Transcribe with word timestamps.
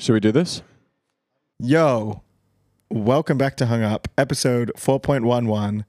Should 0.00 0.14
we 0.14 0.20
do 0.20 0.32
this? 0.32 0.62
Yo, 1.58 2.22
welcome 2.88 3.36
back 3.36 3.54
to 3.56 3.66
Hung 3.66 3.82
Up, 3.82 4.08
episode 4.16 4.72
4.11. 4.74 5.84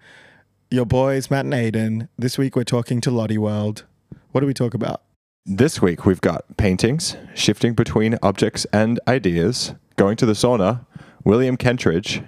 Your 0.70 0.86
boys, 0.86 1.32
Matt 1.32 1.46
and 1.46 1.54
Aiden. 1.54 2.10
This 2.18 2.38
week 2.38 2.58
we're 2.58 2.66
talking 2.66 3.00
to 3.00 3.10
Lottie 3.10 3.38
World. 3.38 3.86
What 4.34 4.42
do 4.42 4.48
we 4.48 4.54
talk 4.54 4.74
about? 4.74 5.02
This 5.46 5.82
week 5.82 6.06
we've 6.06 6.20
got 6.20 6.58
paintings, 6.58 7.16
shifting 7.36 7.74
between 7.74 8.18
objects 8.22 8.66
and 8.74 9.00
ideas, 9.08 9.76
going 9.96 10.18
to 10.18 10.26
the 10.26 10.34
sauna, 10.34 10.86
William 11.24 11.56
Kentridge, 11.56 12.22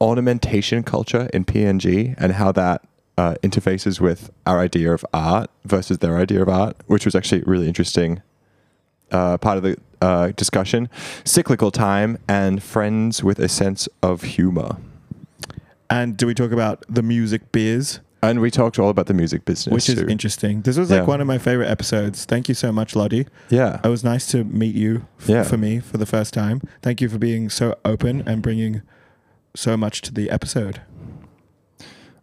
ornamentation 0.00 0.84
culture 0.84 1.28
in 1.34 1.44
PNG, 1.44 2.14
and 2.16 2.34
how 2.34 2.52
that 2.52 2.86
uh, 3.18 3.34
interfaces 3.42 4.00
with 4.00 4.30
our 4.46 4.60
idea 4.60 4.92
of 4.92 5.04
art 5.12 5.50
versus 5.64 5.98
their 5.98 6.16
idea 6.16 6.42
of 6.42 6.48
art, 6.48 6.76
which 6.86 7.04
was 7.04 7.16
actually 7.16 7.42
really 7.42 7.66
interesting 7.66 8.22
uh, 9.10 9.38
part 9.38 9.56
of 9.56 9.62
the 9.62 9.76
uh, 10.00 10.28
discussion. 10.36 10.88
Cyclical 11.24 11.70
time 11.70 12.18
and 12.28 12.62
friends 12.62 13.22
with 13.24 13.38
a 13.38 13.48
sense 13.48 13.88
of 14.02 14.22
humor. 14.22 14.76
And 15.90 16.16
do 16.16 16.26
we 16.26 16.34
talk 16.34 16.50
about 16.52 16.84
the 16.88 17.02
music 17.02 17.52
biz, 17.52 18.00
And 18.22 18.40
we 18.40 18.50
talked 18.50 18.78
all 18.78 18.88
about 18.88 19.06
the 19.06 19.12
music 19.14 19.44
business, 19.44 19.72
which 19.72 19.88
is 19.88 19.96
too. 20.00 20.06
interesting? 20.08 20.62
This 20.62 20.78
was 20.78 20.90
like 20.90 21.00
Yeah. 21.00 21.04
one 21.06 21.20
of 21.20 21.26
my 21.26 21.36
favorite 21.38 21.68
episodes. 21.68 22.24
Thank 22.24 22.48
you 22.48 22.54
so 22.54 22.72
much, 22.72 22.96
Lottie. 22.96 23.26
yeah. 23.50 23.80
It 23.84 23.88
was 23.88 24.02
nice 24.02 24.26
to 24.28 24.44
meet 24.44 24.74
you 24.74 25.06
f- 25.20 25.28
Yeah. 25.28 25.42
for 25.42 25.58
me 25.58 25.78
for 25.80 25.98
the 25.98 26.06
first 26.06 26.32
time. 26.34 26.62
Thank 26.82 27.00
you 27.02 27.08
for 27.10 27.18
being 27.18 27.50
so 27.50 27.74
open 27.84 28.22
and 28.26 28.40
bringing 28.42 28.80
so 29.54 29.76
much 29.76 30.00
to 30.02 30.12
the 30.12 30.30
episode. 30.30 30.80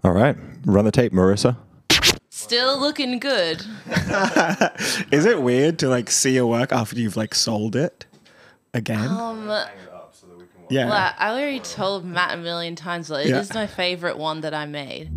All 0.04 0.12
right. 0.12 0.36
Run 0.66 0.86
the 0.86 0.92
tape, 0.92 1.14
Marissa. 1.14 1.56
Still 2.42 2.80
looking 2.80 3.20
good. 3.20 3.62
Is 5.12 5.26
it 5.26 5.44
weird 5.44 5.78
to 5.80 5.88
like 5.88 6.10
see 6.10 6.34
your 6.34 6.48
work 6.48 6.72
after 6.72 7.00
you've 7.00 7.16
like 7.16 7.36
sold 7.36 7.76
it 7.76 8.08
again? 8.74 9.08
Um, 9.08 9.46
yeah. 10.68 10.90
well, 10.90 11.14
I 11.20 11.30
already 11.30 11.60
told 11.60 12.04
Matt 12.04 12.34
a 12.34 12.38
million 12.38 12.76
times 12.76 13.10
that 13.10 13.28
it 13.28 13.30
is 13.30 13.50
Yeah. 13.50 13.54
my 13.56 13.68
favorite 13.68 14.18
one 14.18 14.42
that 14.42 14.56
I 14.56 14.66
made. 14.66 15.12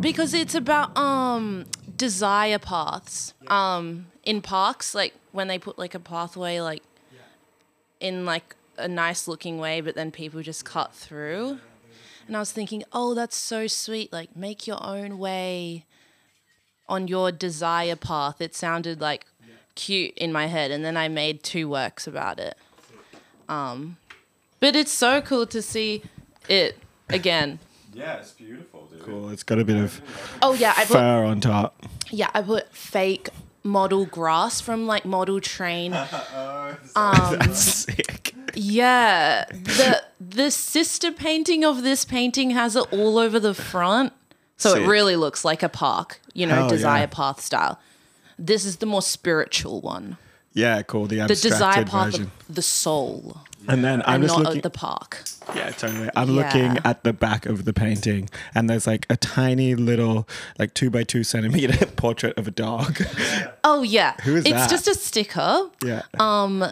Because 0.00 0.34
it's 0.34 0.54
about 0.54 0.96
um 0.98 1.64
desire 1.96 2.58
paths. 2.58 3.32
Um 3.48 4.06
in 4.24 4.40
parks, 4.42 4.94
like 4.94 5.14
when 5.32 5.48
they 5.48 5.58
put 5.58 5.78
like 5.78 5.94
a 5.94 6.00
pathway 6.00 6.60
like 6.60 6.82
in 8.00 8.24
like 8.24 8.54
a 8.76 8.88
nice 8.88 9.28
looking 9.28 9.58
way, 9.58 9.80
but 9.80 9.94
then 9.94 10.10
people 10.10 10.42
just 10.42 10.64
cut 10.64 10.92
through. 10.94 11.58
And 12.26 12.36
I 12.36 12.40
was 12.40 12.52
thinking, 12.52 12.82
oh, 12.92 13.14
that's 13.14 13.36
so 13.36 13.66
sweet. 13.66 14.12
Like, 14.12 14.34
make 14.34 14.66
your 14.66 14.82
own 14.84 15.18
way 15.18 15.84
on 16.88 17.06
your 17.06 17.30
desire 17.30 17.96
path. 17.96 18.40
It 18.40 18.54
sounded 18.54 19.00
like 19.00 19.26
cute 19.74 20.14
in 20.16 20.32
my 20.32 20.46
head. 20.46 20.70
And 20.70 20.84
then 20.84 20.96
I 20.96 21.08
made 21.08 21.42
two 21.42 21.68
works 21.68 22.06
about 22.06 22.38
it. 22.40 22.56
Um, 23.48 23.98
but 24.58 24.74
it's 24.74 24.90
so 24.90 25.20
cool 25.20 25.46
to 25.48 25.60
see 25.60 26.02
it 26.48 26.78
again. 27.10 27.58
Yeah, 27.92 28.14
it's 28.16 28.32
beautiful, 28.32 28.86
dude. 28.90 29.02
Cool. 29.02 29.28
It's 29.28 29.42
got 29.42 29.58
a 29.58 29.64
bit 29.64 29.76
of 29.76 30.00
Oh, 30.40 30.54
yeah. 30.54 30.72
I 30.76 30.86
put, 30.86 30.94
fur 30.96 31.24
on 31.24 31.40
top. 31.40 31.84
yeah, 32.10 32.30
I 32.32 32.40
put 32.40 32.74
fake 32.74 33.28
model 33.64 34.04
grass 34.06 34.60
from 34.60 34.86
like 34.86 35.04
model 35.04 35.40
train. 35.40 35.96
Oh, 36.96 37.30
um, 37.30 37.38
that's 37.38 37.60
sick. 37.60 38.34
Yeah, 38.54 39.44
the 39.50 40.02
the 40.20 40.50
sister 40.50 41.10
painting 41.12 41.64
of 41.64 41.82
this 41.82 42.04
painting 42.04 42.50
has 42.50 42.76
it 42.76 42.84
all 42.92 43.18
over 43.18 43.40
the 43.40 43.54
front, 43.54 44.12
so 44.56 44.74
Sick. 44.74 44.82
it 44.82 44.86
really 44.86 45.16
looks 45.16 45.44
like 45.44 45.62
a 45.62 45.68
park, 45.68 46.20
you 46.34 46.46
know, 46.46 46.54
Hell 46.54 46.68
desire 46.68 47.00
yeah. 47.00 47.06
path 47.06 47.40
style. 47.40 47.80
This 48.38 48.64
is 48.64 48.76
the 48.76 48.86
more 48.86 49.02
spiritual 49.02 49.80
one, 49.80 50.16
Yeah, 50.52 50.82
cool. 50.82 51.06
The 51.06 51.20
the 51.26 51.34
desire 51.34 51.84
path 51.84 52.12
version. 52.12 52.30
of 52.48 52.54
the 52.54 52.62
soul, 52.62 53.38
And 53.68 53.84
then 53.84 54.02
I'm 54.06 54.16
and 54.16 54.24
just 54.24 54.36
not 54.36 54.44
looking. 54.44 54.58
at 54.58 54.62
the 54.62 54.70
park. 54.70 55.24
yeah, 55.54 55.70
totally. 55.70 56.10
I'm 56.16 56.28
Yeah. 56.30 56.34
looking 56.44 56.78
at 56.84 57.02
the 57.04 57.12
back 57.12 57.46
of 57.46 57.64
the 57.64 57.72
painting, 57.72 58.28
and 58.54 58.68
there's 58.68 58.86
like 58.86 59.06
a 59.08 59.16
tiny 59.16 59.74
little, 59.74 60.28
like 60.58 60.74
two 60.74 60.90
by 60.90 61.02
two 61.04 61.24
centimeter 61.24 61.86
portrait 61.96 62.36
of 62.38 62.46
a 62.48 62.50
dog. 62.50 63.00
Oh 63.64 63.82
yeah, 63.82 64.14
Who 64.24 64.36
is 64.36 64.44
it's 64.44 64.50
that? 64.54 64.70
just 64.70 64.86
a 64.88 64.94
sticker, 64.94 65.70
yeah. 65.82 66.02
Um, 66.18 66.70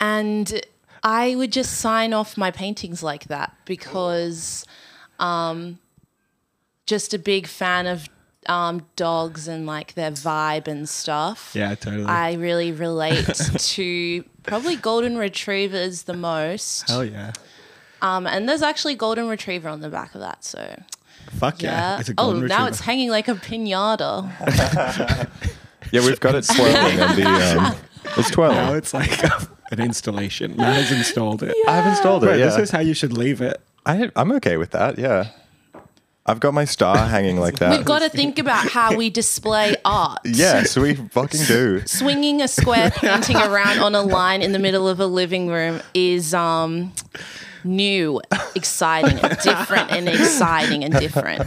and 0.00 0.60
I 1.02 1.34
would 1.34 1.52
just 1.52 1.74
sign 1.78 2.12
off 2.14 2.36
my 2.38 2.50
paintings 2.50 3.02
like 3.02 3.24
that 3.26 3.54
because, 3.66 4.64
um, 5.18 5.78
just 6.86 7.12
a 7.12 7.18
big 7.18 7.46
fan 7.46 7.86
of 7.86 8.08
um 8.46 8.86
dogs 8.96 9.48
and 9.48 9.66
like 9.66 9.94
their 9.94 10.10
vibe 10.10 10.66
and 10.68 10.88
stuff. 10.88 11.52
yeah, 11.54 11.74
totally. 11.74 12.04
I 12.04 12.34
really 12.34 12.72
relate 12.72 13.26
to 13.58 14.24
probably 14.42 14.76
golden 14.76 15.16
retrievers 15.16 16.04
the 16.04 16.14
most. 16.14 16.88
Hell 16.88 17.04
yeah. 17.04 17.32
Um, 18.00 18.26
and 18.26 18.48
there's 18.48 18.62
actually 18.62 18.96
golden 18.96 19.28
retriever 19.28 19.68
on 19.68 19.80
the 19.80 19.88
back 19.88 20.14
of 20.14 20.20
that. 20.20 20.44
So 20.44 20.82
Fuck 21.30 21.62
yeah. 21.62 21.94
yeah. 21.94 22.00
It's 22.00 22.08
a 22.08 22.12
oh, 22.18 22.32
golden 22.32 22.48
now 22.48 22.66
it's 22.66 22.80
hanging 22.80 23.10
like 23.10 23.28
a 23.28 23.34
pinata. 23.34 25.28
Yeah, 25.92 26.00
we've 26.06 26.20
got 26.20 26.34
it 26.34 26.44
swirling 26.46 26.98
and 26.98 27.18
the 27.18 27.26
um, 27.26 27.76
it's 28.16 28.30
twirling. 28.30 28.56
Now 28.56 28.72
it's 28.72 28.94
like 28.94 29.22
an 29.70 29.78
installation. 29.78 30.56
Matt 30.56 30.76
has 30.76 30.90
installed 30.90 31.42
it. 31.42 31.54
I've 31.68 31.86
installed 31.86 32.24
it. 32.24 32.28
But 32.28 32.38
yeah, 32.38 32.46
this 32.46 32.56
is 32.56 32.70
how 32.70 32.80
you 32.80 32.94
should 32.94 33.12
leave 33.12 33.42
it. 33.42 33.60
I, 33.84 34.10
I'm 34.16 34.32
okay 34.32 34.56
with 34.56 34.70
that. 34.70 34.98
Yeah, 34.98 35.28
I've 36.24 36.38
got 36.38 36.54
my 36.54 36.64
star 36.64 36.96
hanging 37.08 37.38
like 37.40 37.58
that. 37.58 37.76
We've 37.76 37.84
got 37.84 37.98
to 38.00 38.08
think 38.08 38.38
about 38.38 38.68
how 38.68 38.96
we 38.96 39.10
display 39.10 39.74
art. 39.84 40.20
Yes, 40.24 40.76
we 40.76 40.94
fucking 40.94 41.44
do. 41.46 41.82
Swinging 41.86 42.40
a 42.40 42.46
square 42.48 42.90
painting 42.92 43.36
around 43.36 43.80
on 43.80 43.94
a 43.96 44.02
line 44.02 44.40
in 44.40 44.52
the 44.52 44.60
middle 44.60 44.88
of 44.88 45.00
a 45.00 45.06
living 45.06 45.48
room 45.48 45.80
is 45.94 46.32
um 46.32 46.92
new, 47.64 48.20
exciting, 48.54 49.18
and 49.18 49.38
different, 49.38 49.90
and 49.92 50.08
exciting 50.08 50.84
and 50.84 50.94
different. 50.94 51.42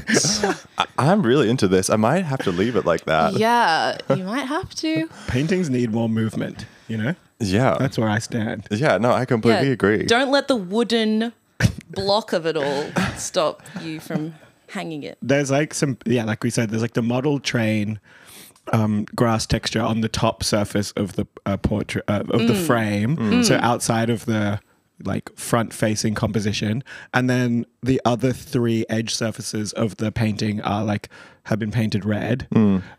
I'm 0.98 1.22
really 1.24 1.50
into 1.50 1.68
this. 1.68 1.90
I 1.90 1.96
might 1.98 2.24
have 2.26 2.40
to 2.44 2.52
leave 2.52 2.76
it 2.76 2.86
like 2.86 3.06
that. 3.06 3.34
Yeah, 3.38 3.98
you 4.16 4.24
might 4.24 4.46
have 4.46 4.74
to. 4.76 5.10
Paintings 5.28 5.70
need 5.70 5.92
more 5.92 6.08
movement, 6.10 6.66
you 6.88 6.98
know? 6.98 7.16
Yeah. 7.40 7.76
That's 7.80 7.98
where 7.98 8.08
I 8.10 8.20
stand. 8.20 8.66
yeah. 8.72 8.98
No, 8.98 9.12
I 9.12 9.26
completely 9.26 9.68
Yeah, 9.68 9.74
agree. 9.74 10.04
Don't 10.06 10.32
let 10.32 10.48
the 10.48 10.56
wooden 10.56 11.34
block 11.90 12.32
of 12.34 12.46
it 12.46 12.56
all 12.56 12.86
stop 13.18 13.62
you 13.82 14.00
from 14.00 14.36
hanging 14.70 15.04
it. 15.04 15.18
There's 15.22 15.52
like 15.52 15.74
some, 15.74 15.98
yeah, 16.06 16.24
like 16.26 16.44
we 16.44 16.50
said, 16.50 16.70
there's 16.70 16.82
like 16.82 16.94
the 16.94 17.02
model 17.02 17.40
train 17.40 18.00
um, 18.74 19.06
grass 19.16 19.46
texture 19.46 19.82
on 19.82 20.02
the 20.02 20.10
top 20.10 20.44
surface 20.44 20.92
of 20.94 21.14
the 21.14 21.28
uh, 21.46 21.58
portrait, 21.58 22.04
uh, 22.08 22.24
of 22.30 22.48
the 22.48 22.54
Mm. 22.54 22.66
frame. 22.66 23.44
So 23.44 23.58
outside 23.62 24.10
of 24.10 24.26
the 24.26 24.60
like 25.04 25.30
front 25.38 25.74
facing 25.74 26.16
composition. 26.16 26.82
And 27.14 27.30
then 27.30 27.66
the 27.84 28.00
other 28.06 28.32
three 28.32 28.86
edge 28.90 29.14
surfaces 29.14 29.74
of 29.74 29.98
the 29.98 30.10
painting 30.10 30.62
are 30.62 30.86
like, 30.86 31.10
have 31.44 31.60
been 31.60 31.70
painted 31.70 32.06
red. 32.06 32.48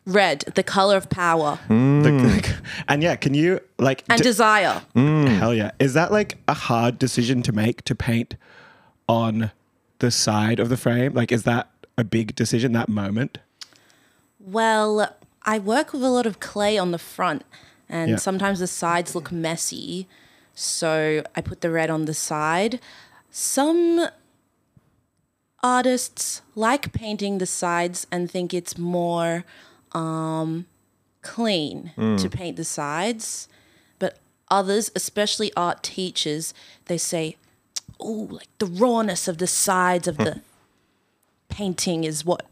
Red, 0.05 0.45
the 0.55 0.63
color 0.63 0.97
of 0.99 1.09
power 1.09 1.59
The- 1.69 2.55
and 2.87 3.03
yeah, 3.03 3.17
can 3.17 3.33
you 3.35 3.61
like, 3.79 4.05
and 4.11 4.19
d- 4.19 4.25
desire. 4.25 4.83
Hell 4.95 5.55
yeah. 5.55 5.71
Is 5.81 5.95
that 5.95 6.13
like 6.13 6.37
a 6.47 6.55
hard 6.55 6.99
decision 6.99 7.43
to 7.43 7.53
make 7.53 7.83
to 7.85 7.95
paint 7.95 8.37
on 9.09 9.51
the 9.99 10.11
side 10.11 10.59
of 10.61 10.69
the 10.69 10.77
frame? 10.77 11.15
Like, 11.15 11.33
is 11.33 11.43
that 11.45 11.71
a 11.99 12.05
big 12.05 12.35
decision, 12.35 12.73
that 12.73 12.89
moment? 12.89 13.39
Well, 14.39 15.15
I 15.43 15.59
work 15.59 15.93
with 15.93 16.03
a 16.03 16.09
lot 16.11 16.27
of 16.27 16.41
clay 16.41 16.77
on 16.79 16.91
the 16.91 16.99
front, 16.99 17.45
and 17.89 18.11
Yeah. 18.13 18.17
sometimes 18.17 18.59
the 18.61 18.67
sides 18.67 19.15
look 19.15 19.31
messy. 19.33 20.07
So 20.55 21.23
I 21.35 21.41
put 21.41 21.61
the 21.61 21.71
red 21.71 21.91
on 21.91 22.05
the 22.07 22.15
side. 22.15 22.81
Some 23.31 24.09
artists 25.63 26.43
like 26.55 26.93
painting 26.93 27.39
the 27.39 27.47
sides 27.47 28.07
and 28.13 28.31
think 28.31 28.55
it's 28.55 28.79
more 28.79 29.45
um, 29.93 30.67
clean 31.23 31.93
to 32.19 32.29
paint 32.31 32.57
the 32.57 32.65
sides. 32.65 33.49
But 33.99 34.19
others, 34.51 34.91
especially 34.95 35.53
art 35.57 35.83
teachers, 35.83 36.53
they 36.87 36.99
say, 36.99 37.37
oh, 38.01 38.29
like 38.31 38.49
the 38.59 38.67
rawness 38.67 39.29
of 39.29 39.39
the 39.39 39.47
sides 39.47 40.07
of 40.09 40.17
the 40.19 40.33
hmm. 40.33 40.39
painting 41.49 42.05
is 42.05 42.25
what 42.25 42.47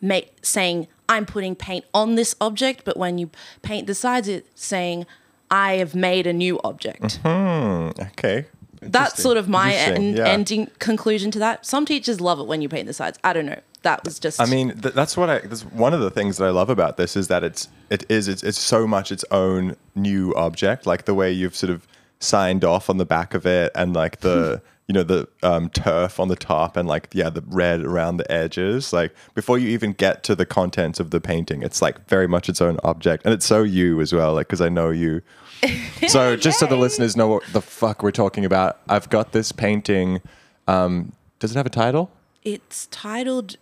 make 0.00 0.34
saying 0.42 0.86
I'm 1.08 1.26
putting 1.26 1.54
paint 1.54 1.84
on 1.92 2.14
this 2.14 2.34
object, 2.40 2.84
but 2.84 2.96
when 2.96 3.18
you 3.18 3.30
paint 3.62 3.86
the 3.86 3.94
sides, 3.94 4.28
it's 4.28 4.48
saying 4.60 5.06
I 5.50 5.74
have 5.74 5.94
made 5.94 6.26
a 6.26 6.32
new 6.32 6.60
object. 6.64 7.22
Mm-hmm. 7.22 8.02
okay. 8.02 8.46
That's 8.80 9.22
sort 9.22 9.36
of 9.36 9.48
my 9.48 9.74
end, 9.74 10.16
yeah. 10.16 10.26
ending 10.26 10.70
conclusion 10.78 11.30
to 11.32 11.38
that. 11.38 11.64
Some 11.64 11.86
teachers 11.86 12.20
love 12.20 12.38
it 12.38 12.46
when 12.46 12.60
you 12.60 12.68
paint 12.68 12.86
the 12.86 12.92
sides. 12.92 13.18
I 13.24 13.32
don't 13.32 13.46
know. 13.46 13.60
That 13.82 14.04
was 14.04 14.18
just. 14.18 14.40
I 14.40 14.46
mean, 14.46 14.78
th- 14.78 14.94
that's 14.94 15.16
what 15.16 15.30
I. 15.30 15.38
That's 15.38 15.62
one 15.62 15.94
of 15.94 16.00
the 16.00 16.10
things 16.10 16.36
that 16.38 16.44
I 16.44 16.50
love 16.50 16.70
about 16.70 16.96
this 16.96 17.16
is 17.16 17.28
that 17.28 17.44
it's 17.44 17.68
it 17.90 18.04
is 18.08 18.28
it's, 18.28 18.42
it's 18.42 18.58
so 18.58 18.86
much 18.86 19.12
its 19.12 19.24
own 19.30 19.76
new 19.94 20.34
object. 20.34 20.86
Like 20.86 21.04
the 21.04 21.14
way 21.14 21.32
you've 21.32 21.56
sort 21.56 21.70
of 21.70 21.86
signed 22.18 22.64
off 22.64 22.88
on 22.90 22.96
the 22.98 23.04
back 23.04 23.34
of 23.34 23.46
it, 23.46 23.72
and 23.74 23.94
like 23.94 24.20
the 24.20 24.62
you 24.88 24.92
know 24.92 25.02
the 25.02 25.28
um, 25.42 25.68
turf 25.70 26.20
on 26.20 26.28
the 26.28 26.36
top 26.36 26.76
and 26.76 26.86
like 26.88 27.08
yeah 27.12 27.30
the 27.30 27.42
red 27.46 27.80
around 27.80 28.18
the 28.18 28.30
edges. 28.30 28.92
Like 28.92 29.14
before 29.34 29.58
you 29.58 29.68
even 29.68 29.92
get 29.92 30.22
to 30.24 30.34
the 30.34 30.46
contents 30.46 31.00
of 31.00 31.10
the 31.10 31.20
painting 31.20 31.62
it's 31.62 31.80
like 31.80 32.06
very 32.08 32.26
much 32.26 32.48
its 32.48 32.60
own 32.60 32.78
object. 32.84 33.24
And 33.24 33.32
it's 33.32 33.46
so 33.46 33.62
you 33.62 34.00
as 34.00 34.12
well 34.12 34.34
like 34.34 34.46
because 34.46 34.60
i 34.60 34.68
know 34.68 34.90
you. 34.90 35.22
So 36.08 36.36
just 36.36 36.58
so 36.58 36.66
the 36.66 36.76
listeners 36.76 37.16
know 37.16 37.28
what 37.28 37.44
the 37.52 37.62
fuck 37.62 38.02
we're 38.02 38.10
talking 38.10 38.44
about 38.44 38.80
i've 38.88 39.08
got 39.08 39.32
this 39.32 39.52
painting 39.52 40.20
um, 40.68 41.12
does 41.38 41.50
it 41.52 41.56
have 41.56 41.66
a 41.66 41.70
title? 41.70 42.10
It's 42.42 42.86
titled 42.90 43.56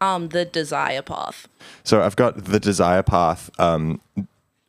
um, 0.00 0.28
The 0.28 0.44
Desire 0.44 1.00
Path. 1.02 1.48
so 1.84 2.02
i've 2.02 2.16
got 2.16 2.44
the 2.44 2.60
desire 2.60 3.02
path 3.02 3.48
um, 3.58 4.00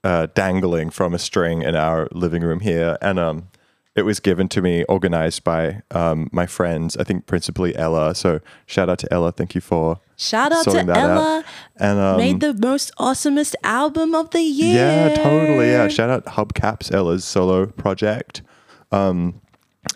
uh, 0.04 0.28
dangling 0.34 0.90
from 0.90 1.14
a 1.14 1.20
string 1.20 1.62
in 1.64 1.76
our 1.76 2.08
living 2.12 2.42
room 2.42 2.62
here. 2.62 2.98
And 3.02 3.20
um, 3.20 3.48
it 3.98 4.06
was 4.06 4.20
given 4.22 4.48
to 4.48 4.62
me 4.62 4.84
organized 4.86 5.44
by 5.44 5.82
um, 5.92 6.30
my 6.32 6.46
friends 6.46 6.96
i 6.98 7.04
think 7.04 7.26
principally 7.26 7.76
ella 7.76 8.16
so 8.16 8.40
shout 8.66 8.90
out 8.90 9.00
to 9.00 9.12
ella 9.12 9.32
thank 9.32 9.54
you 9.56 9.62
for 9.62 10.00
Shout 10.20 10.52
out 10.52 10.64
to 10.64 10.72
that 10.72 10.90
out. 10.90 10.98
Ella. 10.98 11.46
and 11.76 12.00
um, 12.00 12.18
made 12.18 12.40
the 12.40 12.56
most 12.56 12.92
awesomest 12.98 13.54
album 13.64 14.16
of 14.16 14.32
the 14.32 14.42
year. 14.42 14.76
Yeah, 14.76 15.16
totally. 15.16 15.70
Yeah, 15.70 15.88
shout 15.90 16.10
out 16.10 16.26
Hubcaps, 16.26 16.92
Ella's 16.92 17.24
solo 17.24 17.68
project. 17.68 18.42
Um, 18.92 19.40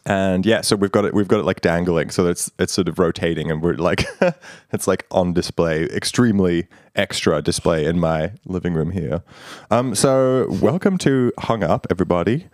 and 0.06 0.46
yeah, 0.46 0.62
so 0.62 0.76
we've 0.76 0.92
got 0.92 1.06
it. 1.06 1.16
We've 1.16 1.28
got 1.28 1.40
it 1.40 1.46
like 1.46 1.62
dangling, 1.62 2.12
so 2.12 2.28
it's 2.28 2.52
it's 2.60 2.72
sort 2.72 2.88
of 2.88 3.00
rotating, 3.00 3.50
and 3.50 3.64
we're 3.64 3.74
like 3.74 4.06
it's 4.72 4.88
like 4.88 5.08
on 5.10 5.34
display, 5.34 5.86
extremely 5.86 6.68
extra 6.96 7.42
display 7.42 7.86
in 7.86 8.00
my 8.00 8.32
living 8.46 8.76
room 8.76 8.92
here. 8.92 9.24
Um, 9.72 9.96
so 9.96 10.48
welcome 10.62 11.00
to 11.00 11.34
Hung 11.40 11.64
Up, 11.64 11.88
everybody. 11.90 12.48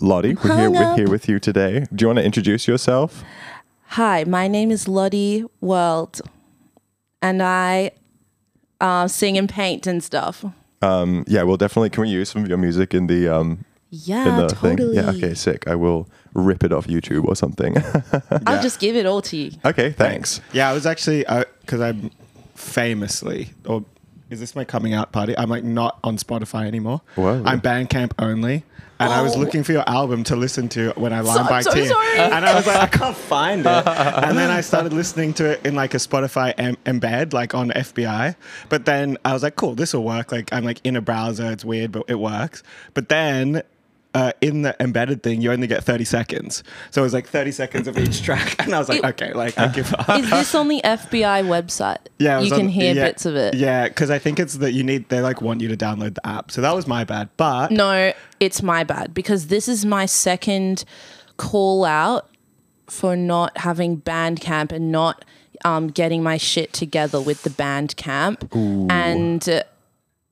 Lottie, 0.00 0.34
we're 0.34 0.56
here. 0.56 0.70
We're 0.70 0.96
here 0.96 1.08
with 1.08 1.28
you 1.28 1.38
today. 1.38 1.86
Do 1.94 2.02
you 2.02 2.06
want 2.08 2.18
to 2.18 2.24
introduce 2.24 2.66
yourself? 2.66 3.22
Hi, 3.88 4.24
my 4.24 4.48
name 4.48 4.70
is 4.70 4.88
Lottie 4.88 5.44
World, 5.60 6.20
and 7.22 7.42
I 7.42 7.92
uh, 8.80 9.06
sing 9.08 9.38
and 9.38 9.48
paint 9.48 9.86
and 9.86 10.02
stuff. 10.02 10.44
Um, 10.82 11.24
yeah, 11.28 11.42
well, 11.44 11.56
definitely. 11.56 11.90
Can 11.90 12.02
we 12.02 12.08
use 12.08 12.28
some 12.30 12.42
of 12.42 12.48
your 12.48 12.58
music 12.58 12.92
in 12.94 13.06
the 13.06 13.28
um, 13.28 13.64
in 13.90 13.98
Yeah, 14.00 14.36
the 14.40 14.48
totally. 14.48 14.76
thing? 14.76 14.94
Yeah. 14.94 15.10
Okay. 15.10 15.34
Sick. 15.34 15.68
I 15.68 15.74
will 15.76 16.08
rip 16.34 16.64
it 16.64 16.72
off 16.72 16.86
YouTube 16.88 17.26
or 17.26 17.36
something. 17.36 17.76
I'll 18.46 18.60
just 18.62 18.80
give 18.80 18.96
it 18.96 19.06
all 19.06 19.22
to 19.22 19.36
you. 19.36 19.52
okay. 19.64 19.92
Thanks. 19.92 20.40
Yeah, 20.52 20.68
I 20.68 20.72
was 20.72 20.86
actually 20.86 21.24
because 21.60 21.80
I'm 21.80 22.10
famously, 22.54 23.50
or 23.64 23.84
is 24.30 24.40
this 24.40 24.56
my 24.56 24.64
coming 24.64 24.92
out 24.92 25.12
party? 25.12 25.36
I'm 25.38 25.48
like 25.50 25.62
not 25.64 25.98
on 26.02 26.16
Spotify 26.16 26.66
anymore. 26.66 27.02
Whoa. 27.14 27.42
I'm 27.46 27.60
Bandcamp 27.60 28.12
only. 28.18 28.64
And 29.00 29.12
I 29.12 29.22
was 29.22 29.34
Oh. 29.34 29.40
looking 29.40 29.64
for 29.64 29.72
your 29.72 29.88
album 29.88 30.22
to 30.24 30.36
listen 30.36 30.68
to 30.70 30.92
when 30.96 31.12
I 31.12 31.20
line 31.20 31.38
I'm 31.38 31.46
biked 31.48 31.64
so. 31.64 31.72
And 31.72 32.44
I 32.46 32.54
was 32.54 32.66
like, 32.66 32.76
I 32.76 32.86
can't 32.86 33.16
find 33.16 33.60
it. 33.60 33.66
and 33.86 34.38
then 34.38 34.50
I 34.50 34.60
started 34.60 34.92
listening 34.92 35.34
to 35.34 35.50
it 35.50 35.66
in 35.66 35.74
like 35.74 35.94
a 35.94 35.98
Spotify 35.98 36.54
em- 36.58 36.76
embed, 36.86 37.32
like 37.32 37.54
on 37.54 37.70
FBI. 37.70 38.36
But 38.68 38.84
then 38.84 39.18
I 39.24 39.32
was 39.32 39.42
like, 39.42 39.56
cool, 39.56 39.74
this 39.74 39.94
will 39.94 40.04
work. 40.04 40.30
Like 40.30 40.52
I'm 40.52 40.64
like 40.64 40.80
in 40.84 40.94
a 40.96 41.00
browser. 41.00 41.50
It's 41.50 41.64
weird, 41.64 41.90
but 41.92 42.04
it 42.08 42.20
works. 42.20 42.62
But 42.94 43.08
then 43.08 43.62
uh, 44.14 44.32
in 44.40 44.62
the 44.62 44.74
embedded 44.80 45.22
thing, 45.22 45.42
you 45.42 45.50
only 45.52 45.66
get 45.66 45.82
30 45.84 46.04
seconds. 46.04 46.62
So 46.90 47.02
it 47.02 47.04
was 47.04 47.12
like 47.12 47.26
30 47.26 47.50
seconds 47.52 47.88
of 47.88 47.98
each 47.98 48.22
track. 48.22 48.56
And 48.64 48.74
I 48.74 48.78
was 48.78 48.88
like, 48.88 49.00
It- 49.00 49.04
okay, 49.06 49.32
like 49.34 49.58
I 49.58 49.68
give 49.68 49.92
up. 49.94 50.08
Is 50.20 50.30
this 50.30 50.54
on 50.54 50.68
the 50.68 50.80
FBI 50.84 51.44
website? 51.44 51.98
Yeah, 52.18 52.36
it 52.36 52.40
was 52.42 52.50
you 52.50 52.56
can 52.56 52.66
on- 52.66 52.72
hear 52.72 52.94
yeah, 52.94 53.04
bits 53.04 53.26
of 53.26 53.34
it. 53.36 53.54
Yeah, 53.54 53.88
because 53.88 54.10
I 54.10 54.18
think 54.18 54.38
it's 54.38 54.54
that 54.58 54.72
you 54.72 54.82
need. 54.84 55.08
They 55.08 55.20
like 55.20 55.42
want 55.42 55.60
you 55.60 55.68
to 55.68 55.76
download 55.76 56.14
the 56.14 56.26
app. 56.26 56.50
So 56.50 56.60
that 56.62 56.74
was 56.74 56.86
my 56.86 57.04
bad. 57.04 57.28
But 57.36 57.70
No, 57.72 58.12
it's 58.40 58.62
my 58.62 58.84
bad 58.84 59.12
because 59.12 59.48
this 59.48 59.66
is 59.68 59.84
my 59.84 60.06
second 60.06 60.84
call 61.36 61.84
out 61.84 62.28
for 62.88 63.16
not 63.16 63.58
having 63.58 64.00
Bandcamp 64.00 64.70
and 64.70 64.92
not 64.92 65.24
um, 65.64 65.88
getting 65.88 66.22
my 66.22 66.36
shit 66.36 66.72
together 66.72 67.20
with 67.20 67.42
the 67.42 67.50
Bandcamp. 67.50 68.54
And 68.90 69.48
uh, 69.48 69.62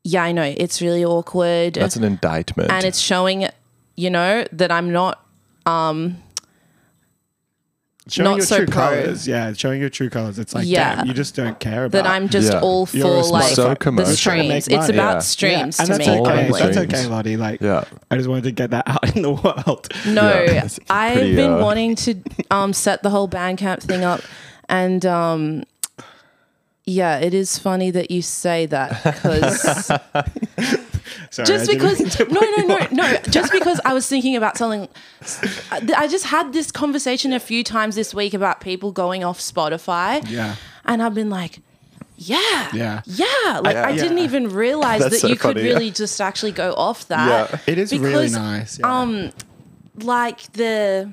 yeah, 0.04 0.22
I 0.24 0.32
know 0.32 0.42
it's 0.56 0.80
really 0.80 1.04
awkward. 1.04 1.74
That's 1.74 1.96
an 1.96 2.04
indictment. 2.04 2.70
and 2.70 2.84
it's 2.84 2.98
showing, 3.00 3.48
you 4.02 4.10
know, 4.10 4.44
that 4.52 4.70
I'm 4.72 4.92
not. 4.92 5.14
um 5.66 6.16
showing 8.08 8.24
not 8.30 8.36
your 8.38 8.46
so 8.46 8.56
true 8.56 8.66
pro. 8.66 8.74
colors. 8.82 9.28
Yeah, 9.28 9.52
showing 9.52 9.80
your 9.80 9.88
true 9.90 10.10
colors. 10.10 10.36
It's 10.40 10.54
like, 10.56 10.66
Yeah. 10.66 10.96
damn, 10.96 11.06
you 11.06 11.14
just 11.14 11.36
don't 11.36 11.58
care 11.60 11.84
about 11.84 12.02
That 12.02 12.10
I'm 12.14 12.28
just 12.28 12.52
Yeah. 12.52 12.58
all 12.60 12.88
You're 12.92 13.06
for 13.06 13.20
a 13.20 13.24
smart- 13.24 13.44
like 13.44 13.54
So 13.54 13.68
the 13.68 13.76
commercial. 13.76 14.16
streams. 14.16 14.48
Make 14.48 14.56
It's 14.66 14.68
money. 14.88 14.92
about 14.98 15.14
Yeah. 15.14 15.18
streams 15.20 15.78
and 15.78 15.86
to 15.86 15.94
that's 15.94 16.08
me 16.08 16.20
okay. 16.20 16.46
only. 16.46 16.60
That's 16.60 16.76
okay, 16.78 17.06
Lottie. 17.06 17.36
Like, 17.36 17.60
Yeah. 17.60 17.84
I 18.10 18.16
just 18.16 18.28
wanted 18.28 18.42
to 18.44 18.50
get 18.50 18.70
that 18.72 18.88
out 18.92 19.14
in 19.14 19.22
the 19.22 19.30
world. 19.32 19.86
No, 20.04 20.22
Yeah, 20.32 20.64
it's 20.64 20.80
I've 20.90 21.12
pretty, 21.14 21.36
been 21.36 21.52
uh, 21.52 21.58
wanting 21.62 21.94
to 21.94 22.14
um, 22.50 22.72
set 22.72 23.04
the 23.04 23.10
whole 23.10 23.28
Bandcamp 23.28 23.80
thing 23.82 24.02
up, 24.02 24.20
and 24.68 25.06
um, 25.06 25.62
yeah, 26.84 27.18
it 27.18 27.34
is 27.34 27.56
funny 27.56 27.92
that 27.92 28.10
you 28.10 28.20
say 28.20 28.66
that 28.66 29.00
because 29.04 29.92
Sorry, 31.30 31.46
just 31.46 31.70
I 31.70 31.74
because 31.74 32.18
no, 32.30 32.40
no, 32.40 32.66
no, 32.76 32.86
no, 32.90 33.16
just 33.30 33.52
because 33.58 33.80
I 33.84 33.94
was 33.94 34.06
thinking 34.08 34.36
about 34.36 34.56
something. 34.58 34.88
I 35.96 36.08
just 36.08 36.26
had 36.26 36.52
this 36.52 36.70
conversation 36.70 37.32
a 37.32 37.40
few 37.40 37.62
times 37.64 37.94
this 37.94 38.14
week 38.14 38.34
about 38.34 38.60
people 38.60 38.92
going 38.92 39.24
off 39.24 39.38
Spotify, 39.40 40.28
Yeah. 40.28 40.56
and 40.84 41.02
I've 41.02 41.14
been 41.14 41.30
like. 41.30 41.60
Yeah, 42.24 42.68
Yeah. 42.72 43.02
yeah. 43.06 43.58
Like 43.64 43.74
Yeah. 43.74 43.88
I 43.88 43.96
didn't 43.96 44.18
Yeah. 44.18 44.24
even 44.24 44.48
realize 44.50 45.00
That's 45.00 45.14
that 45.14 45.20
so 45.22 45.26
you 45.28 45.34
could 45.34 45.56
funny. 45.56 45.62
really 45.64 45.90
just 45.90 46.20
actually 46.20 46.52
go 46.52 46.72
off 46.74 47.08
that. 47.08 47.50
Yeah. 47.50 47.58
It 47.66 47.78
is 47.78 47.92
really 47.98 48.28
nice. 48.28 48.78
Yeah. 48.78 49.00
Um, 49.00 49.32
like 49.96 50.52
the 50.52 51.12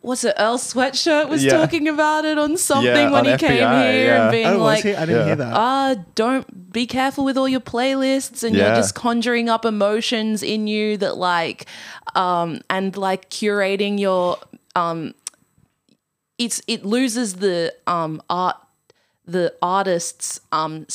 what's 0.00 0.24
it? 0.24 0.34
Earl 0.38 0.58
Sweatshirt 0.58 1.28
was 1.28 1.44
Yeah. 1.44 1.56
talking 1.58 1.86
about 1.88 2.24
it 2.24 2.38
on 2.38 2.56
something 2.56 2.86
Yeah, 2.86 3.10
when 3.10 3.26
on 3.26 3.32
he 3.32 3.36
came 3.36 3.52
here 3.52 3.60
yeah. 4.06 4.22
and 4.22 4.30
being 4.32 4.46
oh, 4.46 4.58
like, 4.58 4.82
he? 4.84 4.94
I 4.94 5.00
didn't 5.06 5.20
Yeah. 5.20 5.26
hear 5.26 5.36
that. 5.36 5.54
uh, 5.54 5.94
don't 6.14 6.72
be 6.72 6.86
careful 6.86 7.24
with 7.24 7.36
all 7.36 7.48
your 7.48 7.60
playlists 7.60 8.42
and 8.42 8.54
Yeah. 8.54 8.66
you're 8.68 8.76
just 8.76 8.94
conjuring 8.94 9.48
up 9.48 9.64
emotions 9.64 10.42
in 10.42 10.66
you 10.66 10.96
that 10.98 11.16
like 11.16 11.66
um 12.14 12.60
and 12.70 12.96
like 12.96 13.28
curating 13.30 13.98
your 13.98 14.38
um 14.74 15.14
it's 16.38 16.62
it 16.66 16.84
loses 16.84 17.34
the 17.36 17.74
um 17.86 18.22
art 18.30 18.56
the 19.26 19.54
artist's 19.62 20.40
um 20.52 20.86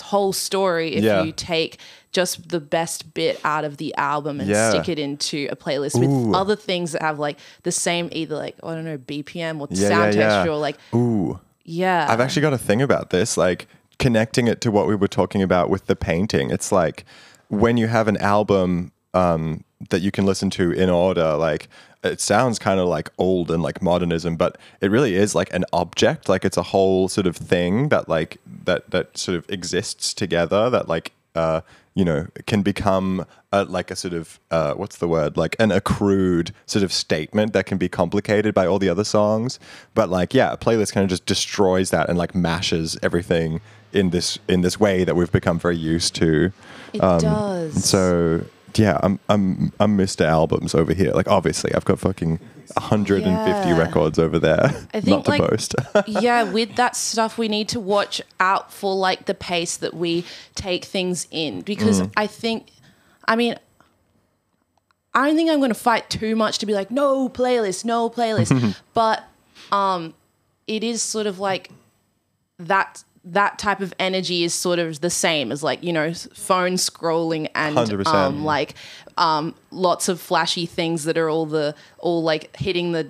s- 0.00 0.08
whole 0.08 0.32
story 0.32 0.94
if 0.94 1.04
Yeah. 1.04 1.22
you 1.22 1.32
take 1.32 1.78
just 2.12 2.48
the 2.48 2.58
best 2.60 3.14
bit 3.14 3.40
out 3.44 3.64
of 3.64 3.76
the 3.76 3.94
album 3.96 4.40
and 4.40 4.48
Yeah. 4.48 4.70
stick 4.70 4.88
it 4.88 4.98
into 4.98 5.46
a 5.50 5.56
playlist 5.56 5.96
Ooh. 5.96 6.26
with 6.28 6.34
other 6.34 6.56
things 6.56 6.92
that 6.92 7.02
have 7.02 7.18
like 7.18 7.38
the 7.62 7.70
same 7.72 8.08
either 8.12 8.36
like 8.36 8.56
I 8.62 8.74
don't 8.74 8.84
know 8.84 8.98
BPM 8.98 9.60
or 9.60 9.68
Yeah, 9.70 9.88
sound 9.88 10.14
yeah, 10.14 10.20
yeah. 10.20 10.28
texture 10.28 10.50
or 10.52 10.56
like 10.58 10.76
Ooh. 10.94 11.38
yeah 11.64 12.06
I've 12.08 12.20
actually 12.20 12.42
got 12.42 12.52
a 12.52 12.58
thing 12.58 12.82
about 12.82 13.10
this, 13.10 13.36
like 13.36 13.68
connecting 13.98 14.48
it 14.48 14.60
to 14.62 14.70
what 14.70 14.86
we 14.88 14.94
were 14.96 15.08
talking 15.08 15.42
about 15.42 15.70
with 15.70 15.86
the 15.86 15.94
painting. 15.96 16.50
It's 16.50 16.72
like 16.72 17.04
when 17.48 17.76
you 17.76 17.86
have 17.88 18.08
an 18.08 18.16
album 18.16 18.92
um, 19.14 19.64
that 19.90 20.00
you 20.02 20.10
can 20.10 20.24
listen 20.26 20.50
to 20.50 20.70
in 20.72 20.88
order, 20.90 21.34
like 21.36 21.68
it 22.02 22.20
sounds 22.20 22.58
kind 22.58 22.80
of 22.80 22.88
like 22.88 23.10
old 23.18 23.50
and 23.50 23.62
like 23.62 23.82
modernism, 23.82 24.36
but 24.36 24.56
it 24.80 24.90
really 24.90 25.14
is 25.14 25.34
like 25.34 25.52
an 25.52 25.64
object. 25.72 26.28
Like 26.28 26.44
it's 26.44 26.56
a 26.56 26.62
whole 26.62 27.08
sort 27.08 27.26
of 27.26 27.36
thing 27.36 27.88
that 27.90 28.08
like 28.08 28.38
that 28.64 28.90
that 28.90 29.16
sort 29.18 29.36
of 29.36 29.50
exists 29.50 30.14
together. 30.14 30.70
That 30.70 30.88
like 30.88 31.12
uh, 31.34 31.60
you 31.94 32.04
know 32.04 32.26
can 32.46 32.62
become 32.62 33.26
a, 33.52 33.64
like 33.64 33.90
a 33.90 33.96
sort 33.96 34.14
of 34.14 34.40
uh, 34.50 34.74
what's 34.74 34.96
the 34.96 35.08
word 35.08 35.36
like 35.36 35.56
an 35.58 35.70
accrued 35.70 36.52
sort 36.66 36.82
of 36.82 36.92
statement 36.92 37.52
that 37.52 37.66
can 37.66 37.76
be 37.76 37.88
complicated 37.88 38.54
by 38.54 38.66
all 38.66 38.78
the 38.78 38.88
other 38.88 39.04
songs. 39.04 39.58
But 39.94 40.08
like 40.08 40.32
yeah, 40.32 40.52
a 40.52 40.56
playlist 40.56 40.92
kind 40.92 41.04
of 41.04 41.10
just 41.10 41.26
destroys 41.26 41.90
that 41.90 42.08
and 42.08 42.16
like 42.16 42.34
mashes 42.34 42.96
everything 43.02 43.60
in 43.92 44.10
this 44.10 44.38
in 44.48 44.62
this 44.62 44.80
way 44.80 45.04
that 45.04 45.16
we've 45.16 45.32
become 45.32 45.58
very 45.58 45.76
used 45.76 46.14
to. 46.16 46.52
it 46.94 47.02
Um, 47.02 47.20
does 47.20 47.84
So 47.84 48.46
yeah, 48.74 48.98
I'm 49.02 49.18
I'm 49.28 49.72
I'm 49.80 49.96
Mr. 49.98 50.24
Albums 50.24 50.74
over 50.74 50.92
here. 50.94 51.12
Like 51.12 51.28
obviously, 51.28 51.74
I've 51.74 51.84
got 51.84 51.98
fucking 51.98 52.38
150 52.74 53.30
Yeah. 53.30 53.76
records 53.78 54.18
over 54.18 54.38
there. 54.38 54.64
I 54.94 55.00
think, 55.00 55.06
Not 55.06 55.24
to 55.24 55.30
like- 55.30 55.40
boast. 55.50 55.74
yeah, 56.06 56.44
with 56.44 56.76
that 56.76 56.96
stuff, 56.96 57.36
we 57.38 57.48
need 57.48 57.68
to 57.70 57.80
watch 57.80 58.22
out 58.38 58.72
for 58.72 58.94
like 58.94 59.26
the 59.26 59.34
pace 59.34 59.76
that 59.78 59.94
we 59.94 60.24
take 60.54 60.84
things 60.84 61.26
in 61.30 61.62
because 61.62 62.00
Mm. 62.02 62.12
I 62.16 62.26
think, 62.26 62.68
I 63.26 63.36
mean, 63.36 63.56
I 65.14 65.26
don't 65.26 65.36
think 65.36 65.50
I'm 65.50 65.58
going 65.58 65.70
to 65.70 65.74
fight 65.74 66.08
too 66.08 66.36
much 66.36 66.58
to 66.58 66.66
be 66.66 66.72
like, 66.74 66.90
no 66.90 67.28
playlist, 67.28 67.84
no 67.84 68.08
playlist, 68.08 68.76
but 68.94 69.24
um, 69.72 70.14
it 70.68 70.84
is 70.84 71.02
sort 71.02 71.26
of 71.26 71.38
like 71.40 71.70
that. 72.58 73.02
That 73.24 73.58
type 73.58 73.80
of 73.80 73.92
energy 73.98 74.44
is 74.44 74.54
sort 74.54 74.78
of 74.78 75.00
the 75.02 75.10
same 75.10 75.52
as 75.52 75.62
like 75.62 75.82
you 75.84 75.92
know 75.92 76.12
phone 76.14 76.74
scrolling 76.74 77.48
and 77.54 77.76
100%. 77.76 78.06
um, 78.06 78.44
like 78.44 78.74
um, 79.18 79.54
lots 79.70 80.08
of 80.08 80.20
flashy 80.20 80.64
things 80.66 81.04
that 81.04 81.18
are 81.18 81.28
all 81.28 81.44
the 81.46 81.74
all 81.98 82.22
like 82.22 82.54
hitting 82.56 82.92
the 82.92 83.08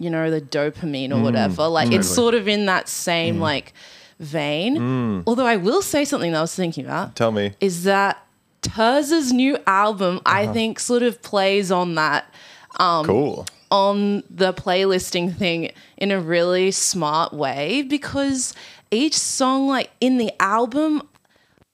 you 0.00 0.10
know, 0.10 0.30
the 0.30 0.40
dopamine 0.40 1.10
or 1.10 1.20
whatever. 1.20 1.66
Like 1.66 1.90
it's 1.92 2.08
sort 2.08 2.34
of 2.34 2.46
in 2.46 2.66
that 2.66 2.88
same 2.88 3.40
like 3.40 3.72
vein. 4.20 5.24
Although 5.26 5.46
I 5.46 5.56
will 5.56 5.82
say 5.82 6.04
something 6.04 6.32
that 6.32 6.38
I 6.38 6.40
was 6.40 6.54
thinking 6.54 6.84
about 6.84 7.16
Tell 7.16 7.32
me. 7.32 7.52
is 7.60 7.82
that 7.84 8.24
Tirzah's 8.62 9.32
new 9.32 9.58
album, 9.66 10.20
I 10.26 10.44
Uh-huh. 10.44 10.52
think, 10.52 10.78
sort 10.80 11.02
of 11.02 11.20
plays 11.22 11.70
on 11.72 11.94
that. 11.96 12.32
Um, 12.78 13.06
Cool. 13.06 13.46
on 13.72 14.22
the 14.30 14.52
playlisting 14.52 15.36
thing 15.36 15.70
in 15.96 16.10
a 16.12 16.20
really 16.20 16.70
smart 16.70 17.32
way 17.32 17.82
because 17.82 18.54
each 18.90 19.16
song, 19.16 19.68
like 19.68 19.90
in 20.00 20.16
the 20.18 20.32
album, 20.40 21.02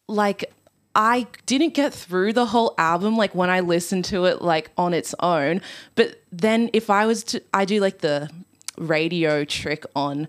like 0.09 0.53
I 0.95 1.27
didn't 1.47 1.75
get 1.75 1.93
through 1.93 2.33
the 2.35 2.47
whole 2.47 2.75
album 2.79 3.17
like 3.17 3.35
when 3.35 3.51
I 3.51 3.61
listened 3.61 4.05
to 4.07 4.25
it 4.27 4.43
like 4.43 4.71
on 4.77 4.95
its 4.95 5.15
own. 5.21 5.61
But 5.95 6.23
then 6.31 6.71
if 6.73 6.91
I 6.91 7.07
was 7.07 7.25
to, 7.25 7.43
I 7.53 7.65
do 7.65 7.81
like 7.81 7.99
the 7.99 8.31
radio 8.77 9.45
trick 9.45 9.85
on 9.95 10.27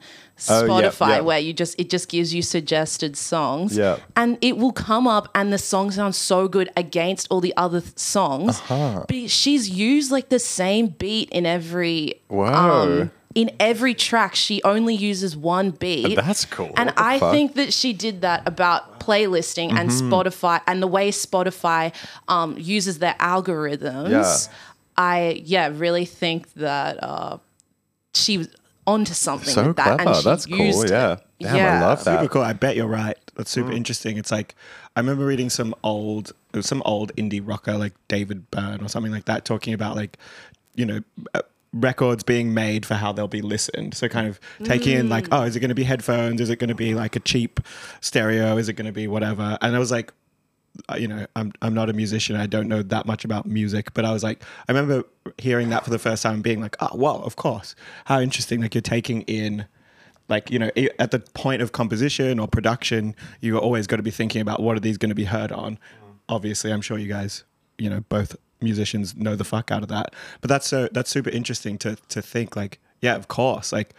Oh, 0.49 0.65
yeah, 0.65 0.67
Spotify 0.67 1.07
yeah. 1.07 1.19
where 1.21 1.39
you 1.39 1.51
just 1.53 1.79
it 1.79 1.89
just 1.89 2.09
gives 2.09 2.33
you 2.33 2.41
suggested 2.43 3.15
songs 3.17 3.75
Yeah. 3.77 3.97
and 4.17 4.37
it 4.41 4.57
will 4.57 4.73
come 4.73 5.07
up 5.07 5.29
and 5.33 5.51
the 5.51 5.57
song 5.57 5.89
sounds 5.91 6.17
so 6.17 6.47
good 6.49 6.69
against 6.77 7.27
all 7.31 7.39
the 7.41 7.53
other 7.57 7.79
th- 7.81 7.97
songs 7.97 8.59
Uh-huh. 8.69 9.05
but 9.07 9.29
she's 9.31 9.69
used 9.69 10.11
like 10.11 10.27
the 10.29 10.37
same 10.39 10.87
beat 10.87 11.29
in 11.31 11.45
every 11.45 12.15
Wow. 12.29 12.81
um, 12.81 13.11
in 13.35 13.51
every 13.59 13.93
track 13.93 14.33
she 14.33 14.63
only 14.63 14.95
uses 14.95 15.35
one 15.35 15.69
beat 15.71 16.15
That's 16.15 16.45
cool. 16.45 16.71
and 16.77 16.91
I 16.97 17.19
fuck? 17.19 17.31
think 17.33 17.53
that 17.55 17.73
she 17.73 17.91
did 17.93 18.21
that 18.21 18.47
about 18.47 18.99
playlisting 19.01 19.71
and 19.73 19.89
Mm-hmm. 19.89 20.11
Spotify 20.11 20.61
and 20.67 20.81
the 20.81 20.87
way 20.87 21.11
Spotify 21.11 21.93
um, 22.27 22.55
uses 22.57 22.99
their 22.99 23.13
algorithms. 23.15 24.09
Yeah. 24.09 24.53
I 24.97 25.41
yeah 25.45 25.69
really 25.73 26.05
think 26.05 26.53
that 26.53 27.03
uh, 27.03 27.37
she 28.13 28.37
was 28.37 28.47
onto 28.87 29.13
something 29.13 29.53
so 29.53 29.67
with 29.67 29.75
that, 29.77 29.95
clever. 29.99 30.09
and 30.09 30.15
she 30.17 30.23
That's 30.23 30.45
cool. 30.45 30.57
used 30.57 30.89
Yeah. 30.89 31.13
it. 31.13 31.21
Damn, 31.41 31.55
Yeah. 31.57 31.77
I 31.83 31.85
love 31.87 32.03
that. 32.05 32.19
Super 32.21 32.33
cool. 32.33 32.41
I 32.43 32.53
bet 32.53 32.75
you're 32.77 32.87
right. 32.87 33.17
That's 33.35 33.51
super 33.51 33.71
Mm. 33.71 33.75
interesting. 33.77 34.17
It's 34.17 34.31
like 34.31 34.55
I 34.95 35.01
remember 35.01 35.25
reading 35.25 35.49
some 35.49 35.75
old, 35.83 36.31
some 36.61 36.81
old 36.85 37.13
indie 37.17 37.41
rocker 37.45 37.73
like 37.77 37.93
David 38.07 38.49
Byrne 38.51 38.81
or 38.81 38.87
something 38.87 39.11
like 39.11 39.25
that, 39.25 39.43
talking 39.43 39.73
about 39.73 39.97
like, 39.97 40.17
you 40.75 40.85
know, 40.85 41.01
uh, 41.33 41.41
records 41.75 42.23
being 42.23 42.53
made 42.53 42.85
for 42.85 42.95
how 42.95 43.11
they'll 43.11 43.27
be 43.27 43.41
listened. 43.41 43.93
So 43.93 44.07
kind 44.07 44.27
of 44.27 44.39
taking 44.63 44.97
in 44.97 45.09
like, 45.09 45.27
oh, 45.31 45.43
is 45.43 45.55
it 45.55 45.59
going 45.59 45.69
to 45.69 45.75
be 45.75 45.83
headphones? 45.83 46.39
Is 46.39 46.49
it 46.49 46.57
going 46.57 46.69
to 46.69 46.75
be 46.75 46.95
like 46.95 47.15
a 47.15 47.19
cheap 47.19 47.59
stereo? 48.01 48.57
Is 48.57 48.69
it 48.69 48.73
going 48.73 48.85
to 48.85 48.93
be 48.93 49.07
whatever? 49.07 49.57
And 49.61 49.75
I 49.75 49.79
was 49.79 49.91
like, 49.91 50.13
uh, 50.89 50.95
you 50.95 51.07
know, 51.07 51.25
I'm 51.35 51.53
I'm 51.61 51.73
not 51.73 51.89
a 51.89 51.93
musician. 51.93 52.35
I 52.35 52.47
don't 52.47 52.67
know 52.67 52.81
that 52.81 53.05
much 53.05 53.23
about 53.23 53.45
music, 53.45 53.93
but 53.93 54.03
I 54.03 54.11
was 54.11 54.23
like, 54.23 54.43
I 54.67 54.71
remember 54.71 55.03
hearing 55.37 55.69
that 55.69 55.83
for 55.83 55.89
the 55.89 55.99
first 55.99 56.23
time, 56.23 56.35
and 56.35 56.43
being 56.43 56.59
like, 56.59 56.75
oh, 56.81 56.89
well, 56.93 57.23
of 57.23 57.35
course, 57.35 57.75
how 58.05 58.19
interesting! 58.19 58.61
Like 58.61 58.75
you're 58.75 58.81
taking 58.81 59.21
in, 59.21 59.67
like 60.27 60.51
you 60.51 60.59
know, 60.59 60.71
at 60.99 61.11
the 61.11 61.19
point 61.33 61.61
of 61.61 61.71
composition 61.71 62.39
or 62.39 62.47
production, 62.49 63.15
you 63.39 63.57
always 63.57 63.87
got 63.87 63.97
to 63.97 64.03
be 64.03 64.11
thinking 64.11 64.41
about 64.41 64.61
what 64.61 64.75
are 64.75 64.81
these 64.81 64.97
going 64.97 65.09
to 65.09 65.15
be 65.15 65.25
heard 65.25 65.51
on. 65.53 65.79
Obviously, 66.27 66.73
I'm 66.73 66.81
sure 66.81 66.97
you 66.97 67.07
guys, 67.07 67.45
you 67.77 67.89
know, 67.89 68.01
both 68.09 68.35
musicians 68.61 69.15
know 69.15 69.35
the 69.35 69.43
fuck 69.43 69.71
out 69.71 69.83
of 69.83 69.89
that. 69.89 70.13
But 70.41 70.49
that's 70.49 70.67
so 70.67 70.87
that's 70.91 71.09
super 71.09 71.29
interesting 71.29 71.77
to 71.79 71.95
to 72.09 72.21
think 72.21 72.55
like, 72.55 72.79
yeah, 73.01 73.15
of 73.15 73.27
course, 73.27 73.71
like 73.71 73.93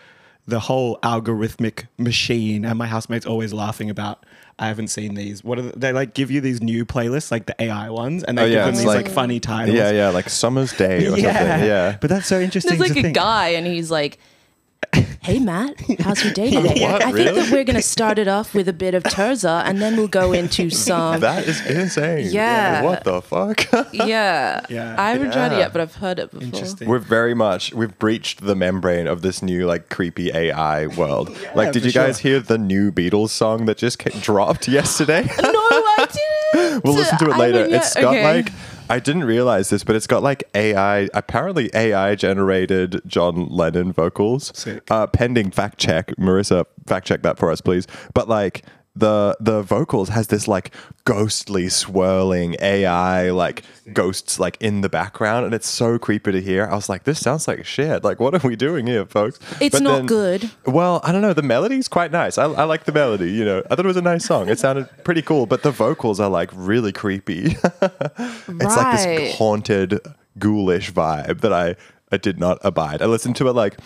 the 0.49 0.61
whole 0.61 0.97
algorithmic 1.03 1.87
machine 1.99 2.65
and 2.65 2.79
my 2.79 2.87
housemate's 2.87 3.27
always 3.27 3.53
laughing 3.53 3.91
about 3.91 4.25
I 4.61 4.69
haven't 4.69 4.89
seen 4.89 5.15
these. 5.15 5.43
What 5.43 5.59
are 5.59 5.63
the, 5.63 5.79
they 5.79 5.93
like 5.93 6.15
give 6.15 6.31
you 6.31 6.41
these 6.41 6.63
new 6.63 6.87
playlists 6.87 7.31
like 7.33 7.47
the 7.47 7.61
AI 7.61 7.91
ones 7.91 8.23
and 8.23 8.39
they 8.39 8.45
Oh, 8.45 8.49
give 8.49 8.65
them 8.65 8.75
these 8.77 8.85
like, 8.85 9.07
like- 9.07 9.09
funny 9.13 9.41
titles. 9.41 9.77
Yeah, 9.77 9.91
yeah, 9.91 10.09
like 10.11 10.29
Summer's 10.31 10.73
Day 10.73 10.99
or 11.07 11.11
something. 11.11 11.25
Yeah. 11.27 11.99
But 12.01 12.11
that's 12.11 12.29
so 12.29 12.39
interesting 12.41 12.79
There's 12.79 12.91
to 12.91 12.95
like 12.95 12.99
a 12.99 13.03
think. 13.03 13.17
guy, 13.17 13.49
and 13.49 13.67
he's 13.67 13.91
like, 13.91 14.19
"Hey 15.23 15.39
Matt, 15.39 15.81
how's 16.01 16.23
your 16.25 16.33
day 16.33 16.51
today? 16.55 16.83
What? 16.83 17.03
I 17.03 17.13
think 17.13 17.15
Really? 17.17 17.43
that 17.43 17.51
we're 17.53 17.65
gonna 17.65 17.83
start 17.83 18.19
it 18.19 18.29
off 18.29 18.55
with 18.55 18.69
a 18.69 18.73
bit 18.73 18.95
of 18.95 19.03
Tirzah, 19.03 19.63
and 19.65 19.81
then 19.83 19.97
we'll 19.97 20.09
go 20.09 20.33
into 20.33 20.71
some." 20.87 21.21
That 21.21 21.47
is 21.47 21.65
insane. 21.67 22.29
Yeah. 22.31 22.83
What 22.83 23.05
the 23.05 23.23
fuck? 23.23 23.67
yeah, 23.93 24.61
Yeah. 24.69 24.95
I 24.99 25.11
haven't 25.11 25.33
tried 25.33 25.53
it 25.53 25.59
yet, 25.59 25.73
but 25.73 25.81
I've 25.81 25.95
heard 25.97 26.19
it 26.19 26.31
before. 26.31 26.45
Interesting. 26.47 26.89
We're 26.89 26.99
very 26.99 27.35
much 27.35 27.73
we've 27.75 27.97
breached 27.99 28.43
the 28.45 28.55
membrane 28.55 29.07
of 29.07 29.23
this 29.23 29.43
new 29.43 29.67
like 29.67 29.89
creepy 29.89 30.31
AI 30.33 30.87
world. 30.87 31.37
like, 31.55 31.73
did 31.73 31.83
for 31.83 31.89
you 31.89 31.93
guys 31.93 32.21
sure. 32.21 32.31
hear 32.33 32.41
the 32.41 32.59
new 32.59 32.93
Beatles 32.93 33.31
song 33.31 33.67
that 33.67 33.79
just 33.79 33.99
dropped 34.21 34.69
yesterday? 34.69 35.23
No, 35.43 35.53
I 35.99 36.07
didn't. 36.53 36.85
we'll 36.85 36.95
listen 36.95 37.19
to 37.19 37.25
it 37.31 37.37
later. 37.37 37.59
haven't 37.59 37.73
yet. 37.73 37.83
It's 37.83 37.95
got 37.95 38.15
Okay. 38.15 38.25
like 38.25 38.53
I 38.89 38.99
didn't 39.01 39.25
realize 39.25 39.71
this, 39.71 39.83
but 39.85 39.97
it's 39.97 40.07
got 40.07 40.23
like 40.23 40.45
AI, 40.55 41.09
apparently 41.13 41.71
AI 41.75 42.15
generated 42.15 43.03
John 43.07 43.49
Lennon 43.49 43.93
vocals. 43.93 44.53
Uh, 44.91 45.07
pending 45.07 45.51
fact 45.51 45.79
check, 45.79 46.09
Marissa, 46.17 46.67
fact 46.87 47.07
check 47.07 47.23
that 47.23 47.39
for 47.39 47.51
us, 47.51 47.61
please. 47.61 47.87
But 48.15 48.29
like 48.29 48.63
the 48.97 49.37
the 49.39 49.63
vocals 49.63 50.09
has 50.09 50.29
this 50.29 50.49
like 50.49 50.73
ghostly 51.05 51.69
swirling 51.69 52.57
AI 52.61 53.31
like 53.31 53.63
ghosts 53.93 54.41
like 54.41 54.57
in 54.61 54.81
the 54.81 54.89
background, 54.89 55.45
and 55.45 55.55
it's 55.55 55.69
so 55.69 55.99
creepy 55.99 56.33
to 56.33 56.41
hear. 56.41 56.67
I 56.67 56.75
was 56.75 56.89
like, 56.89 57.05
this 57.05 57.21
sounds 57.21 57.47
like 57.47 57.65
shit. 57.65 58.03
Like, 58.03 58.19
what 58.19 58.35
are 58.35 58.47
we 58.47 58.57
doing 58.57 58.87
here, 58.87 59.05
folks? 59.05 59.39
It's 59.61 59.75
But 59.75 59.83
not 59.83 60.07
good. 60.07 60.51
Well, 60.65 61.01
I 61.05 61.13
don't 61.13 61.23
know. 61.23 61.35
The 61.35 61.43
melody's 61.43 61.89
quite 61.89 62.11
nice. 62.11 62.39
I, 62.39 62.45
I 62.45 62.65
like 62.65 62.85
the 62.85 62.93
melody. 62.93 63.31
You 63.31 63.45
know, 63.45 63.63
I 63.71 63.77
thought 63.77 63.85
it 63.85 63.87
was 63.87 63.97
a 63.97 64.03
nice 64.03 64.25
song. 64.25 64.49
It 64.49 64.59
sounded 64.59 64.89
pretty 65.05 65.23
cool, 65.23 65.47
but 65.47 65.63
the 65.63 65.71
vocals 65.71 66.19
are 66.19 66.31
like 66.31 66.51
really 66.55 66.93
creepy. 66.93 67.57
it's 67.83 68.77
like 68.77 68.97
this 68.97 69.37
haunted, 69.37 70.01
ghoulish 70.39 70.93
vibe 70.93 71.41
that 71.43 71.53
I, 71.53 71.77
I 72.11 72.17
did 72.17 72.39
not 72.39 72.59
abide. 72.63 73.03
I 73.03 73.07
listened 73.07 73.37
to 73.37 73.49
it 73.49 73.53
like 73.53 73.77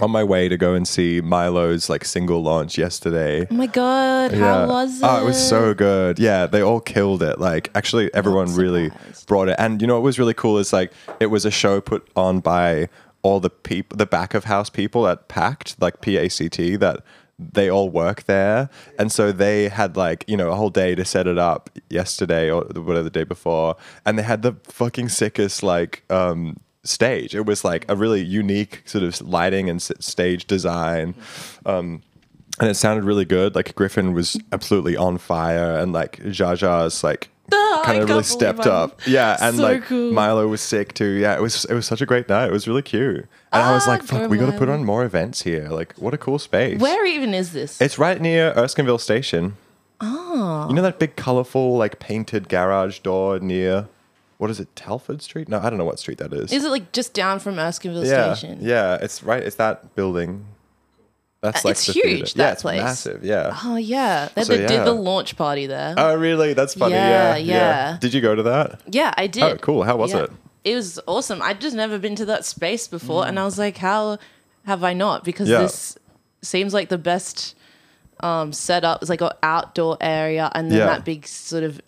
on 0.00 0.10
my 0.10 0.22
way 0.22 0.48
to 0.48 0.56
go 0.56 0.74
and 0.74 0.86
see 0.86 1.20
Milo's 1.20 1.88
like 1.88 2.04
single 2.04 2.42
launch 2.42 2.76
yesterday. 2.76 3.46
Oh 3.50 3.54
my 3.54 3.66
god, 3.66 4.32
how 4.32 4.68
was 4.68 5.00
it? 5.00 5.04
Oh, 5.04 5.22
it 5.22 5.24
was 5.24 5.48
so 5.48 5.74
good. 5.74 6.18
Yeah, 6.18 6.46
they 6.46 6.60
all 6.60 6.80
killed 6.80 7.22
it. 7.22 7.40
Like, 7.40 7.70
actually, 7.74 8.12
everyone 8.14 8.54
really 8.54 8.90
brought 9.26 9.48
it. 9.48 9.56
And 9.58 9.80
you 9.80 9.86
know 9.86 9.94
what 9.94 10.02
was 10.02 10.18
really 10.18 10.34
cool 10.34 10.58
is 10.58 10.72
like 10.72 10.92
it 11.20 11.26
was 11.26 11.44
a 11.44 11.50
show 11.50 11.80
put 11.80 12.06
on 12.14 12.40
by 12.40 12.88
all 13.22 13.40
the 13.40 13.50
people, 13.50 13.96
the 13.96 14.06
back 14.06 14.34
of 14.34 14.44
house 14.44 14.70
people 14.70 15.08
at 15.08 15.28
Pact, 15.28 15.80
like 15.80 16.00
P 16.00 16.16
A 16.16 16.28
C 16.28 16.48
T, 16.48 16.76
that 16.76 17.02
they 17.38 17.68
all 17.68 17.90
work 17.90 18.24
there, 18.24 18.70
and 18.98 19.12
so 19.12 19.30
they 19.30 19.68
had 19.68 19.96
like 19.96 20.24
you 20.26 20.36
know 20.36 20.50
a 20.50 20.54
whole 20.54 20.70
day 20.70 20.94
to 20.94 21.04
set 21.04 21.26
it 21.26 21.36
up 21.36 21.68
yesterday 21.90 22.50
or 22.50 22.62
whatever 22.62 23.02
the 23.02 23.10
day 23.10 23.24
before, 23.24 23.76
and 24.04 24.18
they 24.18 24.22
had 24.22 24.42
the 24.42 24.54
fucking 24.64 25.08
sickest 25.08 25.62
like 25.62 26.02
um 26.10 26.56
stage. 26.86 27.34
It 27.34 27.46
was 27.46 27.64
like 27.64 27.84
a 27.88 27.96
really 27.96 28.22
unique 28.22 28.82
sort 28.86 29.04
of 29.04 29.20
lighting 29.22 29.68
and 29.68 29.80
stage 29.82 30.46
design. 30.46 31.14
Um, 31.64 32.02
and 32.58 32.70
it 32.70 32.74
sounded 32.74 33.04
really 33.04 33.24
good. 33.26 33.54
Like 33.54 33.74
Griffin 33.74 34.14
was 34.14 34.38
absolutely 34.52 34.96
on 34.96 35.18
fire, 35.18 35.76
and 35.78 35.92
like 35.92 36.18
Jaja's 36.22 37.04
like 37.04 37.28
Ah, 37.52 37.82
I 37.82 37.84
kind 37.84 38.02
of 38.02 38.08
really 38.08 38.22
stepped 38.24 38.66
up. 38.66 39.00
Yeah, 39.06 39.36
and 39.40 39.56
so 39.56 39.62
like 39.62 39.84
cool. 39.84 40.12
Milo 40.12 40.48
was 40.48 40.60
sick 40.60 40.94
too. 40.94 41.04
Yeah, 41.10 41.36
it 41.36 41.42
was 41.42 41.64
it 41.66 41.74
was 41.74 41.86
such 41.86 42.00
a 42.00 42.06
great 42.06 42.28
night. 42.28 42.46
It 42.46 42.52
was 42.52 42.66
really 42.66 42.82
cute, 42.82 43.26
and 43.52 43.62
I 43.62 43.72
was 43.72 43.86
Ah, 43.86 43.90
like, 43.90 44.02
"Fuck, 44.02 44.30
we 44.30 44.38
got 44.38 44.50
to 44.50 44.58
put 44.58 44.68
on 44.68 44.84
more 44.84 45.04
events 45.04 45.42
here. 45.42 45.68
Like, 45.68 45.94
what 45.96 46.14
a 46.14 46.18
cool 46.18 46.38
space." 46.38 46.80
Where 46.80 47.04
even 47.06 47.34
is 47.34 47.52
this? 47.52 47.80
It's 47.80 47.98
right 47.98 48.20
near 48.20 48.52
Erskineville 48.54 49.00
Station. 49.00 49.56
Oh. 50.00 50.66
You 50.68 50.74
know 50.74 50.82
that 50.82 50.98
big, 50.98 51.16
colorful, 51.16 51.76
like 51.76 51.98
painted 51.98 52.48
garage 52.48 52.98
door 53.00 53.38
near. 53.38 53.86
What 54.38 54.50
is 54.50 54.60
it, 54.60 54.74
Telford 54.76 55.22
Street? 55.22 55.48
No, 55.48 55.58
I 55.60 55.70
don't 55.70 55.78
know 55.78 55.84
what 55.84 55.98
street 55.98 56.18
that 56.18 56.32
is. 56.32 56.52
is 56.52 56.64
it 56.64 56.68
like 56.70 56.92
just 56.92 57.14
down 57.14 57.38
from 57.38 57.56
Erskineville 57.56 58.04
yeah, 58.06 58.34
Station? 58.34 58.58
yeah, 58.60 58.98
it's 59.00 59.22
right. 59.22 59.42
It's 59.42 59.56
that 59.56 59.94
building. 59.94 60.46
That's 61.42 61.64
Uh, 61.64 61.68
like 61.68 61.72
it's 61.76 61.86
the 61.86 61.92
huge, 61.92 62.04
theater. 62.04 62.38
that 62.38 62.42
yeah, 62.44 62.52
it's 62.52 62.62
place. 62.62 62.82
massive. 62.82 63.24
Yeah. 63.24 63.58
Oh 63.64 63.76
yeah, 63.76 64.28
they, 64.34 64.42
So, 64.44 64.52
they 64.56 64.66
did 64.66 64.70
yeah. 64.70 64.84
the 64.84 64.92
launch 64.92 65.36
party 65.36 65.66
there. 65.66 65.94
Oh, 65.96 66.14
really? 66.16 66.54
That's 66.54 66.74
funny. 66.74 66.94
Yeah, 66.94 67.30
Yeah, 67.30 67.36
yeah. 67.36 67.54
yeah. 67.92 67.98
Did 68.00 68.12
you 68.14 68.20
go 68.20 68.34
to 68.34 68.42
that? 68.44 68.80
yeah, 68.90 69.12
I 69.16 69.26
did. 69.26 69.42
Oh, 69.42 69.56
cool. 69.56 69.82
How 69.84 69.96
was 69.96 70.12
Yeah. 70.12 70.24
it? 70.24 70.30
It 70.64 70.74
was 70.74 70.98
awesome. 71.06 71.40
I'd 71.42 71.60
just 71.60 71.76
never 71.76 71.98
been 71.98 72.16
to 72.16 72.24
that 72.26 72.44
space 72.44 72.88
before, 72.88 73.26
and 73.26 73.38
I 73.38 73.44
was 73.44 73.58
like, 73.58 73.76
how 73.78 74.18
have 74.64 74.82
I 74.82 74.92
not? 74.94 75.22
Because 75.24 75.48
Yeah. 75.48 75.58
this 75.60 75.96
seems 76.42 76.74
like 76.74 76.88
the 76.88 76.98
best 76.98 77.54
um, 78.20 78.52
setup. 78.52 79.02
It's 79.02 79.10
like 79.10 79.20
an 79.20 79.30
outdoor 79.42 79.98
area, 80.00 80.50
and 80.54 80.70
then 80.70 80.78
Yeah. 80.78 80.86
that 80.86 81.04
big 81.04 81.26
sort 81.26 81.62
of 81.64 81.80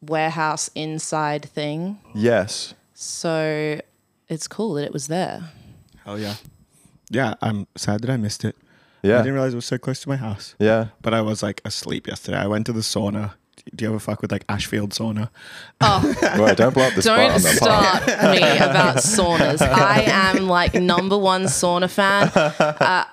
warehouse 0.00 0.70
inside 0.74 1.44
thing. 1.44 1.98
Yes. 2.14 2.74
So 2.94 3.80
it's 4.28 4.48
cool 4.48 4.74
that 4.74 4.84
it 4.84 4.92
was 4.92 5.08
there. 5.08 5.50
Hell 6.04 6.18
yeah. 6.18 6.34
Yeah, 7.10 7.34
I'm 7.40 7.66
sad 7.76 8.02
that 8.02 8.10
I 8.10 8.16
missed 8.16 8.44
it. 8.44 8.56
Yeah. 9.02 9.16
I 9.16 9.18
didn't 9.18 9.34
realize 9.34 9.52
it 9.52 9.56
was 9.56 9.66
so 9.66 9.78
close 9.78 10.00
to 10.00 10.08
my 10.08 10.16
house. 10.16 10.54
Yeah. 10.58 10.88
But 11.00 11.14
I 11.14 11.20
was 11.20 11.42
like 11.42 11.60
asleep 11.64 12.06
yesterday. 12.06 12.38
I 12.38 12.46
went 12.46 12.66
to 12.66 12.72
the 12.72 12.80
sauna. 12.80 13.34
Do 13.74 13.84
you 13.84 13.90
ever 13.90 13.98
fuck 13.98 14.22
with 14.22 14.32
like 14.32 14.44
Ashfield 14.48 14.90
sauna? 14.90 15.30
Wait, 16.40 16.56
don't 16.56 16.74
blow 16.74 16.84
up 16.84 16.94
the 16.94 17.02
spot 17.02 17.16
Don't 17.16 17.30
on 17.32 17.42
the 17.42 17.48
start 17.48 18.06
me 18.06 18.56
about 18.56 18.96
saunas. 18.96 19.60
I 19.60 20.02
am 20.02 20.48
like 20.48 20.74
number 20.74 21.16
one 21.18 21.44
sauna 21.44 21.90
fan. 21.90 22.30
Uh, 22.88 23.04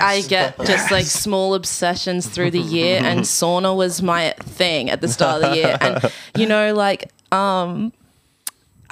I 0.00 0.22
get 0.28 0.58
just 0.64 0.90
like 0.90 1.04
small 1.04 1.54
obsessions 1.54 2.28
through 2.28 2.50
the 2.50 2.60
year, 2.60 3.00
and 3.02 3.20
sauna 3.24 3.76
was 3.76 4.02
my 4.02 4.34
thing 4.40 4.90
at 4.90 5.00
the 5.00 5.08
start 5.08 5.42
of 5.42 5.50
the 5.50 5.56
year. 5.56 5.78
And 5.80 6.12
you 6.36 6.46
know, 6.46 6.74
like, 6.74 7.10
um, 7.32 7.92
I 7.92 7.99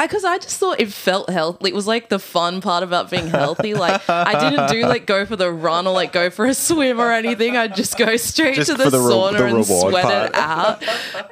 because 0.06 0.24
I 0.24 0.38
just 0.38 0.58
thought 0.58 0.80
it 0.80 0.92
felt 0.92 1.28
healthy. 1.30 1.68
It 1.70 1.74
was 1.74 1.86
like 1.86 2.08
the 2.08 2.18
fun 2.18 2.60
part 2.60 2.82
about 2.82 3.10
being 3.10 3.26
healthy. 3.28 3.74
Like 3.74 4.00
I 4.08 4.38
didn't 4.50 4.68
do 4.70 4.82
like 4.82 5.06
go 5.06 5.26
for 5.26 5.36
the 5.36 5.50
run 5.50 5.86
or 5.86 5.92
like 5.92 6.12
go 6.12 6.30
for 6.30 6.46
a 6.46 6.54
swim 6.54 7.00
or 7.00 7.10
anything. 7.12 7.56
I'd 7.56 7.74
just 7.74 7.96
go 7.98 8.16
straight 8.16 8.54
Just 8.56 8.70
to 8.70 8.76
the 8.76 8.84
for 8.84 8.90
the 8.90 8.98
re- 9.00 9.04
sauna 9.12 9.38
the 9.38 9.46
and 9.46 9.66
sweat 9.66 10.04
part. 10.04 10.28
it 10.30 10.34
out. 10.36 10.84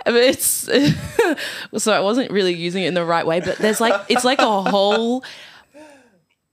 I 0.06 0.10
mean, 0.10 0.22
it's 0.24 0.68
so 1.84 1.92
I 1.92 2.00
wasn't 2.00 2.30
really 2.30 2.54
using 2.54 2.82
it 2.84 2.88
in 2.88 2.94
the 2.94 3.04
right 3.04 3.26
way. 3.26 3.40
But 3.40 3.58
there's 3.58 3.80
like 3.80 4.00
it's 4.08 4.24
like 4.24 4.40
a 4.40 4.62
whole 4.62 5.22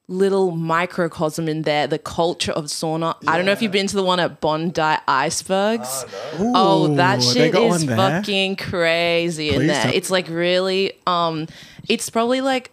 little 0.09 0.51
microcosm 0.51 1.47
in 1.47 1.61
there. 1.63 1.87
The 1.87 1.97
culture 1.99 2.51
of 2.51 2.65
sauna. 2.65 3.15
I 3.27 3.37
don't 3.37 3.45
know 3.45 3.53
if 3.53 3.61
you've 3.61 3.71
been 3.71 3.87
to 3.87 3.95
the 3.95 4.03
one 4.03 4.19
at 4.19 4.41
Bondi 4.41 4.81
Icebergs. 5.07 6.05
Oh, 6.39 6.95
that 6.95 7.19
Ooh, 7.19 7.33
they 7.33 7.51
shit 7.51 7.55
is 7.55 7.85
fucking 7.85 8.57
crazy 8.57 9.49
in 9.49 9.55
Please 9.55 9.67
there. 9.67 9.83
tell- 9.83 9.93
It's 9.93 10.11
like 10.11 10.27
really 10.27 10.93
um 11.07 11.47
it's 11.89 12.09
probably 12.09 12.41
like 12.41 12.71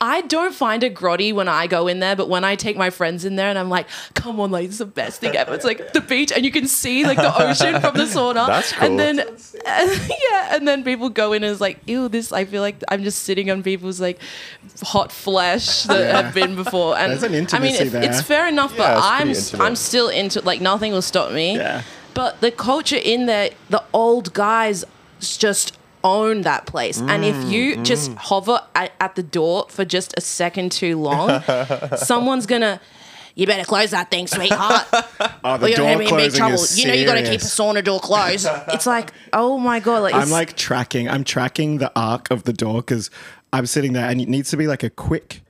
I 0.00 0.22
don't 0.22 0.54
find 0.54 0.82
it 0.82 0.94
grotty 0.94 1.32
when 1.32 1.46
I 1.46 1.66
go 1.66 1.88
in 1.88 2.00
there, 2.00 2.16
but 2.16 2.28
when 2.28 2.42
I 2.42 2.56
take 2.56 2.76
my 2.76 2.88
friends 2.88 3.24
in 3.26 3.36
there 3.36 3.48
and 3.50 3.58
I'm 3.58 3.68
like, 3.68 3.86
come 4.14 4.40
on, 4.40 4.50
like, 4.50 4.64
it's 4.66 4.78
the 4.78 4.86
best 4.86 5.20
thing 5.20 5.36
ever. 5.36 5.54
It's 5.54 5.64
like 5.64 5.92
the 5.92 6.00
beach 6.00 6.32
and 6.32 6.42
you 6.44 6.50
can 6.50 6.66
see 6.66 7.04
like 7.04 7.18
the 7.18 7.34
ocean 7.42 7.78
from 7.80 7.94
the 7.96 8.04
sauna. 8.04 8.46
That's 8.46 8.72
cool. 8.72 8.88
And 8.88 8.98
then, 8.98 9.16
yeah, 9.66 10.54
and 10.56 10.66
then 10.66 10.82
people 10.84 11.10
go 11.10 11.34
in 11.34 11.44
and 11.44 11.52
it's 11.52 11.60
like, 11.60 11.80
ew, 11.86 12.08
this, 12.08 12.32
I 12.32 12.46
feel 12.46 12.62
like 12.62 12.82
I'm 12.88 13.02
just 13.04 13.24
sitting 13.24 13.50
on 13.50 13.62
people's 13.62 14.00
like 14.00 14.18
hot 14.82 15.12
flesh 15.12 15.82
that 15.84 16.00
Yeah. 16.00 16.22
have 16.22 16.34
been 16.34 16.56
before. 16.56 16.96
And 16.96 17.12
There's 17.12 17.22
an 17.22 17.28
I 17.28 17.32
mean, 17.32 17.40
intimacy 17.42 17.84
it- 17.84 17.90
there. 17.90 18.02
it's 18.04 18.22
fair 18.22 18.48
enough, 18.48 18.72
Yeah, 18.72 18.94
but 18.94 19.02
I'm, 19.02 19.28
intimate. 19.28 19.64
I'm 19.64 19.76
still 19.76 20.08
into 20.08 20.40
like, 20.40 20.60
nothing 20.62 20.92
will 20.92 21.02
stop 21.02 21.30
me. 21.32 21.56
Yeah. 21.56 21.82
But 22.14 22.40
the 22.40 22.50
culture 22.50 22.96
in 23.02 23.26
there, 23.26 23.50
the 23.68 23.84
old 23.92 24.32
guys 24.32 24.82
just 25.20 25.76
own 26.06 26.42
that 26.42 26.64
place. 26.66 27.02
and 27.08 27.24
if 27.24 27.36
Mm, 27.36 27.50
you 27.50 27.76
just 27.82 28.12
hover 28.14 28.60
at, 28.74 28.92
at 29.00 29.14
the 29.16 29.22
door 29.22 29.66
for 29.68 29.84
just 29.84 30.14
a 30.16 30.20
second 30.22 30.72
too 30.72 30.98
long, 30.98 31.42
someone's 31.96 32.46
gonna. 32.46 32.80
You 33.34 33.46
better 33.46 33.64
close 33.64 33.90
that 33.90 34.10
thing, 34.10 34.26
sweetheart. 34.26 34.86
Oh, 35.44 35.58
the 35.58 35.66
or 35.66 35.68
you're 35.68 35.76
door 35.76 35.86
gonna 35.86 35.98
be 35.98 36.04
in 36.06 36.10
big 36.16 36.32
closing 36.32 36.38
trouble. 36.38 36.54
is 36.54 36.78
You 36.80 36.88
know 36.88 36.94
you 36.94 37.04
gotta 37.04 37.20
keep 37.22 37.40
a 37.42 37.44
serious. 37.44 37.80
sauna 37.80 37.84
door 37.84 38.00
closed. 38.00 38.46
it's 38.68 38.86
like, 38.86 39.12
oh 39.34 39.58
my 39.58 39.78
god, 39.80 39.98
like 40.02 40.14
I'm 40.14 40.30
like 40.30 40.56
tracking. 40.56 41.08
I'm 41.08 41.22
tracking 41.24 41.76
the 41.78 41.92
arc 41.94 42.30
of 42.30 42.44
the 42.44 42.52
door 42.54 42.76
because 42.76 43.10
I'm 43.52 43.66
sitting 43.66 43.92
there, 43.92 44.08
and 44.08 44.20
it 44.20 44.28
needs 44.28 44.48
to 44.50 44.56
be 44.56 44.66
like 44.66 44.82
a 44.82 44.88
quick, 44.90 45.42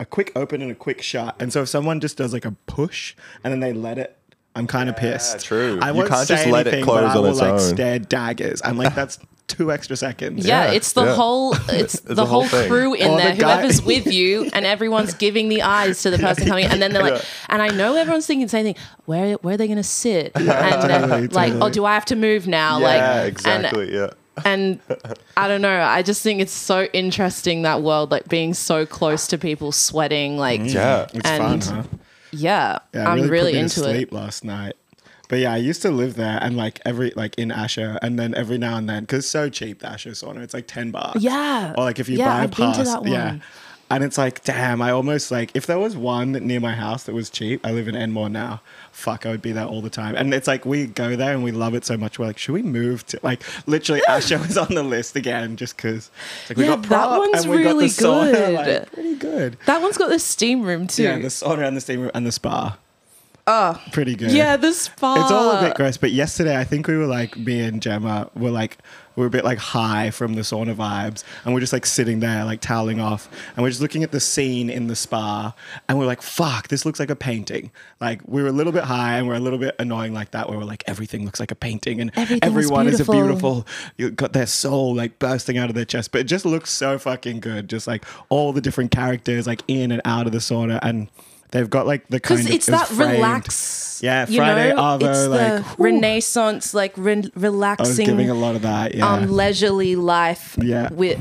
a 0.00 0.04
quick 0.04 0.32
open 0.34 0.60
and 0.62 0.70
a 0.72 0.74
quick 0.74 1.00
shut. 1.00 1.40
And 1.40 1.52
so 1.52 1.62
if 1.62 1.68
someone 1.68 2.00
just 2.00 2.16
does 2.16 2.32
like 2.32 2.44
a 2.44 2.52
push 2.66 3.14
and 3.44 3.52
then 3.52 3.60
they 3.60 3.72
let 3.72 3.98
it, 3.98 4.16
I'm 4.56 4.66
kind 4.66 4.88
of 4.88 4.96
pissed. 4.96 5.44
true. 5.44 5.78
I 5.80 5.90
You 5.90 5.96
won't 5.98 6.08
can't 6.08 6.26
say 6.26 6.34
just 6.34 6.46
let 6.48 6.66
it 6.66 6.70
anything, 6.70 6.84
close 6.84 7.02
but 7.02 7.04
I 7.04 7.16
on 7.16 7.22
will 7.22 7.30
its 7.30 7.40
like 7.40 7.52
own. 7.52 7.58
stare 7.60 7.98
daggers. 8.00 8.60
I'm 8.64 8.76
like, 8.76 8.94
that's 8.96 9.18
two 9.48 9.72
extra 9.72 9.96
seconds. 9.96 10.46
yeah, 10.46 10.66
Yeah, 10.66 10.72
it's 10.72 10.92
the 10.92 11.04
yeah. 11.04 11.14
whole 11.14 11.54
it's 11.68 11.98
the 12.00 12.22
a 12.22 12.26
whole 12.26 12.44
whole 12.44 12.66
crew 12.68 12.94
in 12.94 13.10
Or 13.10 13.16
there, 13.18 13.34
guy- 13.34 13.56
whoever's 13.56 13.82
with 13.82 14.06
you, 14.06 14.48
and 14.52 14.64
everyone's 14.64 15.14
giving 15.14 15.48
the 15.48 15.62
eyes 15.62 16.02
to 16.02 16.10
the 16.10 16.18
person 16.18 16.46
coming, 16.46 16.66
and 16.66 16.80
then 16.80 16.92
they're 16.92 17.02
like, 17.02 17.14
Yeah. 17.14 17.28
and 17.48 17.62
I 17.62 17.68
know 17.68 17.96
everyone's 17.96 18.26
thinking 18.26 18.46
the 18.46 18.50
same 18.50 18.64
thing. 18.64 18.76
Where 19.06 19.34
where 19.38 19.54
are 19.54 19.56
they 19.56 19.66
gonna 19.68 19.82
sit? 19.82 20.32
and 20.36 20.46
then 20.46 21.08
totally, 21.08 21.28
like, 21.28 21.52
oh, 21.54 21.68
do 21.70 21.84
I 21.84 21.94
have 21.94 22.04
to 22.06 22.16
move 22.16 22.46
now? 22.46 22.78
yeah, 22.78 22.84
like, 22.86 23.02
and- 23.02 23.28
exactly. 23.28 23.92
yeah. 23.94 24.10
and 24.44 24.78
I 25.36 25.48
don't 25.48 25.62
know. 25.62 25.80
I 25.82 26.02
just 26.02 26.22
think 26.22 26.40
it's 26.40 26.52
so 26.52 26.84
interesting 26.92 27.62
that 27.62 27.82
world, 27.82 28.12
like 28.12 28.28
being 28.28 28.54
so 28.54 28.86
close 28.86 29.26
to 29.28 29.38
people 29.38 29.72
sweating, 29.72 30.36
like 30.36 30.60
mm. 30.60 30.74
Yeah. 30.74 31.06
It's 31.12 31.28
And- 31.28 31.64
fun, 31.64 31.74
huh? 31.74 31.82
yeah, 32.30 32.78
Yeah, 32.94 33.08
I'm 33.10 33.18
really, 33.22 33.30
really, 33.30 33.50
put 33.52 33.56
me 33.56 33.60
into 33.62 33.80
to 33.82 33.88
it. 33.88 33.94
sleep 33.94 34.12
last 34.12 34.44
night. 34.44 34.74
But 35.28 35.40
yeah, 35.40 35.52
I 35.52 35.58
used 35.58 35.82
to 35.82 35.90
live 35.90 36.14
there 36.14 36.38
and 36.42 36.56
like 36.56 36.80
every 36.84 37.12
like 37.14 37.38
in 37.38 37.50
Asher, 37.52 37.98
and 38.02 38.18
then 38.18 38.34
every 38.34 38.58
now 38.58 38.76
and 38.76 38.88
then 38.88 39.02
because 39.04 39.20
it's 39.20 39.28
so 39.28 39.48
cheap 39.50 39.80
the 39.80 39.88
Asher 39.90 40.10
sauna, 40.10 40.38
it's 40.42 40.54
like 40.54 40.66
ten 40.66 40.90
bucks. 40.90 41.20
Yeah. 41.20 41.74
Or 41.76 41.84
like 41.84 41.98
if 41.98 42.08
you 42.08 42.16
Yeah, 42.18 42.28
buy 42.28 42.40
a 42.40 42.42
I've 42.44 42.50
pass, 42.50 42.96
yeah. 43.04 43.36
And 43.90 44.04
it's 44.04 44.18
like, 44.18 44.44
damn, 44.44 44.82
I 44.82 44.90
almost 44.90 45.30
like 45.30 45.50
if 45.54 45.64
there 45.64 45.78
was 45.78 45.96
one 45.96 46.32
near 46.32 46.60
my 46.60 46.74
house 46.74 47.04
that 47.04 47.14
was 47.14 47.30
cheap. 47.30 47.64
I 47.66 47.72
live 47.72 47.88
in 47.88 47.96
Enmore 47.96 48.28
now. 48.28 48.60
Fuck, 48.92 49.24
I 49.24 49.30
would 49.30 49.40
be 49.40 49.52
there 49.52 49.64
all 49.64 49.80
the 49.80 49.88
time. 49.88 50.14
And 50.14 50.34
it's 50.34 50.46
like 50.46 50.66
we 50.66 50.86
go 50.86 51.16
there 51.16 51.32
and 51.32 51.42
we 51.42 51.52
love 51.52 51.74
it 51.74 51.86
so 51.86 51.96
much. 51.96 52.18
We're 52.18 52.26
like, 52.26 52.36
should 52.36 52.52
we 52.52 52.62
move 52.62 53.06
to 53.06 53.20
like 53.22 53.42
literally 53.66 54.02
Asher 54.08 54.38
was 54.38 54.58
on 54.58 54.74
the 54.74 54.82
list 54.82 55.16
again 55.16 55.56
just 55.56 55.76
because 55.76 56.10
like 56.50 56.58
we 56.58 56.64
Yeah, 56.64 56.76
got 56.76 56.82
that 56.90 57.18
one's 57.18 57.44
and 57.44 57.50
we 57.50 57.62
got 57.62 57.70
the 57.70 57.74
really 57.76 57.86
sauna, 57.88 58.32
good. 58.32 58.54
like, 58.54 58.92
pretty 58.92 59.14
good. 59.14 59.56
That 59.64 59.80
one's 59.80 59.96
got 59.96 60.10
the 60.10 60.18
steam 60.18 60.62
room 60.64 60.86
too. 60.86 61.04
Yeah, 61.04 61.18
the 61.18 61.28
sauna 61.28 61.66
and 61.66 61.74
the 61.76 61.80
steam 61.80 62.00
room 62.02 62.10
and 62.14 62.26
the 62.26 62.32
spa. 62.32 62.76
Oh, 63.50 63.82
pretty 63.92 64.14
good. 64.14 64.30
Yeah, 64.30 64.58
the 64.58 64.74
spa. 64.74 65.22
It's 65.22 65.32
all 65.32 65.52
a 65.52 65.60
bit 65.62 65.74
gross, 65.74 65.96
but 65.96 66.10
yesterday 66.10 66.58
I 66.58 66.64
think 66.64 66.86
we 66.86 66.98
were 66.98 67.06
like 67.06 67.34
me 67.38 67.60
and 67.60 67.80
Gemma 67.80 68.30
were 68.36 68.50
like 68.50 68.76
we 69.16 69.22
were 69.22 69.26
a 69.26 69.30
bit 69.30 69.42
like 69.42 69.56
high 69.56 70.10
from 70.10 70.34
the 70.34 70.42
sauna 70.42 70.74
vibes, 70.74 71.24
and 71.44 71.54
we're 71.54 71.60
just 71.60 71.72
like 71.72 71.86
sitting 71.86 72.20
there 72.20 72.44
like 72.44 72.60
toweling 72.60 73.00
off, 73.00 73.30
and 73.56 73.62
we're 73.64 73.70
just 73.70 73.80
looking 73.80 74.02
at 74.02 74.12
the 74.12 74.20
scene 74.20 74.68
in 74.68 74.86
the 74.86 74.94
spa, 74.94 75.54
and 75.88 75.98
we're 75.98 76.04
like, 76.04 76.20
"Fuck, 76.20 76.68
this 76.68 76.84
looks 76.84 77.00
like 77.00 77.08
a 77.08 77.16
painting." 77.16 77.70
Like 78.02 78.20
we 78.26 78.42
were 78.42 78.48
a 78.48 78.52
little 78.52 78.72
bit 78.72 78.84
high, 78.84 79.16
and 79.16 79.26
we're 79.26 79.34
a 79.36 79.40
little 79.40 79.58
bit 79.58 79.74
annoying 79.78 80.12
like 80.12 80.32
that, 80.32 80.50
where 80.50 80.58
we're 80.58 80.64
like, 80.64 80.84
everything 80.86 81.24
looks 81.24 81.40
like 81.40 81.50
a 81.50 81.56
painting, 81.56 82.02
and 82.02 82.10
Everything 82.16 82.36
is 82.42 82.42
everyone 82.42 82.86
is 82.86 83.00
a 83.00 83.04
beautiful. 83.10 83.64
beautiful. 83.64 83.66
You 83.96 84.10
got 84.10 84.34
their 84.34 84.46
soul 84.46 84.94
like 84.94 85.18
bursting 85.18 85.56
out 85.56 85.70
of 85.70 85.74
their 85.74 85.86
chest, 85.86 86.12
but 86.12 86.20
it 86.20 86.24
just 86.24 86.44
looks 86.44 86.68
so 86.70 86.98
fucking 86.98 87.40
good. 87.40 87.70
Just 87.70 87.86
like 87.86 88.04
all 88.28 88.52
the 88.52 88.60
different 88.60 88.90
characters 88.90 89.46
like 89.46 89.62
in 89.68 89.90
and 89.90 90.02
out 90.04 90.26
of 90.26 90.32
the 90.32 90.38
sauna, 90.38 90.78
and. 90.82 91.08
They've 91.50 91.68
got 91.68 91.86
like 91.86 92.06
the 92.08 92.20
kind 92.20 92.38
because 92.38 92.46
of 92.46 92.52
it's 92.52 92.68
it 92.68 92.72
that 92.72 92.88
framed. 92.88 93.12
relax. 93.14 94.00
Yeah, 94.02 94.26
you 94.28 94.36
Friday 94.36 94.74
know? 94.74 94.80
Arvo, 94.82 95.08
It's 95.10 95.26
like, 95.28 95.40
the 95.56 95.62
whew. 95.62 95.84
Renaissance, 95.86 96.72
like 96.74 96.92
re- 96.96 97.14
I 97.14 97.16
was 97.18 97.30
relaxing, 97.34 98.06
giving 98.06 98.30
a 98.30 98.34
lot 98.34 98.54
of 98.54 98.62
that. 98.62 98.94
Yeah. 98.94 99.06
um, 99.12 99.28
leisurely 99.30 99.96
life. 99.96 100.56
Yeah. 100.60 100.90
with 100.92 101.20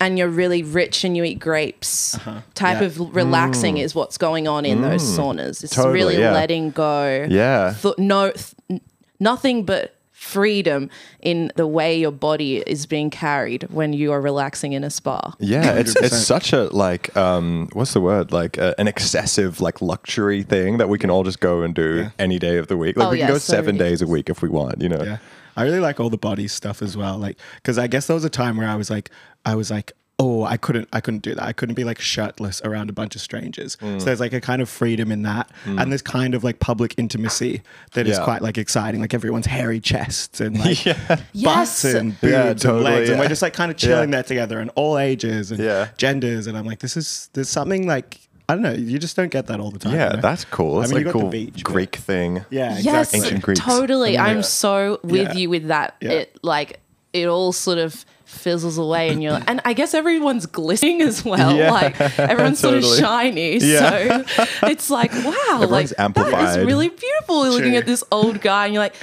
and 0.00 0.18
you're 0.18 0.28
really 0.28 0.64
rich 0.64 1.04
and 1.04 1.16
you 1.16 1.22
eat 1.22 1.38
grapes. 1.38 2.12
Type 2.12 2.26
Uh-huh. 2.26 2.40
Yeah. 2.60 2.80
Mm. 2.80 2.86
of 2.86 3.14
relaxing 3.14 3.76
is 3.78 3.94
what's 3.94 4.18
going 4.18 4.48
on 4.48 4.64
in 4.64 4.82
those 4.82 5.00
saunas. 5.02 5.62
It's 5.62 5.74
Totally, 5.76 5.94
really 5.94 6.18
yeah. 6.18 6.32
letting 6.32 6.70
go. 6.70 7.26
Yeah. 7.30 7.74
Th- 7.80 7.94
no, 7.98 8.32
th- 8.32 8.82
nothing 9.20 9.64
but 9.64 9.94
freedom 10.22 10.88
in 11.20 11.50
the 11.56 11.66
way 11.66 11.98
your 11.98 12.12
body 12.12 12.58
is 12.58 12.86
being 12.86 13.10
carried 13.10 13.64
when 13.70 13.92
you 13.92 14.12
are 14.12 14.20
relaxing 14.20 14.72
in 14.72 14.84
a 14.84 14.90
spa. 14.90 15.34
Yeah, 15.40 15.72
it's 15.74 15.96
it's 15.96 16.16
such 16.26 16.52
a 16.52 16.64
like 16.74 17.14
um 17.16 17.68
what's 17.72 17.92
the 17.92 18.00
word 18.00 18.30
like 18.32 18.56
uh, 18.56 18.74
an 18.78 18.86
excessive 18.86 19.60
like 19.60 19.82
luxury 19.82 20.42
thing 20.44 20.78
that 20.78 20.88
we 20.88 20.96
can 20.98 21.10
all 21.10 21.24
just 21.24 21.40
go 21.40 21.62
and 21.62 21.74
do 21.74 21.96
Yeah. 21.96 22.10
any 22.20 22.38
day 22.38 22.56
of 22.58 22.68
the 22.68 22.76
week. 22.76 22.96
Like 22.96 23.08
Oh, 23.08 23.10
we 23.10 23.18
can 23.18 23.26
yeah, 23.26 23.32
go 23.34 23.38
so 23.38 23.52
seven 23.52 23.76
days 23.76 24.00
a 24.00 24.06
week 24.06 24.30
if 24.30 24.42
we 24.42 24.48
want, 24.48 24.80
you 24.80 24.88
know. 24.88 25.02
Yeah. 25.02 25.18
I 25.56 25.64
really 25.64 25.80
like 25.80 26.00
all 26.00 26.08
the 26.08 26.16
body 26.16 26.48
stuff 26.48 26.80
as 26.80 26.96
well. 26.96 27.18
Like, 27.18 27.36
because 27.56 27.76
I 27.76 27.86
guess 27.86 28.06
there 28.06 28.14
was 28.14 28.24
a 28.24 28.30
time 28.30 28.56
where 28.56 28.68
I 28.68 28.74
was 28.76 28.88
like, 28.88 29.10
I 29.44 29.54
was 29.54 29.70
like, 29.70 29.92
oh, 30.22 30.44
I 30.44 30.56
couldn't, 30.56 30.88
I 30.92 31.00
couldn't 31.00 31.22
do 31.22 31.34
that. 31.34 31.42
I 31.44 31.52
couldn't 31.52 31.74
be 31.74 31.84
like 31.84 32.00
shirtless 32.00 32.60
around 32.62 32.90
a 32.90 32.92
bunch 32.92 33.14
of 33.16 33.20
strangers. 33.20 33.76
Mm. 33.76 33.98
So 33.98 34.04
there's 34.06 34.20
like 34.20 34.32
a 34.32 34.40
kind 34.40 34.62
of 34.62 34.68
freedom 34.68 35.10
in 35.10 35.22
that, 35.22 35.50
and 35.66 35.90
there's 35.90 36.02
kind 36.02 36.34
of 36.34 36.44
like 36.44 36.58
public 36.60 36.94
intimacy 36.96 37.62
that 37.94 38.06
is 38.06 38.18
Yeah. 38.18 38.24
quite 38.24 38.42
like 38.42 38.58
exciting. 38.58 39.00
Like 39.00 39.14
everyone's 39.14 39.46
hairy 39.46 39.80
chests 39.80 40.40
and 40.40 40.58
like 40.64 40.84
Yeah. 40.84 41.20
Yes. 41.32 41.84
and 41.84 42.18
boobs 42.20 42.32
Yeah, 42.32 42.46
and 42.50 42.60
totally, 42.60 42.84
legs, 42.84 43.10
and 43.10 43.18
we're 43.18 43.28
just 43.28 43.42
like 43.42 43.54
kind 43.54 43.70
of 43.70 43.76
chilling 43.76 44.10
Yeah. 44.10 44.16
there 44.16 44.22
together, 44.22 44.60
and 44.60 44.70
all 44.74 44.98
ages 44.98 45.50
and 45.50 45.60
Yeah. 45.60 45.88
genders. 45.96 46.46
And 46.46 46.56
I'm 46.56 46.66
like, 46.66 46.78
this 46.80 46.96
is 46.96 47.28
there's 47.32 47.48
something 47.48 47.86
like 47.86 48.20
I 48.48 48.54
don't 48.54 48.62
know. 48.62 48.72
You 48.72 48.98
just 48.98 49.16
don't 49.16 49.30
get 49.30 49.46
that 49.46 49.60
all 49.60 49.70
the 49.70 49.78
time. 49.78 49.94
Yeah, 49.94 50.10
you 50.10 50.16
know? 50.16 50.20
that's 50.22 50.44
cool. 50.46 50.78
I 50.78 50.82
It's 50.82 50.90
mean, 50.92 51.04
like 51.04 51.12
got 51.12 51.12
cool 51.20 51.30
the 51.30 51.44
beach, 51.46 51.62
but- 51.64 51.72
Greek 51.72 51.96
thing. 51.96 52.44
Yeah, 52.50 52.76
Yes, 52.78 52.78
exactly. 53.14 53.18
Ancient 53.20 53.42
Greeks. 53.44 53.60
totally. 53.60 54.18
I'm 54.18 54.42
so 54.42 54.98
with 55.04 55.28
Yeah. 55.28 55.34
you 55.34 55.48
with 55.50 55.68
that. 55.68 55.94
Yeah. 56.02 56.10
It 56.10 56.38
like 56.42 56.80
it 57.12 57.26
all 57.28 57.52
sort 57.52 57.78
of 57.78 58.04
fizzles 58.32 58.78
away 58.78 59.10
and 59.10 59.22
you're 59.22 59.32
like, 59.32 59.44
and 59.46 59.60
I 59.64 59.72
guess 59.72 59.94
everyone's 59.94 60.46
glistening 60.46 61.02
as 61.02 61.24
well. 61.32 61.54
Yeah, 61.56 61.70
like 61.70 62.00
everyone's 62.18 62.58
sort 62.58 62.74
of 62.78 62.84
shiny. 62.84 63.58
Yeah. 63.58 64.22
So 64.26 64.46
it's 64.68 64.90
like, 64.90 65.12
wow, 65.12 65.22
like 65.24 65.62
Everyone's 65.62 65.90
that 65.90 66.00
amplified. 66.00 66.58
is 66.60 66.64
really 66.66 66.88
beautiful 66.88 67.46
looking 67.48 67.76
at 67.76 67.86
this 67.86 68.02
old 68.10 68.40
guy 68.40 68.64
and 68.66 68.74
you're 68.74 68.82
like, 68.82 68.94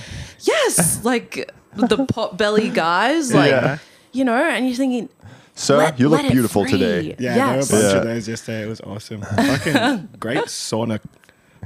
yes, 0.42 1.04
like 1.12 1.52
the 1.76 2.06
pot 2.06 2.38
belly 2.38 2.70
guys, 2.70 3.34
like 3.34 3.52
Yeah. 3.52 3.78
you 4.12 4.26
know, 4.26 4.36
and 4.36 4.66
you're 4.68 4.76
thinking, 4.76 5.10
Sir, 5.56 5.78
let- 5.78 6.00
you 6.00 6.10
look 6.10 6.22
beautiful 6.30 6.66
today. 6.66 7.16
Yeah, 7.20 7.36
Yes. 7.36 7.68
there 7.70 7.80
were 7.80 7.86
a 7.86 7.92
bunch 7.92 7.94
Yeah. 7.94 7.98
of 8.00 8.04
those 8.16 8.28
yesterday. 8.30 8.64
It 8.64 8.68
was 8.68 8.82
awesome. 8.82 9.22
Fucking 9.22 10.10
great 10.20 10.38
sauna, 10.46 11.00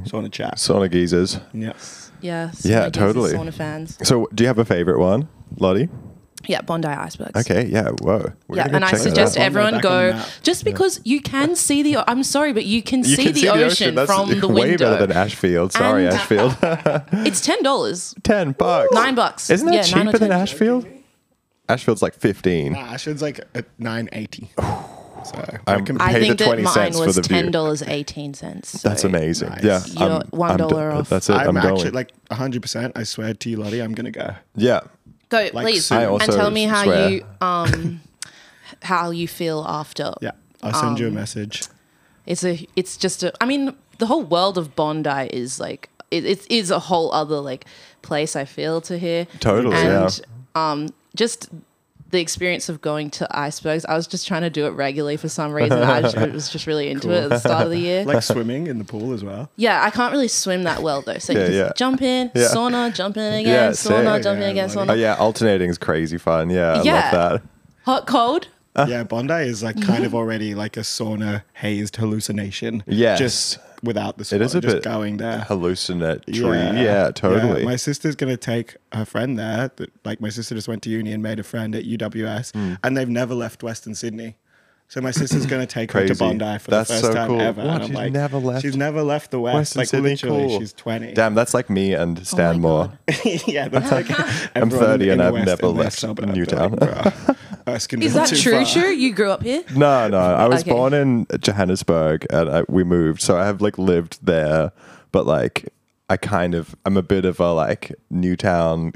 sauna 0.04 0.32
chat. 0.32 0.56
Sauna 0.58 0.92
geezers. 0.92 1.40
Yes. 1.54 2.12
Yes. 2.22 2.66
Yeah, 2.66 2.90
totally. 2.90 3.34
Sauna 3.34 3.54
fans. 3.54 3.98
So, 4.04 4.28
do 4.34 4.44
you 4.44 4.48
have 4.48 4.58
a 4.60 4.66
favorite 4.66 5.00
one, 5.00 5.28
Lottie? 5.60 5.90
Yeah, 6.48 6.62
Bondi 6.62 6.88
Icebergs. 6.88 7.40
Okay, 7.50 7.66
yeah, 7.68 7.90
whoa. 8.02 8.34
We're 8.48 8.58
Yeah, 8.58 8.68
and 8.72 8.84
I 8.84 8.94
suggest 8.94 9.38
out. 9.38 9.42
out. 9.42 9.46
everyone 9.46 9.74
Back 9.76 9.86
on 9.86 10.08
the 10.08 10.14
go 10.14 10.24
just 10.44 10.66
because 10.66 11.00
you 11.04 11.22
can 11.22 11.56
see 11.56 11.84
the. 11.84 12.10
I'm 12.10 12.24
sorry, 12.24 12.52
but 12.54 12.66
you 12.66 12.82
can, 12.84 13.00
You 13.00 13.16
see, 13.16 13.24
can 13.26 13.34
the, 13.34 13.50
ocean 13.50 13.96
That's 13.96 14.12
from 14.12 14.40
the 14.40 14.48
way 14.48 14.72
window. 14.72 14.92
better 14.92 15.08
than 15.08 15.16
Ashfield. 15.18 15.72
Sorry, 15.74 16.06
And- 16.06 16.16
Ashfield. 16.16 16.58
it's 17.26 17.42
ten 17.42 17.64
dollars, 17.64 18.14
Ten 18.24 18.52
bucks. 18.52 18.94
nine 18.94 19.16
bucks. 19.16 19.50
Isn't 19.50 19.68
that 19.68 19.76
yeah, 19.76 20.04
cheaper 20.04 20.18
than 20.18 20.32
Ashfield? 20.32 20.86
Ashfield's 21.70 22.02
like 22.02 22.14
fifteen. 22.14 22.74
Nah, 22.74 22.94
Ashfield's 22.94 23.22
like 23.22 23.40
at 23.56 23.66
nine 23.80 24.10
eighty. 24.12 24.50
So 25.26 25.38
I'm- 25.68 25.86
can- 25.86 26.02
I 26.02 26.12
Pay 26.12 26.20
the 26.20 26.26
think 26.26 26.40
that 26.40 26.60
mine 26.64 26.74
cents 26.74 26.98
for 27.00 27.06
was 27.06 27.16
the 27.16 27.22
ten 27.22 27.50
dollars 27.50 27.82
eighteen 27.84 28.34
cents. 28.34 28.74
That's 28.82 29.06
amazing. 29.06 29.52
Nice. 29.52 29.64
Yeah, 29.64 29.82
You're 29.86 30.10
I'm- 30.20 30.28
one 30.32 30.52
I'm 30.52 30.58
dollar 30.58 30.92
d- 30.92 30.98
off. 30.98 31.08
That's 31.08 31.30
it. 31.30 31.34
I'm, 31.36 31.48
I'm, 31.48 31.58
actually 31.58 31.84
going. 31.84 31.94
like 31.94 32.12
hundred 32.30 32.62
percent. 32.62 32.92
I 32.98 33.04
swear 33.04 33.34
to 33.34 33.50
you, 33.50 33.56
Lottie, 33.56 33.82
I'm 33.82 33.94
gonna 33.94 34.12
go. 34.12 34.36
yeah, 34.58 34.82
Go, 35.34 35.50
like 35.54 35.66
please, 35.66 35.86
soon. 35.88 35.98
I 35.98 36.02
and 36.04 36.12
also 36.12 36.32
tell 36.38 36.52
me 36.52 36.64
how 36.66 36.84
swear. 36.84 37.10
you 37.10 37.26
um 37.42 38.02
how 38.84 39.12
you 39.12 39.28
feel 39.28 39.66
after. 39.68 40.14
Yeah, 40.22 40.32
I'll 40.62 40.74
send 40.74 40.96
Um, 40.96 40.98
you 40.98 41.08
a 41.08 41.12
message. 41.12 41.64
It's 42.26 42.44
a. 42.44 42.66
It's 42.76 42.96
just 42.98 43.24
a. 43.24 43.34
I 43.42 43.46
mean, 43.46 43.76
the 43.98 44.06
whole 44.06 44.24
world 44.24 44.58
of 44.58 44.76
Bondi 44.76 45.28
is 45.32 45.60
like 45.60 45.90
it, 46.12 46.24
it 46.26 46.50
is 46.52 46.72
a 46.72 46.80
whole 46.80 47.12
other 47.12 47.40
like 47.40 47.66
place. 48.02 48.36
I 48.36 48.46
feel 48.46 48.80
to 48.82 48.98
here. 48.98 49.28
Totally, 49.40 49.76
And 49.76 50.22
um, 50.56 50.90
just 51.16 51.50
the 52.14 52.22
experience 52.22 52.70
of 52.70 52.80
going 52.80 53.10
to 53.10 53.28
icebergs. 53.38 53.84
I 53.86 53.96
was 53.96 54.06
just 54.08 54.28
trying 54.28 54.44
to 54.44 54.50
do 54.50 54.66
it 54.68 54.70
regularly 54.70 55.18
for 55.18 55.28
some 55.28 55.52
reason. 55.52 55.82
I 55.84 56.02
just, 56.02 56.16
was 56.16 56.48
just 56.50 56.68
really 56.68 56.90
into 56.90 57.12
it 57.12 57.24
at 57.24 57.30
the 57.32 57.40
start 57.40 57.64
of 57.66 57.72
the 57.72 57.78
year. 57.80 58.06
Like 58.06 58.24
swimming 58.24 58.68
in 58.68 58.78
the 58.78 58.86
pool 58.86 59.12
as 59.14 59.24
well. 59.24 59.50
yeah, 59.58 59.84
I 59.84 59.90
can't 59.90 60.14
really 60.14 60.28
swim 60.28 60.64
that 60.64 60.82
well 60.82 61.02
though. 61.02 61.18
So 61.18 61.34
you 61.34 61.40
Yeah, 61.40 61.46
just 61.48 61.58
yeah. 61.58 61.72
jump 61.76 62.02
in, 62.02 62.32
Yeah. 62.36 62.44
sauna, 62.54 62.94
jump 62.96 63.18
in 63.18 63.34
again, 63.34 63.46
Yeah, 63.46 63.70
sauna, 63.72 64.14
same. 64.14 64.24
jump 64.24 64.38
in 64.38 64.42
Yeah, 64.44 64.50
again, 64.50 64.68
like- 64.76 64.88
sauna. 64.88 64.92
Oh 64.92 64.94
yeah, 64.94 65.16
alternating 65.16 65.70
is 65.70 65.78
crazy 65.78 66.18
fun. 66.18 66.50
Yeah, 66.50 66.80
I 66.80 66.84
Yeah. 66.84 66.94
love 66.94 67.12
that. 67.12 67.42
Hot, 67.86 68.08
cold. 68.08 68.48
yeah, 68.88 69.04
Bondi 69.04 69.34
is 69.34 69.62
like 69.64 69.82
kind 69.82 70.06
of 70.06 70.14
already 70.16 70.54
like 70.56 70.78
a 70.78 70.82
sauna 70.82 71.42
hazed 71.54 71.96
hallucination. 71.96 72.84
Yeah. 72.88 73.16
Just 73.16 73.58
without 73.84 74.18
the 74.18 74.22
It 74.24 74.26
sauna, 74.40 74.42
is 74.46 74.56
a 74.56 74.62
just 74.62 74.76
bit 74.78 74.84
going 74.84 75.18
there. 75.18 75.40
hallucinatory. 75.40 76.58
Yeah, 76.58 77.12
totally. 77.12 77.66
my 77.66 77.76
sister's 77.76 78.16
gonna 78.16 78.38
take 78.38 78.78
her 78.94 79.06
friend 79.06 79.38
there. 79.38 79.72
That, 79.76 79.92
like 80.06 80.22
my 80.22 80.30
sister 80.30 80.56
just 80.56 80.68
went 80.68 80.82
to 80.84 80.90
uni 80.90 81.12
and 81.12 81.22
made 81.22 81.40
a 81.40 81.44
friend 81.44 81.76
at 81.76 81.84
UWS, 81.86 82.52
Hmm. 82.54 82.74
and 82.84 82.96
they've 82.98 83.10
never 83.10 83.34
left 83.36 83.62
Western 83.64 83.94
Sydney. 83.96 84.38
So 84.90 85.02
my 85.02 85.10
sister's 85.12 85.48
gonna 85.48 85.66
take 85.66 85.92
her 85.94 86.06
to 86.08 86.14
Bondi 86.14 86.60
for 86.60 86.70
That's 86.70 86.90
the 86.90 86.94
first 86.96 87.06
so 87.06 87.14
time 87.14 87.28
cool. 87.30 87.42
ever. 87.42 87.62
And 87.62 87.72
I'm 87.72 87.82
She's 87.88 87.96
like, 87.96 88.12
never 88.12 88.38
left 88.38 88.62
She's 88.62 88.78
never 88.78 89.02
left 89.02 89.32
the 89.32 89.40
West. 89.40 89.56
Western 89.56 89.80
like 89.80 89.88
Sydney, 89.88 90.10
literally, 90.12 90.48
cool. 90.50 90.60
she's 90.60 90.74
twenty. 90.74 91.14
Damn, 91.14 91.34
that's 91.34 91.54
like 91.56 91.70
me 91.70 91.94
and 91.94 92.28
Stanmore. 92.28 92.92
yeah, 93.48 93.70
that's 93.70 93.92
like 93.92 94.06
I'm 94.56 94.70
30 94.70 95.10
and 95.10 95.22
I've 95.24 95.34
never 95.46 95.68
left 95.70 96.04
Newtown. 96.04 96.74
Like, 96.76 97.33
"Bruh, 97.66 97.74
Erskine 97.76 98.02
Is 98.02 98.14
that 98.14 98.28
too 98.30 98.36
true? 98.38 98.52
far." 98.54 98.66
Sure, 98.66 98.92
you 98.92 99.14
grew 99.14 99.30
up 99.32 99.44
here. 99.44 99.64
No, 99.76 100.08
no. 100.08 100.18
I 100.20 100.48
was 100.48 100.62
Okay. 100.62 100.72
born 100.72 100.94
in 100.94 101.26
Johannesburg 101.40 102.26
and 102.30 102.50
I, 102.50 102.64
we 102.70 102.84
moved, 102.84 103.22
so 103.22 103.38
I 103.38 103.46
have 103.46 103.62
like 103.62 103.78
lived 103.78 104.20
there, 104.26 104.72
but 105.12 105.26
like 105.26 105.70
I 106.10 106.18
kind 106.18 106.54
of 106.56 106.76
I'm 106.86 106.98
a 106.98 107.02
bit 107.04 107.26
of 107.26 107.40
a 107.40 107.52
like 107.54 107.94
Newtown 108.10 108.94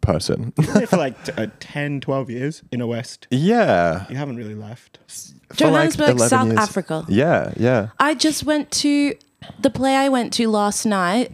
person. 0.00 0.52
There 0.56 0.86
for 0.86 0.96
like 0.96 1.22
t- 1.26 1.32
uh, 1.36 1.48
10, 1.60 2.00
12 2.00 2.30
years 2.30 2.62
in 2.72 2.80
a 2.80 2.86
West. 2.86 3.26
yeah. 3.30 4.06
You 4.08 4.16
haven't 4.16 4.36
really 4.36 4.54
left. 4.54 4.98
For, 5.06 5.66
like, 5.66 5.92
Johannesburg, 5.92 6.08
11 6.16 6.28
South 6.28 6.46
years. 6.46 6.58
Africa. 6.58 7.04
Yeah, 7.08 7.52
yeah. 7.56 7.88
I 7.98 8.14
just 8.14 8.44
went 8.44 8.70
to 8.72 9.14
the 9.58 9.68
play 9.70 9.96
I 9.96 10.08
went 10.08 10.32
to 10.34 10.48
last 10.48 10.86
night 10.86 11.32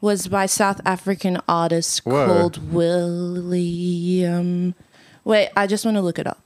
was 0.00 0.28
by 0.28 0.46
South 0.46 0.80
African 0.84 1.38
artist 1.48 2.04
Whoa. 2.04 2.26
called 2.26 2.72
William. 3.64 4.74
Wait, 5.24 5.50
I 5.56 5.66
just 5.66 5.84
want 5.84 5.96
to 5.96 6.00
look 6.02 6.18
it 6.18 6.26
up. 6.26 6.40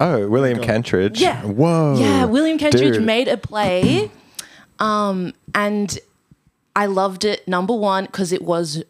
Oh, 0.00 0.28
William 0.28 0.58
Kentridge. 0.58 1.20
Yeah. 1.20 1.42
Whoa. 1.42 1.96
Yeah, 1.98 2.24
William 2.24 2.58
Kentridge 2.58 2.94
Dude. 2.94 3.02
made 3.04 3.28
a 3.28 3.36
play, 3.36 4.10
um, 4.78 5.32
and 5.54 5.98
I 6.74 6.86
loved 6.86 7.24
it. 7.24 7.46
Number 7.46 7.74
one 7.74 8.06
because 8.06 8.32
it 8.32 8.42
was 8.42 8.82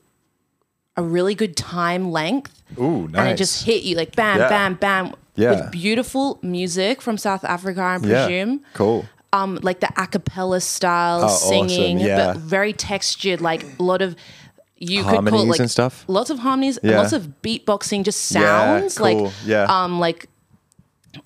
a 0.97 1.03
really 1.03 1.35
good 1.35 1.57
time 1.57 2.11
length, 2.11 2.63
Ooh, 2.79 3.09
nice. 3.09 3.21
and 3.21 3.29
it 3.31 3.37
just 3.37 3.65
hit 3.65 3.83
you 3.83 3.97
like 3.97 4.17
bam, 4.17 4.39
Yeah. 4.39 4.49
bam, 4.49 4.75
bam. 4.75 5.15
Yeah. 5.35 5.51
With 5.51 5.71
beautiful 5.73 6.39
music 6.43 7.03
from 7.03 7.19
South 7.19 7.45
Africa, 7.45 7.83
I 7.83 7.99
presume. 7.99 8.11
yeah. 8.11 8.27
presume. 8.27 8.61
Cool. 8.73 9.05
um 9.35 9.59
like 9.63 9.81
the 9.81 9.91
a 10.01 10.07
cappella 10.07 10.61
style 10.61 11.21
Oh, 11.21 11.25
awesome, 11.27 11.69
singing 11.69 11.99
yeah. 12.01 12.33
but 12.33 12.37
very 12.39 12.73
textured 12.73 13.43
like 13.43 13.65
a 13.79 13.83
lot 13.83 14.01
of 14.01 14.17
you 14.79 15.03
could 15.05 15.25
call 15.29 15.43
it 15.43 15.49
like 15.49 15.61
and 15.61 15.71
stuff? 15.71 16.05
lots 16.09 16.31
of 16.31 16.39
harmonies 16.41 16.79
Yeah. 16.83 16.99
lots 16.99 17.13
of 17.13 17.33
beatboxing 17.43 18.05
just 18.05 18.31
Yeah, 18.33 18.41
sounds 18.81 18.99
cool, 18.99 19.25
like 19.25 19.33
yeah. 19.45 19.65
um 19.69 19.99
like 20.01 20.29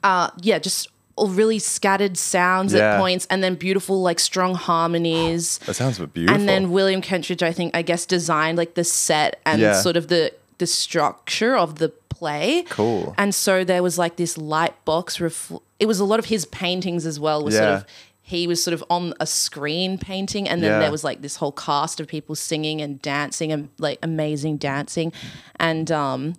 uh 0.04 0.30
yeah 0.40 0.58
just 0.58 0.88
really 1.18 1.58
scattered 1.58 2.16
sounds 2.16 2.72
Yeah. 2.72 2.94
at 2.94 3.00
points 3.00 3.26
and 3.28 3.42
then 3.42 3.54
beautiful 3.56 4.00
like 4.02 4.18
strong 4.20 4.54
harmonies 4.54 5.58
That 5.66 5.74
sounds 5.74 5.98
beautiful. 5.98 6.34
and 6.40 6.48
then 6.48 6.70
William 6.70 7.02
Kentridge 7.02 7.42
I 7.42 7.52
think 7.52 7.76
I 7.76 7.82
guess 7.82 8.06
designed 8.06 8.56
like 8.56 8.74
the 8.74 8.84
set 8.84 9.40
and 9.44 9.60
Yeah. 9.60 9.74
sort 9.80 9.96
of 9.96 10.08
the 10.08 10.32
the 10.58 10.66
structure 10.66 11.56
of 11.56 11.78
the 11.78 11.88
play 12.08 12.64
Cool. 12.68 13.14
and 13.18 13.34
so 13.34 13.64
there 13.64 13.82
was 13.82 13.98
like 13.98 14.16
this 14.16 14.36
light 14.36 14.74
box. 14.84 15.16
Refl- 15.18 15.62
it 15.78 15.86
was 15.86 16.00
a 16.00 16.04
lot 16.04 16.18
of 16.18 16.26
his 16.26 16.44
paintings 16.44 17.06
as 17.06 17.18
well. 17.18 17.42
Was 17.42 17.56
sort 17.56 17.68
of 17.68 17.84
he 18.30 18.46
was 18.46 18.62
sort 18.62 18.72
of 18.74 18.82
on 18.88 19.14
a 19.20 19.26
screen 19.26 19.98
painting, 19.98 20.48
and 20.48 20.62
then 20.62 20.70
Yeah. 20.72 20.78
there 20.80 20.90
was 20.90 21.04
like 21.04 21.20
this 21.22 21.36
whole 21.36 21.52
cast 21.52 22.00
of 22.00 22.06
people 22.08 22.34
singing 22.34 22.80
and 22.80 23.00
dancing 23.02 23.52
and 23.52 23.68
like 23.78 23.98
amazing 24.02 24.56
dancing, 24.56 25.12
and 25.56 25.90
um, 25.90 26.34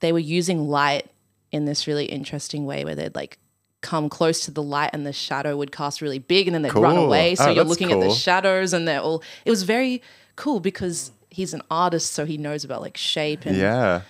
they 0.00 0.12
were 0.12 0.18
using 0.18 0.68
light 0.68 1.08
in 1.50 1.64
this 1.66 1.86
really 1.86 2.06
interesting 2.06 2.64
way 2.64 2.84
where 2.84 2.94
they'd 2.94 3.14
like 3.14 3.38
come 3.82 4.08
close 4.08 4.44
to 4.44 4.50
the 4.52 4.62
light 4.62 4.90
and 4.92 5.04
the 5.04 5.12
shadow 5.12 5.56
would 5.56 5.72
cast 5.72 6.00
really 6.00 6.18
big 6.20 6.46
and 6.46 6.54
then 6.54 6.62
they'd 6.62 6.72
run 6.74 6.96
away 6.96 7.34
so 7.34 7.44
Oh, 7.44 7.46
you're 7.48 7.56
that's 7.56 7.68
looking 7.68 7.90
at 7.92 7.98
the 8.00 8.14
shadows 8.14 8.72
and 8.72 8.86
they're 8.86 9.00
all 9.00 9.22
it 9.44 9.50
was 9.50 9.64
very 9.64 10.00
cool 10.36 10.60
because 10.60 11.10
he's 11.30 11.52
an 11.52 11.62
artist 11.68 12.12
so 12.12 12.24
he 12.24 12.38
knows 12.38 12.62
about 12.64 12.80
like 12.80 12.96
shape 12.96 13.44
and 13.44 13.56
Yeah. 13.56 14.02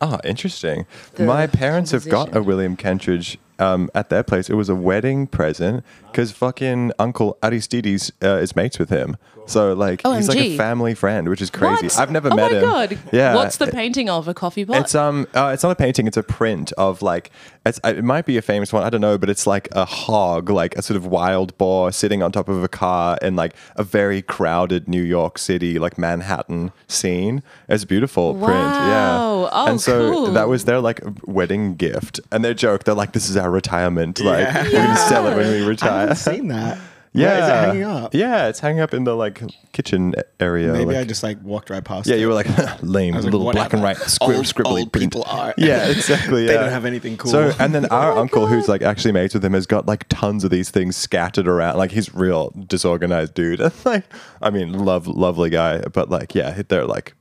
Oh, 0.00 0.20
interesting. 0.22 0.86
The 1.14 1.24
My 1.24 1.48
parents 1.48 1.90
have 1.90 2.08
got 2.08 2.34
a. 2.36 2.40
William 2.40 2.76
Kentridge 2.76 3.36
um, 3.58 3.90
at 3.94 4.08
their 4.10 4.22
place. 4.22 4.48
It 4.50 4.54
was 4.54 4.68
a 4.68 4.74
wedding 4.74 5.26
present 5.26 5.84
because 6.10 6.32
fucking 6.32 6.92
Uncle 6.98 7.38
Aristides 7.42 8.12
uh, 8.22 8.36
is 8.36 8.54
mates 8.56 8.78
with 8.78 8.90
him. 8.90 9.16
So 9.46 9.72
like 9.72 10.06
he's 10.06 10.28
like 10.28 10.36
a 10.38 10.42
OMG. 10.42 10.56
family 10.58 10.94
friend, 10.94 11.28
which 11.28 11.40
is 11.40 11.48
crazy. 11.50 11.86
What? 11.86 11.98
I've 11.98 12.10
never 12.10 12.30
oh 12.30 12.36
met 12.36 12.52
my 12.52 12.58
him. 12.58 12.64
god 12.64 12.98
Yeah. 13.12 13.34
what's 13.34 13.56
the 13.56 13.68
painting 13.68 14.10
of 14.10 14.28
a 14.28 14.34
coffee 14.34 14.66
pot 14.66 14.76
It's 14.82 14.94
um, 14.94 15.26
uh, 15.34 15.52
it's 15.54 15.62
not 15.62 15.70
a 15.72 15.74
painting. 15.74 16.06
It's 16.06 16.18
a 16.18 16.22
print 16.22 16.70
of 16.72 17.00
like, 17.00 17.30
it's 17.64 17.80
it 17.82 18.04
might 18.04 18.26
be 18.26 18.36
a 18.36 18.42
famous 18.42 18.74
one. 18.74 18.82
I 18.82 18.90
don't 18.90 19.00
know, 19.00 19.16
but 19.16 19.30
it's 19.30 19.46
like 19.46 19.68
a 19.72 19.86
hog, 19.86 20.50
like 20.50 20.76
a 20.76 20.82
sort 20.82 20.96
of 20.98 21.06
wild 21.06 21.56
boar 21.56 21.92
sitting 21.92 22.22
on 22.22 22.30
top 22.30 22.48
of 22.50 22.62
a 22.62 22.68
car 22.68 23.18
in 23.22 23.36
like 23.36 23.54
a 23.76 23.82
very 23.82 24.20
crowded 24.20 24.86
New 24.86 25.02
York 25.02 25.38
City, 25.38 25.78
like 25.78 25.96
Manhattan 25.96 26.70
scene. 26.86 27.42
It's 27.70 27.84
a 27.84 27.86
beautiful 27.86 28.34
print, 28.34 28.52
yeah. 28.52 29.16
Wow. 29.18 29.48
Oh, 29.50 29.66
and 29.70 29.80
so 29.80 30.12
cool. 30.12 30.26
that 30.32 30.48
was 30.48 30.66
their 30.66 30.80
like 30.80 31.00
wedding 31.26 31.74
gift, 31.74 32.20
and 32.30 32.44
their 32.44 32.54
joke. 32.54 32.84
They're 32.84 32.94
like, 32.94 33.12
"This 33.12 33.30
is 33.30 33.36
our 33.36 33.47
retirement. 33.50 34.20
Like, 34.20 34.52
we're 34.64 34.72
gonna 34.72 34.96
sell 34.96 35.26
it 35.28 35.36
when 35.36 35.50
we 35.50 35.62
I 35.64 35.66
retire." 35.66 36.00
haven't 36.00 36.16
seen 36.16 36.48
that. 36.48 36.78
yeah, 37.14 37.26
Where 37.26 37.38
is 37.42 37.48
it 37.48 37.52
hanging 37.68 37.82
up? 37.84 38.14
Yeah, 38.14 38.48
it's 38.48 38.60
hanging 38.60 38.80
up 38.80 38.92
in 38.94 39.04
the 39.04 39.14
like 39.16 39.42
kitchen 39.72 40.14
area. 40.40 40.72
Maybe 40.72 40.86
like- 40.86 40.96
I 40.98 41.04
just 41.04 41.22
like 41.22 41.42
walked 41.42 41.70
right 41.70 41.82
past. 41.82 42.06
yeah, 42.06 42.16
it. 42.16 42.20
you 42.20 42.28
were 42.28 42.34
like 42.34 42.46
lame, 42.82 43.14
I 43.14 43.16
was 43.16 43.24
like, 43.24 43.32
little 43.32 43.50
black 43.50 43.72
and 43.72 43.82
white, 43.82 43.96
whatever. 43.96 44.10
squib, 44.10 44.36
Old- 44.36 44.46
scribbly 44.46 44.80
old 44.82 44.92
print. 44.92 45.12
people 45.12 45.24
are. 45.26 45.54
Yeah, 45.56 45.88
exactly. 45.88 46.46
They 46.46 46.54
yeah. 46.54 46.60
don't 46.60 46.70
have 46.70 46.84
anything 46.84 47.16
cool. 47.16 47.30
So, 47.30 47.52
and 47.58 47.74
then 47.74 47.86
oh 47.90 47.96
our 47.96 48.14
my 48.14 48.20
uncle, 48.20 48.46
who's 48.46 48.68
like 48.68 48.82
actually 48.82 49.12
mates 49.12 49.34
with 49.34 49.44
him, 49.44 49.54
has 49.54 49.66
got 49.66 49.86
like 49.86 50.06
tons 50.08 50.44
of 50.44 50.50
these 50.50 50.70
things 50.70 50.96
scattered 50.96 51.48
around. 51.48 51.78
Like 51.78 51.90
he's 51.92 52.14
real 52.14 52.52
disorganized 52.66 53.34
dude. 53.34 53.60
like, 53.84 54.04
I 54.42 54.50
mean, 54.50 54.72
love, 54.84 55.06
lovely 55.08 55.50
guy, 55.50 55.80
but 55.92 56.10
like, 56.10 56.34
yeah, 56.34 56.62
they're 56.68 56.84
like. 56.86 57.14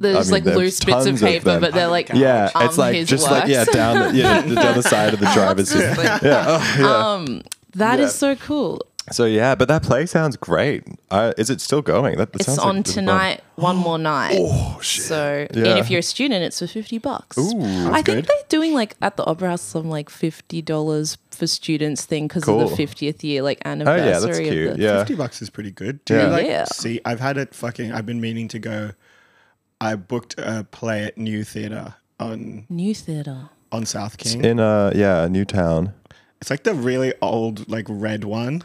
There's 0.00 0.26
mean, 0.26 0.32
like 0.32 0.44
there's 0.44 0.56
loose 0.56 0.80
bits 0.80 0.98
of 0.98 1.04
tons 1.04 1.22
of 1.22 1.28
paper 1.28 1.44
them. 1.44 1.60
but 1.60 1.72
they're 1.74 1.88
like 1.88 2.08
Yeah, 2.12 2.50
um, 2.54 2.66
it's 2.66 2.78
like 2.78 2.94
his 2.96 3.08
just 3.08 3.30
like 3.30 3.48
yeah, 3.48 3.64
down 3.64 4.12
the, 4.12 4.18
yeah, 4.18 4.42
down 4.42 4.74
the 4.74 4.82
side 4.94 5.14
of 5.14 5.20
the 5.20 5.30
driver's 5.32 5.68
seat. 5.70 5.80
Yeah, 6.22 6.44
oh, 6.48 7.24
yeah. 7.36 7.42
That 7.74 8.00
is 8.00 8.10
Yeah. 8.10 8.34
so 8.34 8.36
cool 8.36 8.82
so 9.12 9.24
yeah, 9.24 9.56
but 9.56 9.66
that 9.66 9.82
play 9.82 10.06
sounds 10.06 10.36
great. 10.36 10.84
Uh, 11.10 11.32
is 11.36 11.50
it 11.50 11.60
still 11.60 11.82
going? 11.82 12.16
That, 12.18 12.32
that 12.32 12.42
it's 12.42 12.46
sounds 12.46 12.58
like 12.58 12.66
on 12.68 12.74
fun. 12.76 12.82
tonight 12.84 13.40
one 13.56 13.74
more 13.76 13.98
night 14.14 14.36
Oh 14.38 14.78
shit! 14.82 15.04
so 15.04 15.46
Yeah. 15.52 15.64
and 15.70 15.78
if 15.80 15.90
you're 15.90 15.98
a 16.00 16.02
student 16.02 16.44
it's 16.44 16.60
for 16.60 16.68
50 16.68 16.98
bucks 16.98 17.36
Ooh, 17.36 17.60
I 17.90 18.02
think 18.02 18.04
good. 18.04 18.24
they're 18.26 18.46
doing 18.48 18.72
like 18.72 18.94
at 19.02 19.16
the 19.16 19.24
opera 19.24 19.50
house 19.50 19.62
some 19.62 19.88
like 19.90 20.10
$50 20.10 21.16
for 21.32 21.46
students 21.46 22.04
thing 22.04 22.28
because 22.28 22.44
Cool. 22.44 22.60
of 22.60 22.76
the 22.76 22.86
50th 22.86 23.22
year 23.24 23.42
like 23.42 23.60
anniversary. 23.64 24.00
oh 24.00 24.04
anniversary 24.12 24.44
yeah, 24.44 24.50
that's 24.50 24.52
cute. 24.52 24.76
the 24.76 24.82
Yeah, 24.82 24.98
Fifty 25.00 25.14
bucks 25.16 25.42
is 25.42 25.50
pretty 25.50 25.70
good. 25.72 26.04
Do 26.04 26.14
Yeah. 26.14 26.24
you 26.26 26.30
like 26.30 26.46
Yeah. 26.46 26.64
see? 26.66 27.00
I've 27.04 27.20
had 27.20 27.36
it 27.36 27.54
fucking. 27.54 27.92
I've 27.92 28.06
been 28.06 28.20
meaning 28.20 28.46
to 28.48 28.58
go. 28.58 28.90
I 29.80 29.94
booked 29.96 30.34
a 30.38 30.64
play 30.70 31.04
at 31.04 31.16
New 31.18 31.44
Theatre 31.44 31.94
on 32.18 32.66
new 32.68 32.94
theater 32.94 33.48
on 33.72 33.86
South 33.86 34.18
King. 34.18 34.44
in 34.44 34.60
uh, 34.60 34.90
a 34.94 34.98
yeah 34.98 35.26
Newtown. 35.28 35.94
It's 36.40 36.50
like 36.50 36.62
the 36.64 36.74
really 36.74 37.12
old, 37.20 37.68
like 37.68 37.86
red 37.88 38.24
one, 38.24 38.62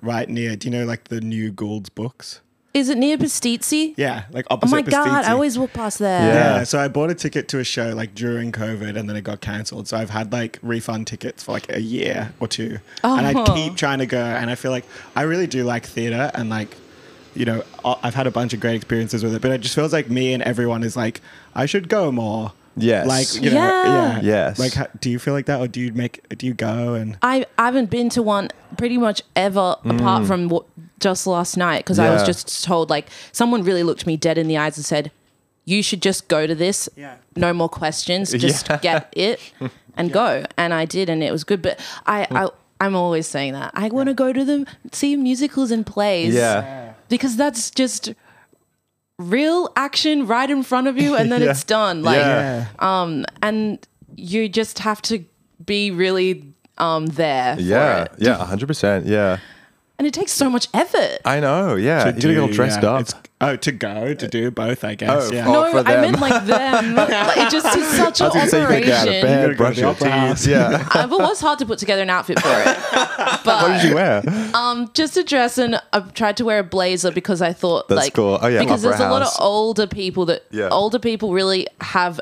right 0.00 0.28
near. 0.28 0.56
Do 0.56 0.68
you 0.68 0.72
know 0.78 0.84
like 0.84 1.04
the 1.04 1.20
new 1.20 1.50
Gould's 1.50 1.88
books? 1.90 2.40
is 2.72 2.88
it 2.88 2.96
near 2.96 3.18
Pastizzi 3.18 3.94
Yeah, 3.96 4.26
like 4.30 4.46
oh 4.48 4.54
opposite. 4.54 4.76
oh 4.76 4.78
opposite. 4.78 4.96
my 4.96 5.04
god 5.06 5.24
I 5.24 5.32
always 5.32 5.58
walk 5.58 5.72
past 5.72 5.98
there 5.98 6.20
Yeah. 6.32 6.56
Yeah, 6.58 6.62
so 6.62 6.78
I 6.78 6.86
bought 6.86 7.10
a 7.10 7.16
ticket 7.16 7.48
to 7.48 7.58
a 7.58 7.64
show 7.64 7.92
like 7.96 8.14
during 8.14 8.52
COVID 8.52 8.96
and 8.96 9.08
then 9.08 9.16
it 9.16 9.22
got 9.24 9.40
cancelled. 9.40 9.88
So 9.88 9.96
I've 9.96 10.10
had 10.10 10.30
like 10.30 10.60
refund 10.62 11.08
tickets 11.08 11.42
for 11.42 11.50
like 11.50 11.68
a 11.72 11.80
year 11.80 12.32
or 12.38 12.46
two. 12.46 12.78
Oh. 13.02 13.18
And 13.18 13.26
I 13.26 13.32
Oh. 13.34 13.44
keep 13.56 13.74
trying 13.74 13.98
to 13.98 14.06
go 14.06 14.22
and 14.22 14.48
I 14.48 14.54
feel 14.54 14.70
like 14.70 14.84
I 15.16 15.22
really 15.22 15.48
do 15.48 15.64
like 15.64 15.84
theater 15.84 16.30
and 16.32 16.48
like 16.48 16.76
you 17.34 17.44
know, 17.44 17.62
I- 17.84 17.96
I've 18.02 18.14
had 18.14 18.26
a 18.26 18.30
bunch 18.30 18.52
of 18.54 18.60
great 18.60 18.74
experiences 18.76 19.22
with 19.24 19.34
it, 19.34 19.42
but 19.42 19.50
it 19.50 19.60
just 19.60 19.74
feels 19.74 19.92
like 19.92 20.08
me 20.10 20.32
and 20.32 20.42
everyone 20.42 20.82
is 20.82 20.96
like 20.96 21.20
I 21.54 21.66
should 21.66 21.88
go 21.88 22.10
more. 22.12 22.52
Yes. 22.76 23.06
Like, 23.06 23.42
you 23.42 23.50
know, 23.50 23.56
Yeah. 23.56 23.84
yeah. 23.84 24.20
Yes. 24.22 24.58
Like 24.58 24.74
ha- 24.74 24.86
do 25.00 25.10
you 25.10 25.18
feel 25.18 25.34
like 25.34 25.46
that 25.46 25.60
or 25.60 25.66
do 25.68 25.80
you 25.80 25.92
make 25.92 26.26
do 26.38 26.46
you 26.46 26.54
go 26.54 26.94
and 26.94 27.18
I, 27.22 27.44
I 27.58 27.66
haven't 27.66 27.90
been 27.90 28.08
to 28.10 28.22
one 28.22 28.48
pretty 28.78 28.96
much 28.96 29.22
ever 29.36 29.76
apart 29.84 30.26
from 30.26 30.48
what, 30.48 30.64
just 31.00 31.26
last 31.26 31.56
night 31.56 31.78
because 31.84 31.98
I 31.98 32.10
was 32.10 32.22
Mm. 32.22 32.26
Just 32.26 32.64
told 32.64 32.88
like 32.90 33.08
someone 33.32 33.62
really 33.64 33.82
looked 33.82 34.06
me 34.06 34.16
dead 34.16 34.38
in 34.38 34.46
the 34.48 34.56
eyes 34.56 34.76
and 34.76 34.84
said, 34.86 35.10
"You 35.64 35.82
should 35.82 36.00
just 36.02 36.28
go 36.28 36.46
to 36.46 36.54
this. 36.54 36.88
Yeah. 36.96 37.16
No 37.36 37.52
more 37.52 37.68
questions. 37.68 38.30
Just 38.46 38.68
Yeah. 38.68 38.78
get 38.78 39.12
it 39.16 39.40
and 39.96 40.12
go." 40.12 40.44
And 40.56 40.72
I 40.74 40.84
did, 40.84 41.08
and 41.08 41.22
it 41.22 41.32
was 41.32 41.42
good. 41.42 41.62
But 41.62 41.80
I, 42.06 42.26
I 42.30 42.48
I'm 42.80 42.94
always 42.94 43.26
saying 43.26 43.54
that 43.54 43.72
I 43.74 43.88
want 43.88 44.08
to 44.08 44.14
go 44.14 44.32
to 44.32 44.44
them 44.44 44.66
see 44.92 45.16
musicals 45.16 45.70
and 45.70 45.84
plays. 45.86 46.34
Yeah. 46.34 46.89
Because 47.10 47.36
that's 47.36 47.70
just 47.70 48.14
real 49.18 49.70
action 49.76 50.26
right 50.26 50.48
in 50.48 50.62
front 50.62 50.86
of 50.86 50.96
you, 50.96 51.14
and 51.14 51.30
then 51.30 51.42
Yeah. 51.44 51.50
it's 51.50 51.64
done. 51.64 52.02
Like 52.02 52.16
Yeah. 52.16 52.66
um, 52.78 53.26
and 53.42 53.78
you 54.16 54.48
just 54.48 54.78
have 54.78 55.02
to 55.02 55.24
be 55.64 55.90
really 55.90 56.54
um 56.78 57.06
there. 57.06 57.56
for 57.56 57.60
Yeah, 57.62 58.02
it. 58.04 58.12
yeah, 58.18 58.36
hundred 58.44 58.66
percent. 58.66 59.04
Yeah, 59.06 59.38
and 60.00 60.06
it 60.06 60.14
takes 60.14 60.32
so 60.32 60.48
much 60.48 60.66
effort. 60.72 61.18
I 61.26 61.40
know. 61.40 61.74
Yeah, 61.76 62.06
you 62.06 62.12
gotta 62.14 62.20
get 62.32 62.38
all 62.38 62.48
dressed 62.48 62.82
yeah, 62.82 62.88
up. 62.88 63.00
it's- 63.02 63.22
oh, 63.42 63.54
to 63.56 63.70
go 63.70 64.14
to 64.14 64.28
do 64.28 64.50
both, 64.50 64.82
I 64.82 64.94
guess. 64.94 65.28
Oh, 65.28 65.30
yeah. 65.30 65.46
oh, 65.46 65.52
no, 65.52 65.70
for 65.72 65.78
I 65.80 65.82
them. 65.82 66.00
meant 66.00 66.20
like 66.20 66.46
them. 66.46 66.94
like, 66.94 67.36
it 67.36 67.50
just 67.50 67.76
is 67.76 67.86
such 67.88 68.22
an 68.22 68.30
I 68.32 68.42
was 68.44 68.50
say 68.50 68.60
get 68.60 68.88
out 68.94 69.08
of 69.08 69.14
operation. 69.14 69.22
bed, 69.22 69.56
brush 69.58 69.76
your 69.76 69.94
teeth. 69.94 70.46
Yeah. 70.46 70.88
Uh, 70.94 71.02
it 71.04 71.10
was 71.10 71.38
hard 71.42 71.58
to 71.58 71.66
put 71.66 71.78
together 71.78 72.00
an 72.00 72.08
outfit 72.08 72.40
for 72.40 72.48
it. 72.48 72.78
But 73.44 73.62
what 73.62 73.68
did 73.82 73.90
you 73.90 73.94
wear? 73.94 74.22
Um, 74.54 74.90
just 74.94 75.18
a 75.18 75.22
dress 75.22 75.58
and 75.58 75.78
I 75.92 76.00
tried 76.00 76.38
to 76.38 76.46
wear 76.46 76.60
a 76.60 76.64
blazer 76.64 77.10
because 77.10 77.42
I 77.42 77.52
thought 77.52 77.88
That's 77.88 78.00
like 78.00 78.14
cool. 78.14 78.38
Oh, 78.40 78.46
yeah, 78.46 78.60
because 78.60 78.84
opera 78.86 78.96
there's 78.96 79.08
a 79.08 79.12
lot 79.12 79.20
of 79.20 79.28
older 79.38 79.86
people 79.86 80.24
that 80.26 80.44
Yeah. 80.50 80.68
older 80.70 80.98
people 80.98 81.34
really 81.34 81.66
have 81.82 82.18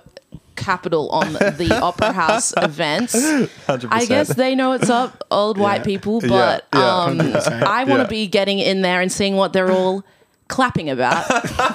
capital 0.59 1.09
on 1.11 1.33
the 1.33 1.79
opera 1.83 2.12
house 2.12 2.53
events. 2.57 3.14
100%. 3.14 3.88
I 3.90 4.05
guess 4.05 4.29
they 4.35 4.55
know 4.55 4.73
it's 4.73 4.90
up, 4.90 5.25
old 5.31 5.57
white 5.59 5.85
people, 5.85 6.21
but 6.21 6.66
yeah, 6.75 7.05
um, 7.05 7.21
I 7.21 7.85
want 7.85 8.01
to 8.01 8.05
Yeah. 8.05 8.05
be 8.09 8.27
getting 8.27 8.59
in 8.59 8.83
there 8.83 9.01
and 9.01 9.11
seeing 9.11 9.37
what 9.37 9.53
they're 9.53 9.71
all 9.71 10.05
clapping 10.49 10.88
about. 10.88 11.25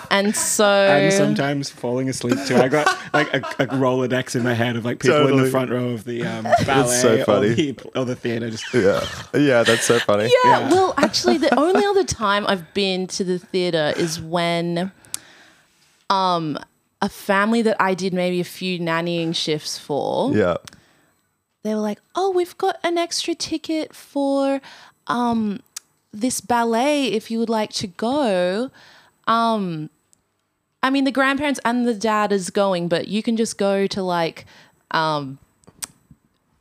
and 0.11 0.35
so 0.35 0.65
and 0.65 1.13
sometimes 1.13 1.69
falling 1.69 2.09
asleep 2.09 2.39
too. 2.47 2.55
I 2.57 2.67
got 2.69 2.87
like 3.13 3.31
a, 3.33 3.37
a 3.59 3.67
Rolodex 3.67 4.35
in 4.35 4.41
my 4.43 4.55
head 4.55 4.75
of 4.75 4.83
like 4.83 4.99
people 4.99 5.27
in 5.27 5.37
the 5.43 5.49
front 5.51 5.69
row 5.69 5.89
of 5.89 6.05
the 6.05 6.25
um, 6.25 6.43
ballet 6.65 6.97
so 6.97 7.23
funny. 7.23 7.49
or 7.51 7.53
the, 7.53 7.77
or 7.95 8.05
the 8.05 8.15
theater. 8.15 8.49
Just 8.49 8.65
Yeah, 8.73 9.05
yeah, 9.35 9.61
that's 9.63 9.85
so 9.85 9.99
funny. 9.99 10.23
Yeah, 10.43 10.59
Yeah. 10.61 10.69
well, 10.71 10.95
actually, 10.97 11.37
the 11.37 11.53
only 11.57 11.85
other 11.85 12.03
time 12.03 12.45
I've 12.47 12.73
been 12.73 13.05
to 13.07 13.23
the 13.23 13.37
theater 13.37 13.93
is 13.95 14.19
when 14.19 14.91
um, 16.09 16.57
a 17.03 17.09
family 17.09 17.61
that 17.61 17.75
I 17.79 17.93
did 17.93 18.13
maybe 18.13 18.39
a 18.39 18.45
few 18.59 18.79
nannying 18.79 19.35
shifts 19.35 19.77
for, 19.77 20.31
Yeah. 20.33 20.57
they 21.63 21.75
were 21.75 21.81
like, 21.81 21.99
"Oh, 22.15 22.29
we've 22.31 22.57
got 22.57 22.77
an 22.83 22.97
extra 22.97 23.35
ticket 23.35 23.93
for 23.93 24.61
um, 25.07 25.59
this 26.13 26.39
ballet 26.41 27.07
if 27.07 27.29
you 27.29 27.37
would 27.39 27.49
like 27.49 27.71
to 27.73 27.87
go." 27.87 28.71
Um, 29.27 29.89
I 30.81 30.89
mean, 30.89 31.03
the 31.03 31.11
grandparents 31.11 31.59
and 31.65 31.85
the 31.87 31.93
dad 31.93 32.31
is 32.31 32.49
going, 32.49 32.87
but 32.87 33.07
you 33.07 33.21
can 33.21 33.35
just 33.37 33.57
go 33.57 33.85
to 33.87 34.01
like. 34.01 34.45
Um, 34.91 35.39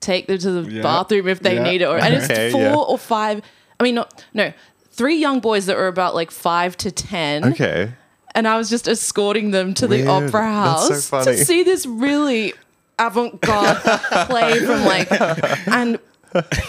take 0.01 0.27
them 0.27 0.39
to 0.39 0.51
the 0.63 0.69
Yeah. 0.79 0.83
bathroom 0.83 1.29
if 1.29 1.39
they 1.41 1.55
Yeah. 1.57 1.63
need 1.63 1.81
it, 1.83 1.85
or 1.85 1.97
and 1.99 2.15
it's 2.15 2.25
Okay, 2.25 2.51
four 2.51 2.61
yeah. 2.61 2.75
or 2.75 2.99
five. 2.99 3.41
I 3.79 3.85
mean, 3.85 3.95
not 3.95 4.25
no, 4.35 4.53
three 4.91 5.15
young 5.17 5.39
boys 5.39 5.67
that 5.67 5.77
were 5.77 5.87
about 5.87 6.15
like 6.17 6.31
five 6.33 6.77
to 6.79 6.91
ten, 6.91 7.45
Okay. 7.53 7.93
And 8.35 8.47
I 8.49 8.57
was 8.57 8.69
just 8.71 8.89
escorting 8.89 9.51
them 9.51 9.75
to 9.75 9.87
Weird. 9.87 10.07
the 10.07 10.11
opera 10.11 10.43
That's 10.43 11.05
so 11.05 11.17
house 11.17 11.27
to 11.27 11.45
see 11.45 11.63
this 11.63 11.87
really 11.87 12.55
avant-garde 12.99 13.79
play 14.29 14.59
from 14.61 14.85
like, 14.85 15.11
and 15.69 15.99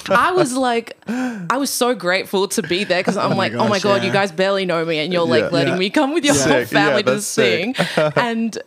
I 0.10 0.32
was 0.34 0.54
like, 0.54 0.98
I 1.08 1.58
was 1.58 1.70
so 1.70 1.96
grateful 1.96 2.48
to 2.50 2.62
be 2.64 2.84
there 2.84 3.00
because 3.00 3.18
oh 3.18 3.22
I'm 3.22 3.38
like, 3.38 3.54
oh 3.54 3.68
my 3.68 3.80
god, 3.80 4.02
yeah. 4.02 4.08
you 4.08 4.14
guys 4.14 4.32
barely 4.32 4.66
know 4.66 4.84
me, 4.84 5.00
and 5.00 5.14
you're 5.14 5.26
like 5.26 5.44
Yeah. 5.44 5.50
letting 5.50 5.74
Yeah. 5.74 5.80
me 5.80 5.90
come 5.90 6.14
with 6.14 6.26
your 6.26 6.36
whole 6.36 6.66
family 6.66 7.04
to 7.04 7.22
sick. 7.22 7.76
sing, 7.78 8.12
and. 8.16 8.58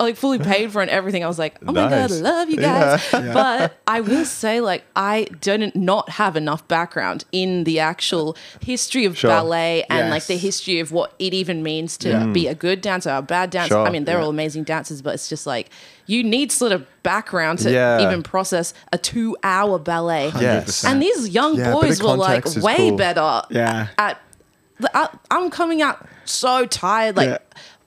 I, 0.00 0.04
like 0.04 0.16
fully 0.16 0.38
paid 0.38 0.72
for 0.72 0.80
and 0.82 0.90
everything. 0.90 1.22
I 1.22 1.28
was 1.28 1.38
like, 1.38 1.58
oh 1.62 1.72
my 1.72 1.88
god, 1.88 2.10
I 2.10 2.14
love 2.14 2.48
you 2.50 2.56
guys. 2.56 3.06
But 3.12 3.76
I 3.86 4.00
will 4.00 4.24
say, 4.24 4.60
like, 4.60 4.84
I 4.96 5.26
don't 5.40 5.76
not 5.76 6.08
have 6.10 6.36
enough 6.36 6.66
background 6.68 7.24
in 7.32 7.64
the 7.64 7.78
actual 7.80 8.36
history 8.62 9.04
of 9.04 9.16
Sure. 9.18 9.30
ballet 9.30 9.84
and 9.90 10.10
like 10.10 10.20
Yes. 10.22 10.26
the 10.28 10.36
history 10.38 10.80
of 10.80 10.90
what 10.90 11.12
it 11.18 11.34
even 11.34 11.62
means 11.62 11.96
to 11.98 12.08
Yeah. 12.08 12.26
be 12.26 12.48
a 12.48 12.54
good 12.54 12.80
dancer 12.80 13.10
a 13.10 13.22
bad 13.22 13.50
dancer. 13.50 13.74
Sure. 13.74 13.86
I 13.86 13.90
mean, 13.90 14.04
they're 14.04 14.18
Yeah. 14.18 14.24
all 14.24 14.30
amazing 14.30 14.64
dancers, 14.64 15.02
but 15.02 15.14
it's 15.14 15.28
just 15.28 15.46
like 15.46 15.68
you 16.06 16.24
need 16.24 16.50
sort 16.50 16.72
of 16.72 16.86
background 17.02 17.58
to 17.60 17.70
Yeah. 17.70 18.00
even 18.00 18.22
process 18.22 18.74
a 18.92 18.98
two-hour 18.98 19.78
ballet. 19.78 20.32
Yes. 20.40 20.84
And 20.84 21.00
these 21.00 21.28
young 21.28 21.56
Yeah, 21.56 21.72
a 21.72 21.74
bit 21.74 21.80
boys 21.82 22.00
of 22.00 22.06
were 22.06 22.16
like 22.16 22.28
context 22.44 22.56
is 22.56 22.62
way 22.64 22.76
cool. 22.88 22.96
better 22.96 23.42
Yeah. 23.50 23.88
at. 23.98 24.18
I, 24.82 24.88
uh, 25.02 25.08
I'm 25.30 25.50
coming 25.50 25.82
out 25.82 26.06
so 26.24 26.64
tired, 26.64 27.14
like 27.16 27.28
Yeah. 27.28 27.38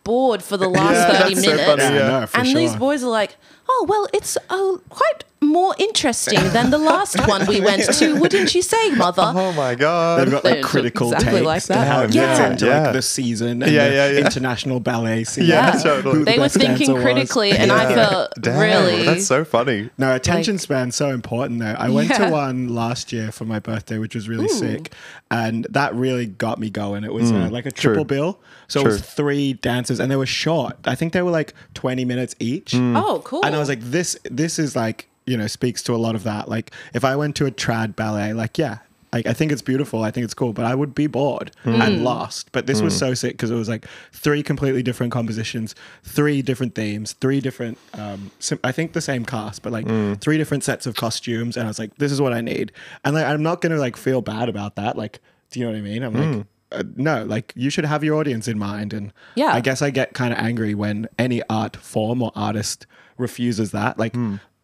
Bored 0.04 0.44
for 0.44 0.58
the 0.58 0.70
last 0.70 0.94
Yeah, 0.96 1.20
30 1.22 1.34
that's 1.34 1.46
so 1.46 1.52
minutes. 1.52 1.70
funny, 1.70 1.84
Yeah, 1.84 1.94
yeah. 2.14 2.20
no, 2.22 2.28
for 2.28 2.38
and 2.38 2.48
sure. 2.48 2.60
these 2.60 2.76
boys 2.76 3.04
are 3.04 3.10
like, 3.10 3.38
oh, 3.70 3.86
well, 3.88 4.08
it's 4.14 4.38
uh, 4.50 4.78
quite 4.90 5.24
more 5.42 5.76
interesting 5.78 6.40
than 6.54 6.70
the 6.70 6.78
last 6.78 7.20
one 7.28 7.46
we 7.48 7.60
went 7.60 7.84
to. 7.84 8.14
Wouldn't 8.18 8.56
you 8.56 8.62
say, 8.62 8.92
mother? 8.96 9.24
Oh 9.36 9.52
my 9.52 9.76
god. 9.76 10.22
They've 10.22 10.32
got 10.32 10.44
They're 10.44 10.56
like 10.56 10.64
critical 10.64 11.12
exactly 11.12 11.40
takes 11.40 11.46
like 11.46 11.62
to 11.64 11.68
that. 11.70 11.88
how 11.88 12.02
it 12.04 12.16
Yeah. 12.16 12.36
fits 12.38 12.52
into 12.52 12.66
Yeah. 12.68 12.84
like 12.84 12.94
the 12.94 13.02
season 13.02 13.62
and 13.62 13.72
Yeah, 13.72 13.90
the 13.90 13.94
yeah, 13.96 14.08
yeah. 14.12 14.20
international 14.26 14.80
ballet 14.80 15.26
scene. 15.26 15.46
Yeah, 15.46 15.76
Yeah. 15.76 15.82
totally. 15.84 16.14
Who 16.14 16.20
the 16.20 16.32
They 16.32 16.38
were 16.38 16.46
best 16.46 16.60
dancer 16.60 16.78
thinking 16.78 16.94
was. 16.96 17.04
critically, 17.04 17.52
and 17.52 17.72
I 17.74 17.94
felt 17.94 18.34
Damn, 18.40 18.58
really. 18.60 19.04
That's 19.06 19.26
so 19.28 19.44
funny. 19.44 19.90
No, 19.98 20.16
attention 20.16 20.54
Like- 20.56 20.62
span's 20.62 20.96
so 20.96 21.10
important 21.10 21.60
though. 21.60 21.76
I 21.78 21.90
went 21.90 22.10
Yeah. 22.10 22.20
to 22.28 22.32
one 22.32 22.70
last 22.74 23.12
year 23.12 23.30
for 23.34 23.44
my 23.44 23.60
birthday, 23.60 23.98
which 23.98 24.16
was 24.16 24.30
really 24.30 24.48
sick, 24.48 24.94
and 25.30 25.68
that 25.72 25.94
really 25.94 26.26
got 26.26 26.58
me 26.58 26.70
going. 26.70 27.04
It 27.04 27.12
was 27.14 27.32
uh, 27.34 27.50
like 27.52 27.66
a 27.66 27.72
triple 27.72 28.06
True. 28.06 28.16
bill, 28.18 28.40
so 28.70 28.80
it 28.80 28.86
was 28.86 29.02
three 29.02 29.54
dancers, 29.54 30.00
and 30.00 30.10
they 30.10 30.16
were 30.16 30.26
short. 30.26 30.78
I 30.86 30.96
think 30.96 31.12
they 31.12 31.22
were 31.22 31.32
like 31.32 31.54
twenty 31.74 32.06
minutes 32.06 32.34
each. 32.40 32.74
oh, 32.76 33.22
cool. 33.26 33.42
And 33.44 33.53
I 33.56 33.60
was 33.60 33.70
like, 33.70 33.82
this 33.82 34.18
this 34.24 34.60
is 34.60 34.76
like, 34.76 35.08
you 35.26 35.38
know, 35.38 35.48
speaks 35.48 35.84
to 35.84 35.96
a 35.96 35.98
lot 35.98 36.16
of 36.16 36.24
that. 36.24 36.50
Like 36.50 36.72
if 36.94 37.04
I 37.04 37.16
went 37.16 37.36
to 37.38 37.46
a 37.46 37.52
trad 37.52 37.96
ballet, 37.96 38.34
like, 38.34 38.58
yeah, 38.58 38.80
like 39.14 39.28
I 39.28 39.34
think 39.34 39.52
it's 39.52 39.62
beautiful, 39.62 40.04
I 40.04 40.12
think 40.12 40.26
it's 40.26 40.34
cool, 40.34 40.54
but 40.54 40.66
I 40.66 40.74
would 40.74 40.96
be 40.96 41.08
bored 41.08 41.52
hmm. 41.64 41.82
and 41.82 42.04
lost. 42.04 42.52
But 42.52 42.66
this 42.66 42.82
was 42.82 42.94
hmm. 42.94 43.00
so 43.00 43.14
sick 43.14 43.34
because 43.34 43.52
it 43.52 43.56
was 43.56 43.70
like 43.70 43.86
three 44.12 44.42
completely 44.42 44.82
different 44.82 45.14
compositions, 45.14 45.76
three 46.04 46.42
different 46.42 46.74
themes, 46.74 47.14
three 47.14 47.40
different 47.40 47.78
um 47.94 48.32
sim- 48.40 48.60
I 48.64 48.72
think 48.72 48.94
the 48.94 49.02
same 49.02 49.24
cast, 49.24 49.62
but 49.62 49.72
like 49.72 49.88
hmm. 49.88 50.14
three 50.16 50.38
different 50.38 50.64
sets 50.64 50.88
of 50.88 50.96
costumes. 50.96 51.56
And 51.56 51.66
I 51.66 51.70
was 51.70 51.80
like, 51.80 51.96
this 51.98 52.12
is 52.12 52.20
what 52.20 52.34
I 52.34 52.42
need. 52.42 52.72
And 53.06 53.16
like 53.16 53.26
I'm 53.26 53.44
not 53.44 53.62
gonna 53.62 53.78
like 53.78 53.98
feel 53.98 54.22
bad 54.22 54.50
about 54.50 54.76
that. 54.76 54.98
Like, 54.98 55.20
do 55.52 55.60
you 55.60 55.66
know 55.66 55.72
what 55.72 55.78
I 55.78 55.82
mean? 55.82 56.04
I'm 56.04 56.14
like 56.14 56.46
uh, 56.74 56.84
no, 56.96 57.24
like 57.24 57.54
you 57.56 57.70
should 57.70 57.86
have 57.86 58.04
your 58.04 58.16
audience 58.20 58.48
in 58.48 58.58
mind, 58.60 58.94
and 58.94 59.14
Yeah. 59.36 59.54
I 59.54 59.62
guess 59.62 59.82
I 59.82 59.90
get 59.90 60.14
kind 60.14 60.34
of 60.34 60.40
angry 60.40 60.74
when 60.76 61.08
any 61.18 61.42
art 61.50 61.76
form 61.76 62.22
or 62.22 62.32
artist 62.36 62.86
refuses 63.18 63.72
that. 63.72 63.98
Like, 64.00 64.16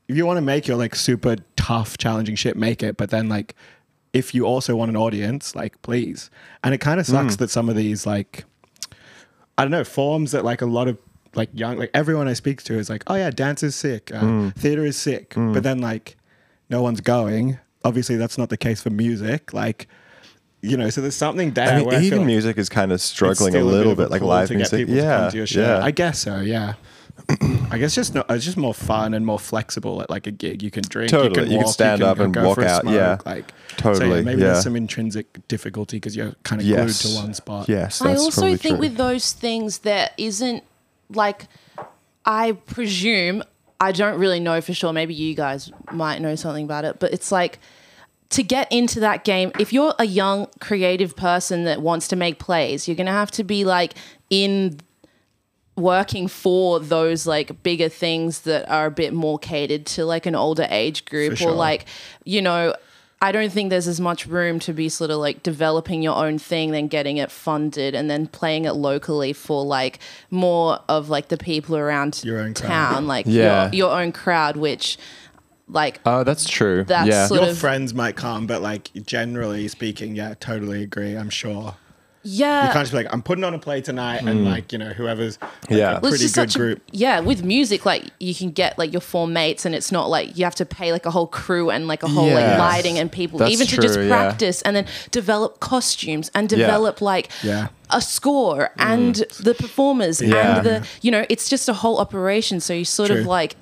if 0.07 0.17
you 0.17 0.25
want 0.25 0.37
to 0.37 0.41
make 0.41 0.67
your 0.67 0.75
like 0.77 0.95
super 0.95 1.35
tough, 1.55 1.97
challenging 1.97 2.35
shit, 2.35 2.57
make 2.57 2.81
it. 2.83 2.97
But 2.97 3.09
then, 3.11 3.29
like, 3.29 3.55
if 4.11 4.33
you 4.33 4.45
also 4.45 4.75
want 4.75 4.89
an 4.89 4.97
audience, 4.97 5.55
like, 5.55 5.79
please. 5.83 6.31
And 6.63 6.73
it 6.73 6.79
kind 6.79 6.99
of 6.99 7.05
sucks 7.05 7.35
that 7.37 7.49
some 7.51 7.69
of 7.69 7.75
these, 7.75 8.07
like, 8.07 8.45
I 9.57 9.63
don't 9.63 9.71
know, 9.71 9.83
forms 9.83 10.31
that 10.31 10.43
like 10.43 10.61
a 10.61 10.65
lot 10.65 10.87
of 10.87 10.97
like 11.35 11.49
young, 11.53 11.77
like 11.77 11.91
everyone 11.93 12.27
I 12.27 12.33
speak 12.33 12.63
to 12.63 12.73
is 12.73 12.89
like, 12.89 13.03
oh 13.05 13.13
yeah, 13.15 13.29
dance 13.29 13.61
is 13.61 13.75
sick, 13.75 14.11
uh, 14.13 14.49
theater 14.57 14.83
is 14.83 14.97
sick. 14.97 15.33
But 15.35 15.61
then, 15.63 15.79
like, 15.79 16.17
no 16.69 16.81
one's 16.81 17.01
going. 17.01 17.59
Obviously, 17.85 18.15
that's 18.15 18.37
not 18.37 18.49
the 18.49 18.57
case 18.57 18.81
for 18.81 18.89
music. 18.89 19.53
Like, 19.53 19.87
you 20.61 20.75
know, 20.77 20.89
so 20.89 21.01
there's 21.01 21.15
something 21.15 21.51
there 21.51 21.69
I 21.69 21.75
mean, 21.77 21.85
where 21.85 21.95
I 21.97 21.99
feel 21.99 22.05
even 22.07 22.17
like 22.19 22.27
music 22.27 22.57
is 22.57 22.69
kind 22.69 22.91
of 22.91 22.99
struggling 23.01 23.55
a 23.55 23.63
little 23.63 23.93
a 23.93 23.95
bit, 23.95 24.09
like 24.11 24.21
live 24.21 24.47
to 24.49 24.53
get 24.55 24.57
music. 24.71 24.77
people 24.79 24.95
to 24.95 25.01
Yeah, 25.01 25.17
come 25.19 25.31
to 25.31 25.37
your 25.37 25.47
show. 25.47 25.61
yeah. 25.61 25.83
I 25.83 25.91
guess 25.91 26.19
so. 26.19 26.39
Yeah. 26.41 26.73
I 27.71 27.77
guess 27.77 27.93
just 27.93 28.15
no, 28.15 28.23
it's 28.29 28.45
just 28.45 28.57
more 28.57 28.73
fun 28.73 29.13
and 29.13 29.25
more 29.25 29.37
flexible 29.39 30.01
at 30.01 30.09
like 30.09 30.25
a 30.25 30.31
gig. 30.31 30.63
You 30.63 30.71
can 30.71 30.83
drink, 30.87 31.11
Totally. 31.11 31.29
you 31.29 31.35
can, 31.43 31.51
You 31.51 31.59
can 31.59 31.67
stand 31.67 31.99
you 31.99 32.05
can 32.05 32.11
up 32.11 32.19
and 32.19 32.33
go 32.33 32.45
walk 32.47 32.55
for 32.55 32.63
a 32.63 32.67
out, 32.67 32.81
Smoke, 32.83 32.95
yeah. 32.95 33.17
like 33.25 33.51
so 33.71 33.75
Totally, 33.77 34.17
yeah, 34.17 34.21
maybe 34.23 34.41
yeah. 34.41 34.47
there's 34.47 34.63
some 34.63 34.75
intrinsic 34.75 35.47
difficulty 35.47 35.97
because 35.97 36.15
you're 36.15 36.33
kind 36.43 36.61
of 36.61 36.67
yes. 36.67 37.01
glued 37.03 37.13
to 37.13 37.19
one 37.21 37.33
spot. 37.33 37.69
Yes, 37.69 38.01
I 38.01 38.15
also 38.15 38.55
think 38.55 38.61
true. 38.61 38.77
with 38.79 38.95
those 38.95 39.31
things, 39.33 39.79
there 39.79 40.09
isn't 40.17 40.63
like, 41.09 41.47
I 42.25 42.53
presume, 42.53 43.43
I 43.79 43.91
don't 43.91 44.19
really 44.19 44.39
know 44.39 44.59
for 44.61 44.73
sure. 44.73 44.91
Maybe 44.93 45.13
you 45.13 45.35
guys 45.35 45.71
might 45.91 46.21
know 46.21 46.35
something 46.35 46.65
about 46.65 46.85
it, 46.85 46.99
but 46.99 47.13
it's 47.13 47.31
like 47.31 47.59
to 48.31 48.43
get 48.43 48.71
into 48.71 48.99
that 48.99 49.23
game, 49.23 49.51
if 49.57 49.73
you're 49.73 49.95
a 49.97 50.05
young 50.05 50.47
creative 50.59 51.15
person 51.15 51.63
that 51.63 51.81
wants 51.81 52.07
to 52.09 52.15
make 52.15 52.37
plays, 52.39 52.87
you're 52.87 52.95
going 52.95 53.07
to 53.07 53.11
have 53.11 53.31
to 53.31 53.43
be 53.43 53.65
like 53.65 53.95
in 54.29 54.79
working 55.75 56.27
for 56.27 56.79
those 56.79 57.25
like 57.25 57.63
bigger 57.63 57.89
things 57.89 58.41
that 58.41 58.69
are 58.69 58.87
a 58.87 58.91
bit 58.91 59.13
more 59.13 59.39
catered 59.39 59.85
to 59.85 60.05
like 60.05 60.25
an 60.25 60.35
older 60.35 60.67
age 60.69 61.05
group 61.05 61.37
sure. 61.37 61.49
or 61.51 61.53
like 61.53 61.85
you 62.25 62.41
know 62.41 62.75
I 63.21 63.31
don't 63.31 63.49
think 63.51 63.69
there's 63.69 63.87
as 63.87 63.99
much 63.99 64.25
room 64.27 64.59
to 64.59 64.73
be 64.73 64.89
sort 64.89 65.09
of 65.09 65.19
like 65.19 65.41
developing 65.41 66.01
your 66.01 66.17
own 66.17 66.37
thing 66.37 66.71
then 66.71 66.89
getting 66.89 67.15
it 67.15 67.31
funded 67.31 67.95
and 67.95 68.09
then 68.09 68.27
playing 68.27 68.65
it 68.65 68.73
locally 68.73 69.31
for 69.31 69.63
like 69.63 69.99
more 70.29 70.79
of 70.89 71.09
like 71.09 71.29
the 71.29 71.37
people 71.37 71.77
around 71.77 72.21
Your 72.25 72.39
own 72.39 72.53
crowd. 72.53 72.67
town 72.67 73.07
like 73.07 73.25
Yeah. 73.25 73.65
your, 73.71 73.73
your 73.87 74.01
own 74.01 74.11
crowd 74.11 74.57
which 74.57 74.97
like 75.69 75.99
Oh, 76.05 76.23
that's 76.23 76.47
true. 76.47 76.83
That's 76.83 77.07
yeah. 77.07 77.27
sort 77.27 77.41
Your 77.41 77.49
of- 77.51 77.57
friends 77.57 77.93
might 77.93 78.15
come, 78.15 78.47
but 78.47 78.61
like 78.61 78.91
generally 79.05 79.67
speaking, 79.67 80.15
yeah, 80.15 80.33
totally 80.39 80.83
agree. 80.83 81.15
I'm 81.15 81.29
sure. 81.29 81.75
yeah 82.23 82.67
You 82.67 82.73
can't 82.73 82.81
just 82.83 82.91
be 82.91 82.97
like, 82.97 83.13
I'm 83.13 83.21
putting 83.21 83.43
on 83.45 83.53
a 83.53 83.59
play 83.59 83.79
tonight, 83.81 84.21
and 84.23 84.39
hmm. 84.39 84.45
like, 84.45 84.73
you 84.73 84.77
know, 84.77 84.89
whoever's 84.89 85.39
like, 85.41 85.51
Yeah. 85.69 85.75
a 85.75 85.79
Well, 85.93 86.01
Well, 86.01 86.11
pretty 86.11 86.23
just 86.25 86.35
good 86.35 86.51
such 86.51 86.55
a- 86.55 86.59
group. 86.59 86.81
yeah, 86.91 87.19
with 87.21 87.43
music, 87.43 87.85
like 87.85 88.03
you 88.19 88.35
can 88.35 88.51
get 88.51 88.77
like 88.77 88.91
your 88.91 88.99
four 89.01 89.25
mates, 89.27 89.65
and 89.65 89.73
it's 89.73 89.91
not 89.91 90.09
like 90.09 90.37
you 90.37 90.43
have 90.43 90.55
to 90.55 90.65
pay 90.65 90.91
like 90.91 91.05
a 91.05 91.11
whole 91.11 91.27
crew 91.27 91.69
and 91.69 91.87
like 91.87 92.03
a 92.03 92.07
whole 92.09 92.29
like 92.29 92.57
lighting 92.59 92.99
and 92.99 93.09
people, 93.11 93.39
That's 93.39 93.51
even 93.51 93.67
to 93.67 93.75
just 93.77 93.93
true, 93.93 94.03
yeah. 94.03 94.09
practice 94.09 94.61
and 94.63 94.75
then 94.75 94.85
develop 95.11 95.59
costumes 95.61 96.29
and 96.35 96.49
develop 96.49 96.99
like 97.01 97.29
Yeah. 97.41 97.67
a 97.89 98.01
score 98.01 98.71
and 98.77 99.15
hmm. 99.17 99.43
the 99.43 99.53
performers 99.53 100.21
Yeah. 100.21 100.57
and 100.57 100.65
the 100.65 100.87
you 101.01 101.11
know 101.11 101.25
it's 101.29 101.47
just 101.47 101.69
a 101.69 101.73
whole 101.73 101.99
operation. 101.99 102.59
So 102.59 102.73
you 102.73 102.85
sort 102.85 103.11
True. 103.11 103.21
of 103.21 103.25
like 103.27 103.55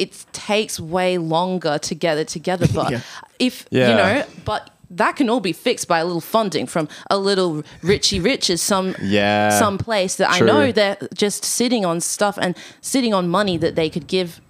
it 0.00 0.24
takes 0.32 0.80
way 0.80 1.18
longer 1.18 1.78
to 1.78 1.94
get 1.94 2.18
it 2.18 2.28
together. 2.28 2.66
But 2.74 2.90
Yeah. 2.90 3.00
if 3.38 3.66
Yeah. 3.70 3.88
you 3.90 3.94
know, 3.96 4.24
but 4.44 4.62
that 4.96 5.14
can 5.16 5.28
all 5.30 5.40
be 5.40 5.52
fixed 5.52 5.86
by 5.88 5.98
a 6.00 6.04
little 6.04 6.20
funding 6.36 6.66
from 6.66 6.88
a 7.10 7.16
little 7.18 7.62
Richie 7.82 8.20
Riches, 8.20 8.60
some 8.62 8.94
Yeah. 9.02 9.50
some 9.58 9.78
place 9.78 10.14
that 10.16 10.28
True. 10.36 10.48
I 10.48 10.52
know 10.52 10.72
they're 10.72 10.96
just 11.14 11.44
sitting 11.44 11.84
on 11.86 12.00
stuff 12.00 12.36
and 12.40 12.54
sitting 12.80 13.14
on 13.14 13.28
money 13.28 13.58
that 13.58 13.74
they 13.74 13.88
could 13.90 14.06
give. 14.08 14.40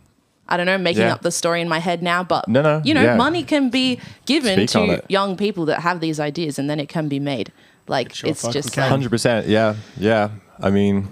I 0.53 0.57
don't 0.57 0.67
know, 0.67 0.79
making 0.79 1.03
Yeah. 1.03 1.15
up 1.15 1.23
the 1.23 1.31
story 1.31 1.61
in 1.61 1.69
my 1.69 1.79
head 1.79 2.03
now, 2.03 2.25
but 2.25 2.43
No, 2.49 2.61
no, 2.63 2.81
you 2.85 2.93
know, 2.95 3.05
yeah. 3.05 3.17
money 3.17 3.43
can 3.45 3.71
be 3.71 3.99
given 4.27 4.55
Speak 4.67 4.71
to 4.71 5.03
young 5.09 5.37
people 5.37 5.65
that 5.67 5.81
have 5.83 6.01
these 6.01 6.19
ideas, 6.19 6.59
and 6.59 6.69
then 6.69 6.81
it 6.81 6.89
can 6.89 7.07
be 7.09 7.21
made. 7.21 7.53
Like 7.87 8.15
Sure 8.15 8.31
it's 8.31 8.43
just 8.57 8.73
can. 8.73 8.83
like, 8.83 8.91
Hundred 8.91 9.11
percent. 9.11 9.47
Yeah, 9.47 9.75
yeah. 9.97 10.29
I 10.67 10.71
mean, 10.71 11.09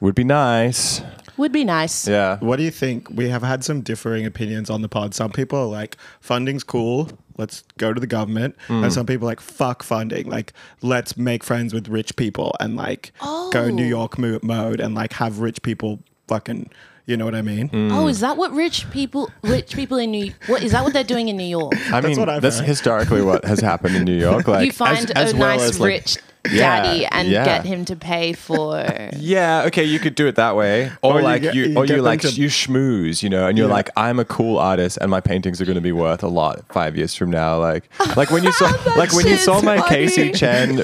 would 0.00 0.14
be 0.14 0.24
nice. 0.24 1.02
Would 1.36 1.52
be 1.52 1.64
nice. 1.64 2.06
Yeah. 2.08 2.38
What 2.38 2.56
do 2.56 2.62
you 2.62 2.70
think? 2.70 3.08
We 3.10 3.28
have 3.28 3.42
had 3.42 3.64
some 3.64 3.80
differing 3.80 4.24
opinions 4.26 4.70
on 4.70 4.82
the 4.82 4.88
pod. 4.88 5.14
Some 5.14 5.30
people 5.32 5.58
are 5.58 5.66
like, 5.66 5.96
funding's 6.20 6.64
cool. 6.64 7.08
Let's 7.36 7.64
go 7.78 7.92
to 7.92 8.00
the 8.00 8.06
government. 8.06 8.56
Mm. 8.68 8.84
And 8.84 8.92
some 8.92 9.06
people 9.06 9.26
are 9.26 9.32
like, 9.32 9.40
fuck 9.40 9.82
funding. 9.82 10.28
Like, 10.28 10.52
let's 10.82 11.16
make 11.16 11.42
friends 11.42 11.74
with 11.74 11.88
rich 11.88 12.14
people 12.16 12.54
and 12.60 12.76
like 12.76 13.12
go 13.52 13.68
New 13.70 13.86
Oh. 13.86 13.88
York 13.88 14.18
mo- 14.18 14.38
mode 14.42 14.80
and 14.80 14.94
like 14.94 15.12
have 15.14 15.40
rich 15.40 15.60
people 15.62 15.98
fucking, 16.28 16.70
you 17.06 17.16
know 17.16 17.24
what 17.24 17.34
I 17.34 17.42
mean? 17.42 17.68
Mm. 17.70 17.90
Oh, 17.92 18.06
is 18.06 18.20
that 18.20 18.36
what 18.36 18.52
rich 18.52 18.88
people, 18.92 19.30
rich 19.42 19.74
people 19.74 19.98
in 19.98 20.12
New, 20.12 20.32
what 20.46 20.62
is 20.62 20.70
that 20.72 20.84
what 20.84 20.92
they're 20.92 21.02
doing 21.02 21.28
in 21.28 21.36
New 21.36 21.42
York? 21.44 21.74
I 21.88 22.00
That's 22.00 22.06
mean, 22.06 22.20
what 22.20 22.28
I've 22.28 22.40
that's 22.40 22.60
heard. 22.60 22.68
historically 22.68 23.22
what 23.22 23.44
has 23.44 23.58
happened 23.60 23.96
in 23.96 24.04
New 24.04 24.16
York. 24.18 24.46
Like 24.46 24.66
you 24.66 24.72
find 24.72 25.10
as, 25.10 25.10
as 25.10 25.32
a 25.32 25.36
well 25.36 25.48
nice 25.58 25.62
as, 25.70 25.80
like- 25.80 25.88
rich 25.88 26.18
Yeah, 26.50 26.82
daddy 26.82 27.06
and 27.06 27.28
yeah. 27.28 27.44
get 27.44 27.64
him 27.64 27.84
to 27.86 27.96
pay 27.96 28.32
for. 28.34 28.84
Yeah, 29.16 29.62
okay, 29.68 29.84
you 29.84 29.98
could 29.98 30.14
do 30.14 30.26
it 30.26 30.34
that 30.36 30.56
way, 30.56 30.90
or, 31.00 31.14
Or 31.14 31.18
you 31.18 31.24
like 31.24 31.42
get- 31.42 31.54
you, 31.54 31.64
you 31.66 31.76
or 31.78 31.86
you 31.86 32.02
like 32.02 32.20
to- 32.20 32.30
you 32.30 32.48
schmooze, 32.48 33.22
you 33.22 33.30
know, 33.30 33.46
and 33.46 33.56
you're 33.56 33.68
Yeah. 33.68 33.72
like, 33.74 33.90
I'm 33.96 34.18
a 34.18 34.24
cool 34.26 34.58
artist, 34.58 34.98
and 35.00 35.10
my 35.10 35.20
paintings 35.20 35.60
are 35.60 35.64
going 35.64 35.76
to 35.76 35.80
be 35.80 35.92
worth 35.92 36.22
a 36.22 36.28
lot 36.28 36.62
five 36.70 36.96
years 36.96 37.14
from 37.14 37.30
now. 37.30 37.58
Like, 37.58 37.84
like 38.16 38.30
when 38.30 38.44
you 38.44 38.52
saw, 38.52 38.66
like 38.96 39.12
when 39.14 39.26
you 39.26 39.36
saw 39.38 39.62
my 39.62 39.78
funny. 39.78 39.88
Casey 39.88 40.32
Chen 40.32 40.82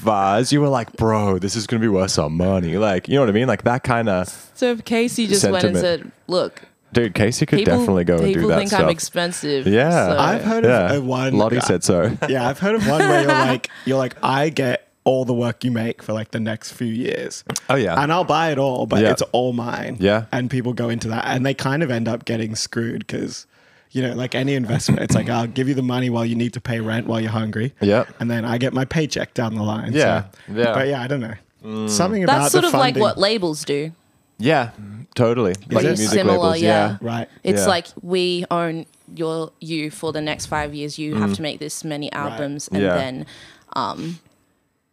vase, 0.00 0.52
you 0.52 0.60
were 0.60 0.68
like, 0.68 0.92
bro, 0.96 1.38
this 1.38 1.54
is 1.56 1.66
going 1.66 1.80
to 1.80 1.84
be 1.84 1.88
worth 1.92 2.10
some 2.10 2.36
money. 2.36 2.76
Like, 2.76 3.08
you 3.08 3.14
know 3.14 3.20
what 3.20 3.28
I 3.28 3.32
mean? 3.32 3.46
Like 3.46 3.62
that 3.64 3.84
kind 3.84 4.08
of 4.08 4.28
So 4.54 4.72
if 4.72 4.84
Casey 4.84 5.26
just 5.26 5.48
went 5.48 5.64
and 5.64 5.76
said, 5.76 6.10
"Look, 6.26 6.62
dude. 6.92 7.14
Casey 7.14 7.46
could 7.46 7.58
people, 7.60 7.78
definitely 7.78 8.04
go 8.04 8.14
and 8.16 8.22
do 8.24 8.32
that 8.32 8.40
People 8.40 8.56
think 8.56 8.68
stuff. 8.70 8.80
I'm 8.82 8.88
expensive." 8.88 9.66
Yeah. 9.66 9.90
so- 10.08 10.18
I've 10.18 10.42
heard 10.44 10.64
yeah, 10.64 10.94
of 10.94 11.04
one. 11.04 11.34
Lottie 11.36 11.60
said 11.60 11.84
so. 11.84 12.16
Yeah, 12.28 12.48
I've 12.48 12.58
heard 12.58 12.74
of 12.76 12.86
one 12.88 12.98
where 13.00 13.20
you're 13.20 13.28
like, 13.30 13.70
you're 13.84 13.98
like, 13.98 14.16
I 14.22 14.48
get 14.48 14.85
all 15.06 15.24
the 15.24 15.32
work 15.32 15.62
you 15.64 15.70
make 15.70 16.02
for 16.02 16.12
like 16.12 16.32
the 16.32 16.40
next 16.40 16.72
few 16.72 16.88
years. 16.88 17.44
Oh, 17.70 17.76
yeah. 17.76 18.02
and 18.02 18.12
I'll 18.12 18.24
buy 18.24 18.50
it 18.50 18.58
all, 18.58 18.86
but 18.86 19.00
Yeah. 19.02 19.12
it's 19.12 19.22
all 19.32 19.52
mine. 19.52 19.96
Yeah. 20.00 20.26
and 20.32 20.50
people 20.50 20.72
go 20.74 20.88
into 20.88 21.08
that, 21.08 21.24
and 21.26 21.46
they 21.46 21.54
kind 21.54 21.82
of 21.84 21.90
end 21.92 22.08
up 22.08 22.24
getting 22.24 22.56
screwed 22.56 23.06
because, 23.06 23.46
you 23.92 24.02
know, 24.02 24.12
like 24.14 24.34
any 24.34 24.54
investment, 24.54 25.00
it's 25.00 25.14
like 25.14 25.28
I'll 25.36 25.46
give 25.46 25.68
you 25.68 25.74
the 25.74 25.82
money 25.94 26.10
while 26.10 26.26
you 26.26 26.34
need 26.34 26.52
to 26.54 26.60
pay 26.60 26.80
rent 26.80 27.06
while 27.06 27.20
you're 27.20 27.30
hungry. 27.30 27.72
Yeah. 27.80 28.04
and 28.20 28.28
then 28.30 28.44
I 28.44 28.58
get 28.58 28.72
my 28.74 28.84
paycheck 28.84 29.32
down 29.32 29.54
the 29.54 29.62
line. 29.62 29.92
Yeah, 29.92 30.24
so- 30.48 30.52
yeah. 30.54 30.64
Mm. 30.66 30.74
But 30.74 30.88
yeah, 30.88 31.02
I 31.02 31.06
don't 31.06 31.20
know. 31.20 31.86
Something 31.88 32.22
about 32.24 32.40
That's 32.40 32.52
sort 32.52 32.62
the 32.62 32.68
of 32.68 32.74
like 32.74 32.96
what 32.96 33.16
labels 33.16 33.64
do. 33.64 33.92
Yeah, 34.38 34.70
totally. 35.14 35.54
Like 35.70 35.84
it? 35.84 35.98
music 35.98 36.10
Similar, 36.10 36.38
labels. 36.38 36.60
yeah. 36.62 36.98
right. 37.00 37.28
It's 37.42 37.60
Yeah. 37.62 37.66
like 37.68 37.86
we 38.02 38.44
own 38.50 38.86
your 39.14 39.52
you 39.60 39.90
for 39.90 40.12
the 40.12 40.20
next 40.20 40.46
five 40.46 40.74
years. 40.74 40.98
You 40.98 41.14
have 41.14 41.32
to 41.34 41.42
make 41.42 41.58
this 41.60 41.84
many 41.84 42.10
albums, 42.12 42.68
and 42.68 42.78
Mm. 42.82 42.86
Yeah. 42.86 42.94
then, 42.96 43.26
um, 43.74 44.18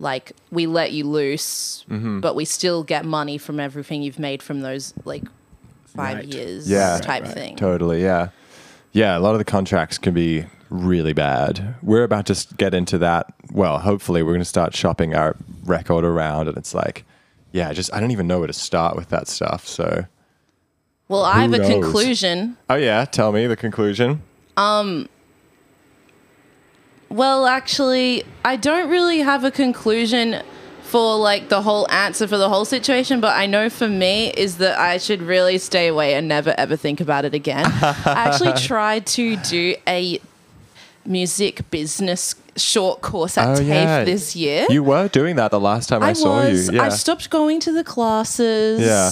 like 0.04 0.34
we 0.52 0.68
let 0.68 0.92
you 0.92 1.06
loose, 1.06 1.84
Mm-hmm. 1.90 2.20
but 2.20 2.36
we 2.36 2.46
still 2.46 2.84
get 2.84 3.06
money 3.06 3.38
from 3.40 3.60
everything 3.60 4.04
you've 4.04 4.20
made 4.20 4.44
from 4.44 4.62
those 4.62 4.94
like 5.06 5.24
five 5.86 6.18
Right. 6.18 6.26
years 6.26 6.70
Yeah. 6.70 7.00
type 7.00 7.08
Right, 7.08 7.24
right. 7.24 7.34
thing. 7.34 7.56
Totally, 7.56 8.04
yeah. 8.04 8.30
Yeah, 8.92 9.18
a 9.18 9.22
lot 9.22 9.32
of 9.34 9.40
the 9.40 9.46
contracts 9.46 9.98
can 9.98 10.14
be 10.14 10.46
really 10.70 11.14
bad. 11.14 11.76
We're 11.82 12.04
about 12.04 12.28
to 12.28 12.48
get 12.58 12.74
into 12.76 12.98
that. 13.00 13.26
Well, 13.52 13.80
hopefully, 13.80 14.22
we're 14.22 14.32
going 14.34 14.42
to 14.42 14.46
start 14.46 14.76
shopping 14.76 15.16
our 15.16 15.36
record 15.66 16.04
around, 16.06 16.48
and 16.48 16.58
it's 16.58 16.74
like, 16.76 17.06
yeah, 17.52 17.72
just 17.74 17.92
I 17.94 18.00
don't 18.00 18.12
even 18.12 18.28
know 18.28 18.40
where 18.40 18.48
to 18.48 18.54
start 18.54 18.96
with 18.96 19.10
that 19.10 19.28
stuff. 19.28 19.68
So, 19.68 20.06
Well, 21.08 21.24
I 21.24 21.42
have 21.42 21.54
Who 21.54 21.62
a 21.62 21.66
conclusion. 21.68 22.58
oh 22.70 22.76
yeah, 22.76 23.06
tell 23.06 23.32
me 23.32 23.48
the 23.48 23.56
conclusion. 23.56 24.22
Well, 27.14 27.46
actually, 27.46 28.24
I 28.44 28.56
don't 28.56 28.90
really 28.90 29.20
have 29.20 29.44
a 29.44 29.52
conclusion 29.52 30.42
for 30.82 31.16
like 31.16 31.50
the 31.50 31.62
whole 31.62 31.88
answer 31.92 32.28
for 32.28 32.38
the 32.38 32.50
whole 32.50 32.66
situation, 32.66 33.22
but 33.22 33.36
I 33.38 33.46
know 33.46 33.70
for 33.70 33.88
me 33.88 34.32
is 34.32 34.58
that 34.58 34.80
I 34.80 34.98
should 34.98 35.22
really 35.22 35.60
stay 35.60 35.88
away 35.88 36.16
and 36.16 36.28
never 36.28 36.56
ever 36.58 36.76
think 36.76 37.00
about 37.00 37.24
it 37.24 37.36
again. 37.36 37.66
I 37.82 38.02
actually 38.06 38.54
tried 38.54 39.06
to 39.08 39.36
do 39.38 39.76
a 39.88 40.20
music 41.06 41.70
business 41.70 42.34
short 42.56 43.02
course 43.02 43.38
at 43.38 43.48
Oh, 43.48 43.60
TAFE 43.60 43.68
yeah. 43.68 44.04
this 44.06 44.36
year. 44.36 44.66
You 44.72 44.82
were 44.84 45.08
doing 45.08 45.36
that 45.36 45.52
the 45.52 45.60
last 45.60 45.90
time 45.90 46.02
I, 46.02 46.10
I 46.10 46.14
saw 46.14 46.44
was. 46.46 46.70
you. 46.70 46.78
Yeah. 46.78 46.84
I 46.86 46.90
stopped 46.90 47.30
going 47.30 47.60
to 47.60 47.72
the 47.72 47.84
classes. 47.84 48.82
Yeah. 48.82 49.12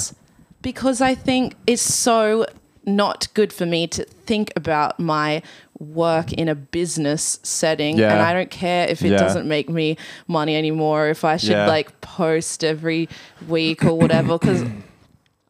Because 0.64 1.02
I 1.02 1.14
think 1.14 1.56
it's 1.68 1.82
so 1.84 2.48
not 2.84 3.28
good 3.36 3.54
for 3.54 3.68
me 3.68 3.86
to 3.88 4.06
think 4.06 4.52
about 4.56 5.00
my 5.00 5.44
work 5.82 6.32
in 6.34 6.48
a 6.48 6.54
business 6.54 7.40
setting 7.42 7.98
Yeah. 7.98 8.12
and 8.14 8.22
I 8.22 8.34
don't 8.34 8.52
care 8.52 8.88
if 8.88 9.02
it 9.02 9.10
Yeah. 9.12 9.18
doesn't 9.18 9.48
make 9.48 9.68
me 9.68 9.98
money 10.28 10.56
anymore 10.56 11.08
if 11.10 11.26
I 11.26 11.38
should 11.38 11.50
Yeah. 11.58 11.66
like 11.68 12.00
post 12.02 12.64
every 12.64 13.10
week 13.48 13.84
or 13.84 13.98
whatever 13.98 14.38
cuz 14.38 14.64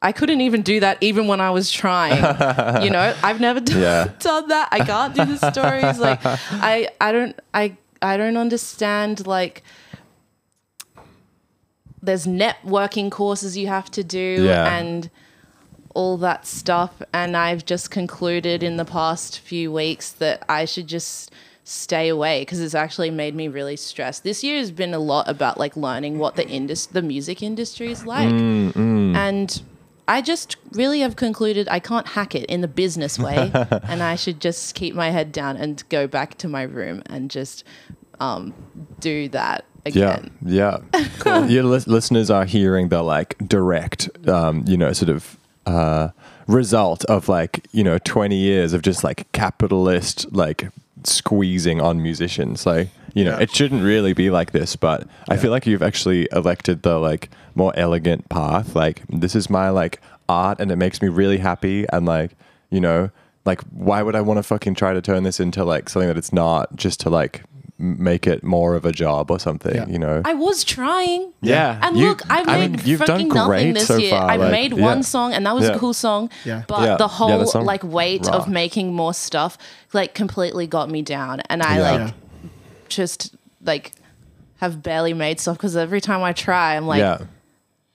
I 0.01 0.11
couldn't 0.13 0.39
even 0.41 0.61
do 0.61 0.79
that 0.79 0.97
even 1.01 1.27
when 1.27 1.41
I 1.41 1.51
was 1.51 1.69
trying. 1.69 2.15
you 2.83 2.89
know, 2.89 3.13
I've 3.23 3.39
never 3.41 3.59
done, 3.59 4.13
done 4.19 4.47
that. 4.47 4.69
I 4.71 4.79
can't 4.85 5.13
do 5.13 5.25
the 5.25 5.51
stories 5.51 5.99
like 5.99 6.19
I 6.51 6.87
I 7.01 7.11
don't 7.11 7.35
I 7.53 7.75
I 8.01 8.15
don't 8.17 8.37
understand 8.37 9.27
like 9.27 9.63
there's 12.01 12.25
networking 12.25 13.11
courses 13.11 13.57
you 13.57 13.67
have 13.67 13.91
to 13.91 14.03
do 14.03 14.49
and 14.49 15.09
all 15.93 16.17
that 16.17 16.45
stuff 16.47 17.01
and 17.13 17.35
I've 17.35 17.65
just 17.65 17.91
concluded 17.91 18.63
in 18.63 18.77
the 18.77 18.85
past 18.85 19.39
few 19.39 19.71
weeks 19.71 20.11
that 20.13 20.43
I 20.49 20.65
should 20.65 20.87
just 20.87 21.31
stay 21.63 22.09
away 22.09 22.41
because 22.41 22.59
it's 22.59 22.73
actually 22.75 23.11
made 23.11 23.35
me 23.35 23.47
really 23.47 23.75
stressed. 23.77 24.23
This 24.23 24.43
year 24.43 24.57
has 24.57 24.71
been 24.71 24.93
a 24.93 24.99
lot 24.99 25.29
about 25.29 25.57
like 25.59 25.75
learning 25.77 26.17
what 26.17 26.35
the 26.35 26.47
indus- 26.47 26.87
the 26.87 27.01
music 27.01 27.43
industry 27.43 27.91
is 27.91 28.05
like. 28.05 28.31
And 28.31 29.61
I 30.07 30.21
just 30.21 30.57
really 30.71 31.01
have 31.01 31.15
concluded 31.15 31.67
I 31.69 31.79
can't 31.79 32.07
hack 32.07 32.35
it 32.35 32.45
in 32.45 32.61
the 32.61 32.67
business 32.67 33.17
way 33.19 33.51
and 33.83 34.01
I 34.03 34.15
should 34.15 34.41
just 34.41 34.75
keep 34.75 34.95
my 34.95 35.09
head 35.11 35.31
down 35.31 35.57
and 35.57 35.83
go 35.89 36.07
back 36.07 36.37
to 36.39 36.47
my 36.47 36.63
room 36.63 37.03
and 37.05 37.29
just 37.29 37.63
um, 38.19 38.53
do 38.99 39.29
that 39.29 39.65
Yeah, 39.85 40.17
again. 40.17 40.31
yeah. 40.45 40.77
Your 41.47 41.63
lis- 41.63 41.87
listeners 41.87 42.29
are 42.29 42.45
hearing 42.45 42.89
the 42.89 43.01
like 43.03 43.37
direct, 43.47 44.09
um, 44.27 44.63
you 44.67 44.77
know, 44.77 44.91
sort 44.93 45.09
of 45.09 45.37
uh, 45.65 46.09
result 46.47 47.05
of 47.05 47.29
like 47.29 47.67
you 47.71 47.83
know 47.83 47.97
twenty 47.99 48.37
years 48.37 48.73
of 48.73 48.81
just 48.81 49.03
like 49.03 49.31
capitalist 49.31 50.31
like 50.33 50.67
squeezing 51.03 51.81
on 51.81 52.01
musicians. 52.01 52.65
Like 52.65 52.89
you 53.13 53.25
know, 53.25 53.31
Yeah. 53.31 53.43
it 53.43 53.51
shouldn't 53.51 53.83
really 53.83 54.13
be 54.13 54.29
like 54.29 54.51
this, 54.51 54.75
but 54.75 55.07
I 55.29 55.35
feel 55.37 55.51
like 55.51 55.65
you've 55.67 55.83
actually 55.83 56.27
elected 56.31 56.83
the 56.83 56.97
like 56.99 57.29
more 57.55 57.73
elegant 57.75 58.29
path. 58.29 58.75
Like 58.75 59.01
this 59.09 59.35
is 59.35 59.49
my 59.49 59.69
like 59.69 59.99
art, 60.29 60.59
and 60.59 60.71
it 60.71 60.77
makes 60.77 61.01
me 61.01 61.09
really 61.09 61.37
happy, 61.39 61.85
and 61.91 62.05
like 62.05 62.31
you 62.69 62.79
know. 62.81 63.09
Like, 63.43 63.61
why 63.71 64.03
would 64.03 64.15
I 64.15 64.21
want 64.21 64.37
to 64.37 64.43
fucking 64.43 64.75
try 64.75 64.93
to 64.93 65.01
turn 65.01 65.23
this 65.23 65.39
into 65.39 65.65
like 65.65 65.89
something 65.89 66.07
that 66.07 66.15
it's 66.15 66.31
not, 66.31 66.75
just 66.75 66.99
to 66.99 67.09
like 67.09 67.41
make 67.81 68.27
it 68.27 68.43
more 68.43 68.75
of 68.75 68.85
a 68.85 68.91
job 68.91 69.31
or 69.31 69.39
something? 69.39 69.75
Yeah. 69.75 69.87
You 69.87 69.99
know? 69.99 70.21
I 70.23 70.33
was 70.33 70.63
trying. 70.63 71.33
Yeah. 71.41 71.79
And 71.81 71.97
You- 71.97 72.09
look, 72.09 72.21
I've 72.29 72.47
I 72.47 72.57
made 72.59 72.71
mean, 72.71 72.81
you've 72.85 72.99
done 72.99 73.07
fucking 73.07 73.27
nothing 73.29 73.47
great 73.47 73.73
this 73.73 73.87
so 73.87 73.97
year. 73.97 74.11
far, 74.11 74.29
I've 74.31 74.39
like, 74.39 74.51
made 74.51 74.73
yeah. 74.77 74.83
one 74.83 75.03
song, 75.03 75.33
and 75.33 75.45
that 75.45 75.55
was 75.55 75.65
Yeah. 75.65 75.73
a 75.75 75.79
cool 75.79 75.93
song. 75.93 76.29
Yeah. 76.45 76.63
But 76.67 76.81
Yeah. 76.83 76.95
the 76.97 77.03
Yeah, 77.05 77.07
whole 77.09 77.39
the 77.39 77.45
song 77.47 77.65
like 77.65 77.83
weight 77.83 78.25
rocked. 78.25 78.35
of 78.35 78.47
making 78.47 78.93
more 78.93 79.13
stuff 79.13 79.57
like 79.93 80.13
completely 80.13 80.67
got 80.67 80.89
me 80.89 81.01
down, 81.01 81.41
and 81.49 81.61
I 81.63 81.77
Yeah. 81.77 81.81
like 81.91 81.99
Yeah. 81.99 82.49
just 82.89 83.35
like 83.63 83.91
have 84.57 84.83
barely 84.83 85.13
made 85.13 85.39
stuff 85.39 85.57
because 85.57 85.75
every 85.75 86.01
time 86.01 86.21
I 86.23 86.33
try, 86.33 86.75
I'm 86.75 86.85
like, 86.87 86.99
yeah. 86.99 87.17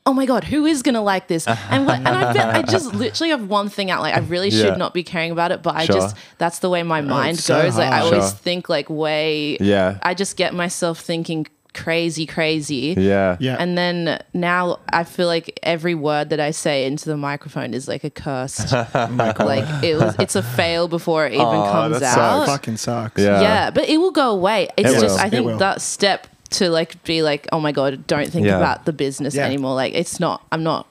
Oh 0.06 0.12
my 0.14 0.24
god, 0.24 0.44
who 0.44 0.64
is 0.66 0.82
gonna 0.82 1.02
like 1.02 1.26
this? 1.26 1.46
And 1.70 1.84
what, 1.86 1.98
and 1.98 2.08
I 2.08 2.32
bet 2.32 2.54
I 2.54 2.62
just 2.62 2.94
literally 2.94 3.30
have 3.30 3.48
one 3.48 3.68
thing 3.68 3.90
out. 3.90 4.00
Like 4.02 4.14
I 4.14 4.20
really 4.20 4.48
Yeah. 4.50 4.62
should 4.66 4.78
not 4.78 4.94
be 4.94 5.02
caring 5.02 5.32
about 5.32 5.50
it, 5.52 5.62
but 5.62 5.74
I 5.74 5.84
Sure. 5.86 5.96
just 5.96 6.16
that's 6.38 6.60
the 6.60 6.70
way 6.70 6.82
my 6.82 7.00
oh, 7.00 7.02
mind 7.02 7.38
so 7.38 7.60
goes. 7.62 7.76
Like 7.76 7.92
I 7.92 7.98
hard. 7.98 8.14
always 8.14 8.30
Sure. 8.30 8.38
think 8.38 8.68
like 8.68 8.88
way. 8.88 9.56
Yeah. 9.60 9.98
I 10.02 10.14
just 10.14 10.36
get 10.36 10.54
myself 10.54 11.00
thinking 11.00 11.46
crazy, 11.74 12.24
crazy. 12.24 12.94
Yeah. 12.96 13.36
Yeah. 13.38 13.56
And 13.58 13.76
then 13.76 14.22
now 14.32 14.78
I 14.90 15.04
feel 15.04 15.26
like 15.26 15.58
every 15.62 15.94
word 15.94 16.30
that 16.30 16.40
I 16.40 16.52
say 16.52 16.86
into 16.86 17.06
the 17.08 17.16
microphone 17.18 17.74
is 17.74 17.86
like 17.86 18.02
a 18.04 18.08
curse. 18.10 18.72
like 18.94 19.84
it 19.84 19.96
was, 19.98 20.14
it's 20.18 20.36
a 20.36 20.42
fail 20.42 20.88
before 20.88 21.26
it 21.26 21.32
even 21.34 21.44
Aw, 21.46 21.72
comes 21.72 22.00
that 22.00 22.16
out. 22.16 22.46
sucks. 22.46 22.50
fucking 22.52 22.76
sucks. 22.78 23.20
Yeah. 23.20 23.40
Yeah, 23.42 23.70
but 23.70 23.88
it 23.88 23.98
will 23.98 24.10
go 24.12 24.30
away. 24.30 24.68
It's 24.78 24.88
It 24.90 25.00
just 25.00 25.16
will. 25.16 25.18
I 25.22 25.26
It 25.26 25.30
think 25.30 25.46
will. 25.46 25.58
that 25.58 25.82
step 25.82 26.26
to 26.50 26.70
like 26.70 27.02
be 27.04 27.22
like, 27.22 27.46
oh 27.52 27.60
my 27.60 27.72
god, 27.72 28.06
don't 28.06 28.30
think 28.30 28.46
Yeah. 28.46 28.56
about 28.58 28.84
the 28.84 28.92
business 28.92 29.34
Yeah. 29.34 29.44
anymore. 29.46 29.74
Like 29.74 29.94
it's 29.94 30.18
not. 30.20 30.42
I'm 30.52 30.62
not. 30.62 30.86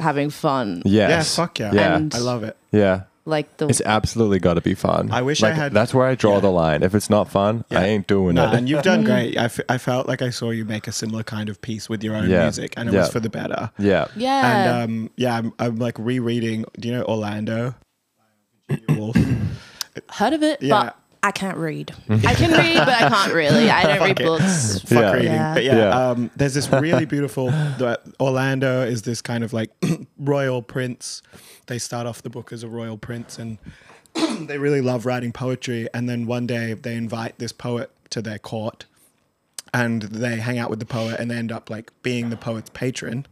having 0.00 0.30
fun. 0.30 0.80
Yes. 0.84 1.10
Yeah, 1.10 1.44
fuck 1.44 1.58
yeah. 1.58 1.72
Yeah. 1.72 1.96
And- 1.96 2.14
I 2.14 2.18
love 2.18 2.44
it. 2.44 2.56
yeah. 2.70 3.02
Like 3.24 3.56
the 3.58 3.66
It's 3.68 3.82
absolutely 3.84 4.38
got 4.38 4.54
to 4.54 4.60
be 4.62 4.74
fun. 4.74 5.10
I 5.10 5.20
wish 5.22 5.42
I 5.42 5.48
Like, 5.48 5.56
had- 5.56 5.72
That's 5.74 5.92
where 5.92 6.06
I 6.06 6.14
draw 6.14 6.34
yeah. 6.34 6.40
the 6.40 6.50
line. 6.50 6.82
If 6.84 6.94
it's 6.94 7.10
not 7.10 7.28
fun, 7.28 7.64
Yeah. 7.68 7.80
I 7.80 7.84
ain't 7.86 8.06
doing 8.06 8.36
Nah, 8.36 8.52
it. 8.52 8.54
and 8.58 8.68
you've 8.68 8.82
done 8.82 9.02
great. 9.10 9.36
I, 9.36 9.44
f- 9.46 9.60
I 9.68 9.76
felt 9.76 10.06
like 10.06 10.22
I 10.22 10.30
saw 10.30 10.50
you 10.50 10.64
make 10.64 10.86
a 10.86 10.92
similar 10.92 11.24
kind 11.24 11.48
of 11.48 11.60
piece 11.60 11.88
with 11.90 12.02
your 12.04 12.14
own 12.14 12.30
Yeah. 12.30 12.44
music, 12.44 12.72
and 12.76 12.88
it 12.88 12.94
Yeah. 12.94 13.00
was 13.00 13.08
for 13.10 13.18
the 13.20 13.28
better. 13.28 13.70
yeah. 13.78 14.06
yeah. 14.16 14.46
And 14.82 14.90
um, 14.92 15.10
yeah, 15.16 15.36
I'm, 15.36 15.52
I'm 15.58 15.76
like 15.76 15.98
rereading. 15.98 16.64
Do 16.78 16.88
you 16.88 16.94
know 16.94 17.02
Orlando? 17.04 17.74
Virginia 18.70 19.00
Woolf? 19.02 19.16
Heard 20.10 20.32
of 20.32 20.42
it, 20.44 20.62
Yeah. 20.62 20.84
but 20.84 20.96
I 21.22 21.32
can't 21.32 21.56
read. 21.58 21.92
I 22.08 22.34
can 22.34 22.50
read, 22.52 22.78
but 22.78 22.88
I 22.88 23.08
can't 23.08 23.32
really. 23.32 23.70
I 23.70 23.82
don't 23.82 24.00
read 24.06 24.16
books. 24.18 24.80
Fuck 24.80 24.90
Yeah. 24.92 25.12
reading. 25.12 25.32
Yeah. 25.32 25.54
But 25.54 25.64
yeah, 25.64 25.76
Yeah. 25.76 26.10
Um, 26.10 26.30
there's 26.36 26.54
this 26.54 26.68
really 26.70 27.04
beautiful. 27.06 27.52
Orlando 28.20 28.82
is 28.82 29.02
this 29.02 29.20
kind 29.22 29.42
of 29.44 29.52
like 29.52 29.70
royal 30.18 30.62
prince. 30.62 31.22
They 31.66 31.78
start 31.78 32.06
off 32.06 32.22
the 32.22 32.30
book 32.30 32.52
as 32.52 32.62
a 32.62 32.68
royal 32.68 32.96
prince, 32.98 33.38
and 33.38 33.58
they 34.48 34.58
really 34.58 34.80
love 34.80 35.06
writing 35.06 35.32
poetry. 35.32 35.88
And 35.92 36.08
then 36.08 36.26
one 36.26 36.46
day 36.46 36.74
they 36.74 36.94
invite 36.94 37.38
this 37.38 37.52
poet 37.52 37.90
to 38.10 38.22
their 38.22 38.38
court, 38.38 38.86
and 39.74 40.02
they 40.02 40.36
hang 40.36 40.58
out 40.58 40.70
with 40.70 40.78
the 40.78 40.86
poet, 40.86 41.18
and 41.20 41.30
they 41.30 41.36
end 41.36 41.52
up 41.52 41.68
like 41.68 41.90
being 42.02 42.30
the 42.30 42.36
poet's 42.36 42.70
patron. 42.70 43.26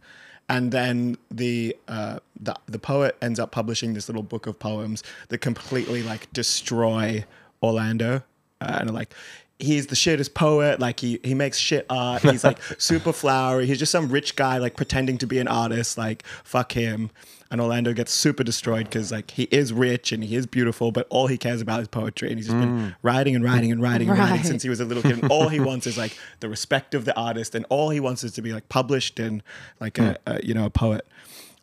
And 0.49 0.71
then 0.71 1.17
the 1.29 1.75
uh, 1.89 2.19
the 2.39 2.55
the 2.67 2.79
poet 2.79 3.17
ends 3.21 3.37
up 3.39 3.51
publishing 3.51 3.93
this 3.95 4.07
little 4.07 4.23
book 4.23 4.47
of 4.47 4.57
poems 4.59 5.03
that 5.29 5.39
completely 5.39 6.03
like 6.03 6.31
destroy 6.31 7.25
Orlando, 7.61 8.23
uh, 8.61 8.77
and 8.79 8.93
like 8.93 9.13
he's 9.59 9.87
the 9.87 9.95
shittest 9.95 10.33
poet. 10.33 10.79
Like 10.79 10.99
he 10.99 11.19
he 11.23 11.33
makes 11.33 11.57
shit 11.57 11.85
art. 11.89 12.21
He's 12.21 12.43
like 12.43 12.59
super 12.77 13.13
flowery. 13.13 13.65
He's 13.65 13.79
just 13.79 13.91
some 13.91 14.09
rich 14.09 14.35
guy 14.35 14.57
like 14.57 14.75
pretending 14.75 15.17
to 15.19 15.27
be 15.27 15.39
an 15.39 15.47
artist. 15.47 15.97
Like 15.97 16.23
fuck 16.43 16.73
him. 16.73 17.11
And 17.49 17.61
Orlando 17.61 17.93
gets 17.93 18.11
super 18.11 18.43
destroyed 18.43 18.85
because 18.85 19.09
like 19.09 19.31
he 19.31 19.43
is 19.43 19.71
rich 19.71 20.11
and 20.11 20.21
he 20.21 20.35
is 20.35 20.45
beautiful, 20.45 20.91
but 20.91 21.07
all 21.09 21.27
he 21.27 21.37
cares 21.37 21.61
about 21.61 21.79
is 21.79 21.87
poetry. 21.87 22.29
And 22.29 22.37
he's 22.37 22.47
just 22.47 22.59
been 22.59 22.93
writing 23.03 23.35
and 23.35 23.43
writing 23.43 23.71
and 23.71 23.81
writing 23.81 24.09
and 24.09 24.19
writing 24.19 24.43
since 24.43 24.63
he 24.63 24.69
was 24.69 24.81
a 24.81 24.85
little 24.85 25.01
kid. 25.01 25.23
And 25.23 25.31
all 25.31 25.47
he 25.47 25.59
wants 25.69 25.87
is 25.87 25.97
like 25.97 26.17
the 26.41 26.49
respect 26.49 26.93
of 26.93 27.05
the 27.05 27.17
artist, 27.17 27.55
and 27.55 27.65
all 27.69 27.89
he 27.89 28.01
wants 28.01 28.25
is 28.25 28.33
to 28.33 28.41
be 28.41 28.51
like 28.51 28.67
published 28.67 29.17
and 29.17 29.41
like 29.79 29.97
a, 29.97 30.17
a 30.25 30.45
you 30.45 30.53
know 30.53 30.65
a 30.65 30.69
poet. 30.69 31.07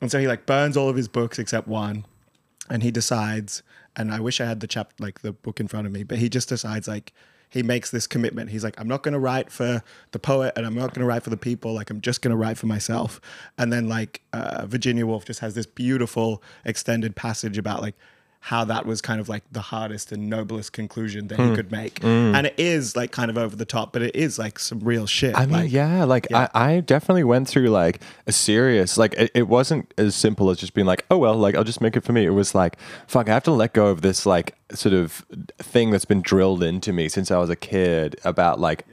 And 0.00 0.10
so 0.10 0.18
he 0.18 0.26
like 0.26 0.46
burns 0.46 0.76
all 0.76 0.88
of 0.88 0.96
his 0.96 1.06
books 1.06 1.38
except 1.38 1.68
one, 1.68 2.06
and 2.70 2.82
he 2.82 2.90
decides. 2.90 3.62
And 3.96 4.12
I 4.12 4.20
wish 4.20 4.40
I 4.40 4.46
had 4.46 4.60
the 4.60 4.66
chap 4.66 4.92
like 4.98 5.20
the 5.20 5.32
book 5.32 5.60
in 5.60 5.68
front 5.68 5.86
of 5.86 5.92
me, 5.92 6.02
but 6.02 6.18
he 6.18 6.28
just 6.28 6.48
decides 6.48 6.88
like 6.88 7.12
he 7.50 7.62
makes 7.62 7.90
this 7.92 8.08
commitment. 8.08 8.50
He's 8.50 8.64
like, 8.64 8.78
I'm 8.80 8.88
not 8.88 9.04
going 9.04 9.12
to 9.12 9.20
write 9.20 9.52
for 9.52 9.82
the 10.10 10.18
poet, 10.18 10.52
and 10.56 10.66
I'm 10.66 10.74
not 10.74 10.92
going 10.92 11.02
to 11.02 11.06
write 11.06 11.22
for 11.22 11.30
the 11.30 11.36
people. 11.36 11.72
Like 11.72 11.88
I'm 11.88 12.00
just 12.00 12.20
going 12.20 12.32
to 12.32 12.36
write 12.36 12.58
for 12.58 12.66
myself. 12.66 13.20
And 13.56 13.72
then 13.72 13.88
like 13.88 14.22
uh, 14.32 14.66
Virginia 14.66 15.06
Woolf 15.06 15.24
just 15.24 15.40
has 15.40 15.54
this 15.54 15.66
beautiful 15.66 16.42
extended 16.64 17.14
passage 17.14 17.56
about 17.56 17.80
like 17.80 17.94
how 18.44 18.62
that 18.62 18.84
was 18.84 19.00
kind 19.00 19.22
of 19.22 19.28
like 19.30 19.42
the 19.52 19.60
hardest 19.62 20.12
and 20.12 20.28
noblest 20.28 20.70
conclusion 20.74 21.28
that 21.28 21.38
he 21.38 21.46
hmm. 21.46 21.54
could 21.54 21.72
make. 21.72 22.00
Hmm. 22.00 22.34
And 22.34 22.46
it 22.46 22.54
is 22.58 22.94
like 22.94 23.10
kind 23.10 23.30
of 23.30 23.38
over 23.38 23.56
the 23.56 23.64
top, 23.64 23.94
but 23.94 24.02
it 24.02 24.14
is 24.14 24.38
like 24.38 24.58
some 24.58 24.80
real 24.80 25.06
shit. 25.06 25.34
I 25.34 25.46
mean, 25.46 25.52
like, 25.52 25.72
yeah, 25.72 26.04
like 26.04 26.26
yeah. 26.30 26.48
I, 26.52 26.72
I 26.72 26.80
definitely 26.80 27.24
went 27.24 27.48
through 27.48 27.70
like 27.70 28.02
a 28.26 28.32
serious, 28.32 28.98
like 28.98 29.14
it, 29.14 29.30
it 29.34 29.48
wasn't 29.48 29.94
as 29.96 30.14
simple 30.14 30.50
as 30.50 30.58
just 30.58 30.74
being 30.74 30.86
like, 30.86 31.06
oh 31.10 31.16
well, 31.16 31.34
like 31.36 31.54
I'll 31.54 31.64
just 31.64 31.80
make 31.80 31.96
it 31.96 32.04
for 32.04 32.12
me. 32.12 32.26
It 32.26 32.34
was 32.34 32.54
like, 32.54 32.76
fuck, 33.06 33.30
I 33.30 33.32
have 33.32 33.44
to 33.44 33.50
let 33.50 33.72
go 33.72 33.86
of 33.86 34.02
this 34.02 34.26
like 34.26 34.54
sort 34.74 34.92
of 34.92 35.24
thing 35.56 35.90
that's 35.90 36.04
been 36.04 36.20
drilled 36.20 36.62
into 36.62 36.92
me 36.92 37.08
since 37.08 37.30
I 37.30 37.38
was 37.38 37.48
a 37.48 37.56
kid 37.56 38.16
about 38.26 38.60
like, 38.60 38.84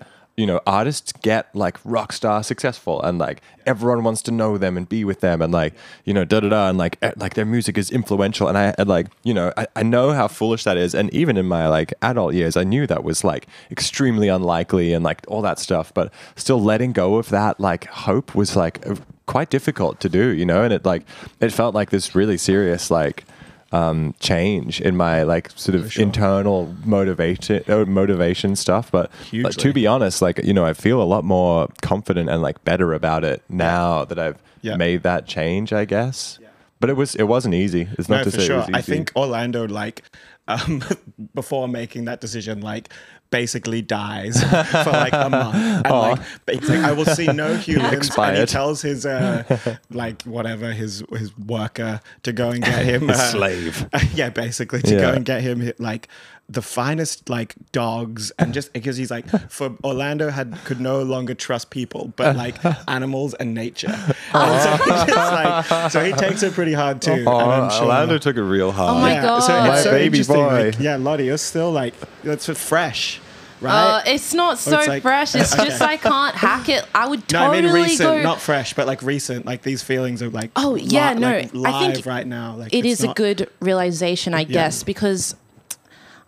you 0.42 0.48
know, 0.48 0.60
artists 0.66 1.12
get 1.12 1.56
like 1.56 1.78
rock 1.86 2.12
star 2.12 2.42
successful 2.42 3.00
and 3.04 3.20
like 3.20 3.44
everyone 3.68 4.04
wants 4.04 4.24
to 4.24 4.32
know 4.32 4.58
them 4.58 4.76
and 4.76 4.90
be 4.90 5.04
with 5.06 5.20
them 5.20 5.40
and 5.40 5.54
like, 5.54 5.72
you 6.04 6.16
know, 6.16 6.26
da 6.26 6.40
da 6.40 6.50
da 6.50 6.68
and 6.68 6.80
like 6.80 6.98
eh, 7.04 7.12
like 7.16 7.36
their 7.36 7.46
music 7.46 7.78
is 7.78 7.92
influential 7.92 8.48
and 8.48 8.58
I 8.58 8.74
and 8.80 8.90
like, 8.90 9.06
you 9.24 9.36
know, 9.36 9.54
I, 9.56 9.68
I 9.76 9.84
know 9.84 10.14
how 10.14 10.28
foolish 10.28 10.64
that 10.64 10.78
is. 10.78 10.96
And 10.96 11.14
even 11.14 11.38
in 11.38 11.46
my 11.46 11.68
like 11.68 11.94
adult 12.02 12.34
years, 12.34 12.58
I 12.58 12.64
knew 12.64 12.88
that 12.88 13.04
was 13.04 13.24
like 13.24 13.46
extremely 13.70 14.30
unlikely 14.30 14.94
and 14.94 15.06
like 15.06 15.22
all 15.28 15.44
that 15.44 15.60
stuff. 15.60 15.94
But 15.94 16.12
still 16.36 16.60
letting 16.60 16.92
go 16.92 17.18
of 17.18 17.30
that 17.30 17.60
like 17.60 17.86
hope 17.86 18.34
was 18.34 18.56
like 18.56 18.84
uh, 18.88 18.96
quite 19.28 19.52
difficult 19.52 20.00
to 20.00 20.10
do, 20.10 20.30
you 20.30 20.44
know, 20.44 20.64
and 20.64 20.74
it 20.74 20.84
like 20.86 21.04
it 21.40 21.54
felt 21.54 21.76
like 21.76 21.92
this 21.92 22.16
really 22.16 22.40
serious 22.40 22.90
like 22.90 23.26
um, 23.72 24.14
change 24.20 24.82
in 24.82 24.96
my 24.98 25.24
like 25.24 25.50
sort 25.56 25.76
of 25.76 25.92
sure. 25.94 26.04
internal 26.04 26.76
motivation 26.86 27.64
uh, 27.68 27.86
motivation 27.86 28.56
stuff. 28.56 28.92
But 28.92 29.10
to 29.32 29.74
be 29.74 29.88
honest, 29.88 30.22
like 30.22 30.44
you 30.44 30.54
know, 30.54 30.66
I 30.66 30.74
feel 30.74 31.02
a 31.02 31.06
lot 31.06 31.24
more 31.24 31.68
confident 31.82 32.30
and 32.30 32.42
like 32.42 32.64
better 32.66 32.94
about 32.94 33.24
it 33.24 33.42
now 33.50 34.06
that 34.06 34.20
I've 34.20 34.38
Yeah. 34.62 34.76
made 34.76 35.04
that 35.04 35.26
change. 35.28 35.74
I 35.74 35.86
guess. 35.86 36.38
But 36.80 36.90
it 36.90 36.94
was 36.98 37.16
it 37.16 37.24
wasn't 37.24 37.54
easy. 37.54 37.88
It's 37.98 38.10
not 38.10 38.18
No, 38.18 38.24
to 38.24 38.32
say 38.32 38.46
it 38.46 38.58
was 38.58 38.66
easy. 38.70 38.74
I 38.74 38.82
think 38.82 39.12
Orlando, 39.16 39.68
like, 39.68 40.04
um, 40.52 40.84
before 41.36 41.68
making 41.68 42.06
that 42.06 42.22
decision, 42.22 42.62
like, 42.62 42.90
basically 43.30 43.82
dies 43.82 44.42
for 44.44 44.90
like 44.92 45.14
a 45.14 45.30
month. 45.30 45.56
And 45.56 45.90
like, 45.90 46.20
it's 46.48 46.68
like, 46.68 46.80
I 46.80 46.92
will 46.92 47.06
see 47.06 47.28
no 47.28 47.56
humans. 47.68 48.10
And 48.18 48.38
he 48.38 48.46
tells 48.46 48.82
his, 48.82 49.06
uh, 49.06 49.78
like, 49.90 50.22
whatever, 50.24 50.72
his 50.74 51.04
his 51.12 51.38
worker 51.38 52.02
to 52.24 52.34
go 52.34 52.50
and 52.50 52.64
get 52.64 52.84
him. 52.86 53.10
uh, 53.10 53.14
slave. 53.14 53.88
yeah, 54.14 54.30
basically, 54.30 54.82
to 54.82 54.96
go 54.98 55.12
and 55.14 55.24
get 55.26 55.42
him, 55.42 55.72
like, 55.80 56.10
the 56.50 56.62
finest, 56.62 57.30
like, 57.30 57.56
dogs. 57.72 58.32
And 58.38 58.54
just 58.54 58.74
because 58.74 58.98
he's 58.98 59.10
like, 59.10 59.26
for 59.50 59.78
Orlando 59.86 60.30
had 60.30 60.58
could 60.66 60.82
no 60.82 61.02
longer 61.02 61.34
trust 61.34 61.70
people, 61.70 62.12
but 62.18 62.36
like 62.36 62.56
animals 62.90 63.34
and 63.36 63.54
nature. 63.54 63.96
And 64.34 64.62
so, 64.62 64.84
he 64.84 64.90
just, 64.90 65.08
like, 65.16 65.92
so 65.92 66.04
he 66.04 66.12
takes 66.12 66.44
it 66.44 66.52
pretty 66.52 66.74
hard 66.74 67.02
too. 67.02 67.12
And 67.14 67.30
I'm 67.30 67.70
sure- 67.70 67.84
Orlando 67.84 68.18
took 68.18 68.36
it 68.36 68.44
real 68.44 68.74
hard. 68.74 68.98
Oh 68.98 69.00
my 69.00 69.14
yeah, 69.14 69.22
God. 69.22 69.40
So 69.40 69.54
My 69.62 69.80
so 69.80 69.92
baby 69.92 70.06
interesting. 70.18 70.36
Boy. 70.50 70.66
Like, 70.66 70.80
yeah, 70.80 70.96
Lottie, 70.98 71.26
you're 71.26 71.38
still 71.38 71.72
like 71.72 71.94
it's 72.24 72.46
just 72.46 72.62
fresh, 72.62 73.20
Uh, 73.62 73.66
right? 73.66 74.04
it's 74.08 74.34
not 74.34 74.58
so 74.58 74.78
it's 74.80 74.88
like- 74.88 75.02
fresh. 75.02 75.36
It's 75.36 75.56
just 75.68 75.82
I 75.82 75.98
can't 75.98 76.36
hack 76.36 76.70
it. 76.70 76.86
I 76.94 77.08
would 77.08 77.20
no, 77.32 77.40
totally 77.52 77.58
I 77.60 77.62
mean 77.62 77.74
recent, 77.74 78.00
go. 78.18 78.22
not 78.22 78.40
fresh, 78.42 78.74
but 78.74 78.88
like 78.88 79.02
recent. 79.02 79.46
Like 79.46 79.62
these 79.64 79.82
feelings 79.84 80.22
are 80.24 80.30
like 80.30 80.52
Oh, 80.56 80.76
yeah, 80.76 81.14
no, 81.14 81.30
like, 81.30 81.54
I 81.54 81.58
live 81.86 81.94
think 81.94 82.06
right 82.06 82.26
now. 82.28 82.56
Like 82.56 82.74
it's 82.74 82.88
is 82.88 83.04
a 83.04 83.14
good 83.14 83.50
realization, 83.60 84.34
I 84.34 84.44
guess, 84.44 84.84
because 84.84 85.36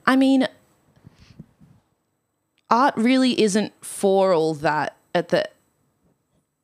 I 0.06 0.16
mean, 0.16 0.48
art 2.70 2.96
really 2.98 3.40
isn't 3.42 3.74
for 3.84 4.34
all 4.34 4.54
that 4.56 4.96
at 5.16 5.30
the 5.30 5.48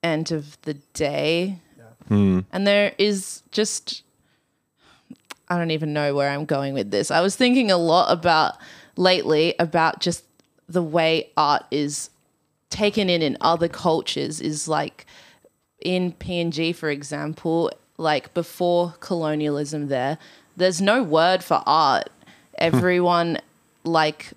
end 0.03 0.31
of 0.31 0.59
the 0.63 0.75
day. 0.93 1.59
And 2.11 2.65
there 2.65 2.93
is 2.97 3.43
just, 3.51 4.01
I 5.49 5.57
don't 5.57 5.71
even 5.71 5.93
know 5.93 6.13
where 6.13 6.29
I'm 6.29 6.45
going 6.45 6.73
with 6.73 6.91
this. 6.91 7.09
I 7.09 7.21
was 7.21 7.35
thinking 7.35 7.71
a 7.71 7.77
lot 7.77 8.11
about 8.11 8.57
lately 8.97 9.55
about 9.59 9.99
just 9.99 10.23
the 10.67 10.83
way 10.83 11.31
art 11.35 11.63
is 11.71 12.09
taken 12.69 13.09
in 13.09 13.21
in 13.21 13.35
other 13.41 13.67
cultures 13.67 14.39
is 14.39 14.67
like 14.67 15.05
in 15.79 16.13
PNG, 16.13 16.75
for 16.75 16.89
example, 16.89 17.71
like 17.97 18.33
before 18.33 18.93
colonialism, 18.99 19.87
there, 19.87 20.17
there's 20.55 20.81
no 20.81 21.01
word 21.01 21.43
for 21.43 21.63
art. 21.65 22.09
Everyone 22.57 23.39
like 23.83 24.33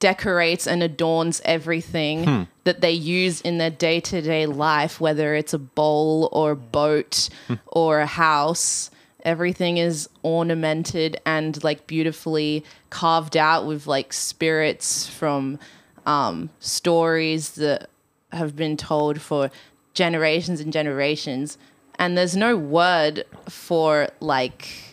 decorates 0.00 0.66
and 0.66 0.82
adorns 0.82 1.40
everything 1.44 2.46
that 2.64 2.80
they 2.80 2.92
use 2.92 3.40
in 3.40 3.58
their 3.58 3.70
day 3.70 4.00
to 4.00 4.20
day 4.20 4.46
life, 4.46 5.00
whether 5.00 5.34
it's 5.34 5.52
a 5.52 5.58
bowl 5.58 6.28
or 6.32 6.52
a 6.52 6.56
boat 6.56 7.28
or 7.66 8.00
a 8.00 8.06
house. 8.06 8.90
Everything 9.24 9.76
is 9.78 10.08
ornamented 10.22 11.20
and 11.26 11.62
like 11.64 11.86
beautifully 11.86 12.64
carved 12.90 13.36
out 13.36 13.66
with 13.66 13.86
like 13.86 14.12
spirits 14.12 15.06
from 15.08 15.58
um, 16.06 16.50
stories 16.60 17.56
that 17.56 17.90
have 18.32 18.54
been 18.54 18.76
told 18.76 19.20
for 19.20 19.50
generations 19.94 20.60
and 20.60 20.72
generations. 20.72 21.58
And 21.98 22.16
there's 22.16 22.36
no 22.36 22.56
word 22.56 23.24
for 23.48 24.08
like 24.20 24.87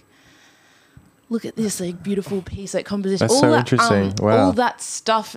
look 1.29 1.45
at 1.45 1.55
this 1.55 1.79
like 1.79 2.01
beautiful 2.03 2.41
piece 2.41 2.73
like 2.73 2.85
composition 2.85 3.25
That's 3.27 3.33
all 3.33 3.41
so 3.41 3.51
that, 3.51 3.59
interesting. 3.71 4.03
um, 4.09 4.13
Wow. 4.19 4.45
all 4.45 4.51
that 4.53 4.81
stuff 4.81 5.35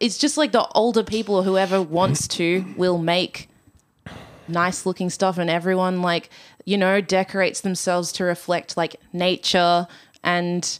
it's 0.00 0.16
just 0.18 0.36
like 0.36 0.52
the 0.52 0.66
older 0.74 1.02
people 1.02 1.36
or 1.36 1.42
whoever 1.42 1.80
wants 1.82 2.26
to 2.28 2.64
will 2.76 2.98
make 2.98 3.48
nice 4.48 4.84
looking 4.84 5.10
stuff 5.10 5.38
and 5.38 5.48
everyone 5.48 6.02
like 6.02 6.28
you 6.64 6.76
know 6.76 7.00
decorates 7.00 7.60
themselves 7.60 8.10
to 8.12 8.24
reflect 8.24 8.76
like 8.76 8.96
nature 9.12 9.86
and 10.24 10.78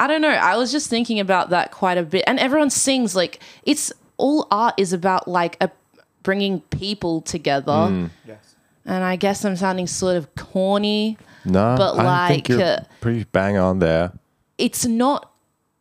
I 0.00 0.06
don't 0.06 0.22
know. 0.22 0.28
I 0.28 0.56
was 0.56 0.70
just 0.70 0.88
thinking 0.88 1.18
about 1.18 1.50
that 1.50 1.72
quite 1.72 1.98
a 1.98 2.04
bit, 2.04 2.22
and 2.28 2.38
everyone 2.38 2.70
sings 2.70 3.16
like 3.16 3.40
it's 3.64 3.92
all 4.16 4.46
art 4.48 4.74
is 4.76 4.92
about 4.92 5.26
like 5.26 5.56
a 5.60 5.72
bringing 6.22 6.60
people 6.60 7.20
together. 7.20 8.08
Yes. 8.24 8.54
And 8.84 9.02
I 9.02 9.16
guess 9.16 9.44
I'm 9.44 9.56
sounding 9.56 9.88
sort 9.88 10.14
of 10.14 10.32
corny. 10.36 11.18
No, 11.48 11.74
But, 11.76 11.94
I 11.98 12.28
like, 12.28 12.50
uh, 12.50 12.80
pretty 13.00 13.24
bang 13.24 13.56
on 13.56 13.78
there. 13.80 14.12
It's 14.58 14.84
not 14.86 15.30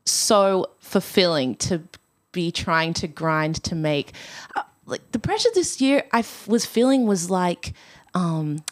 so 0.06 0.68
fulfilling 0.80 1.56
to 1.56 1.82
be 2.32 2.52
trying 2.52 2.94
to 2.96 3.08
grind 3.08 3.62
to 3.64 3.76
make. 3.76 4.14
like 4.86 5.02
the 5.12 5.20
pressure 5.20 5.50
this 5.54 5.82
year 5.82 6.04
I 6.14 6.20
f- 6.20 6.48
was 6.48 6.66
feeling 6.66 7.06
was 7.08 7.30
like 7.30 7.74
um 8.14 8.64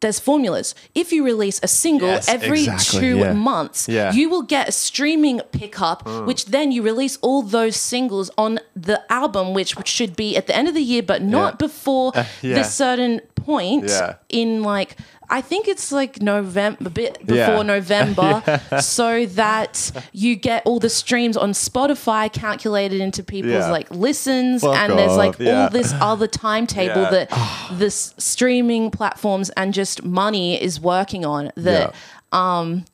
there's 0.00 0.18
formulas. 0.18 0.74
If 0.94 1.12
you 1.12 1.22
release 1.24 1.60
a 1.62 1.68
single 1.68 2.08
Yes, 2.08 2.26
every 2.26 2.60
exactly, 2.60 3.00
two 3.00 3.18
yeah. 3.18 3.32
months, 3.34 3.86
Yeah. 3.86 4.12
you 4.12 4.30
will 4.30 4.40
get 4.42 4.66
a 4.66 4.72
streaming 4.72 5.40
pickup, 5.52 6.08
which 6.26 6.46
then 6.46 6.72
you 6.72 6.82
release 6.82 7.18
all 7.20 7.42
those 7.42 7.76
singles 7.76 8.30
on 8.38 8.60
the 8.74 9.00
album, 9.12 9.52
which 9.52 9.74
should 9.86 10.16
be 10.16 10.38
at 10.38 10.46
the 10.46 10.56
end 10.56 10.68
of 10.68 10.74
the 10.74 10.80
year, 10.82 11.02
but 11.02 11.20
not 11.22 11.52
Yeah. 11.52 11.56
before 11.56 12.12
yeah. 12.16 12.54
this 12.54 12.74
certain 12.74 13.20
point 13.34 13.90
in 14.30 14.62
like 14.62 14.96
I 15.32 15.40
think 15.40 15.68
it's 15.68 15.92
like 15.92 16.20
November, 16.20 16.86
a 16.86 16.90
bit 16.90 17.18
Yeah. 17.26 17.46
before 17.48 17.64
November, 17.64 18.60
so 18.80 19.26
that 19.26 19.92
you 20.12 20.34
get 20.36 20.64
all 20.66 20.80
the 20.80 20.90
streams 20.90 21.36
on 21.36 21.52
Spotify 21.52 22.32
calculated 22.32 23.00
into 23.00 23.22
people's 23.22 23.52
Yeah. 23.54 23.70
like 23.70 23.90
listens, 23.90 24.62
Fuck 24.62 24.74
and 24.76 24.98
there's 24.98 25.16
like 25.16 25.38
yeah. 25.38 25.62
all 25.64 25.70
this 25.70 25.92
other 26.00 26.26
timetable 26.46 27.02
Yeah. 27.02 27.10
that 27.26 27.68
this 27.72 28.12
streaming 28.18 28.90
platforms 28.90 29.50
and 29.50 29.72
just 29.72 30.04
money 30.04 30.60
is 30.60 30.80
working 30.80 31.24
on 31.24 31.52
that. 31.56 31.94
Yeah. 31.94 32.58
Um, 32.58 32.84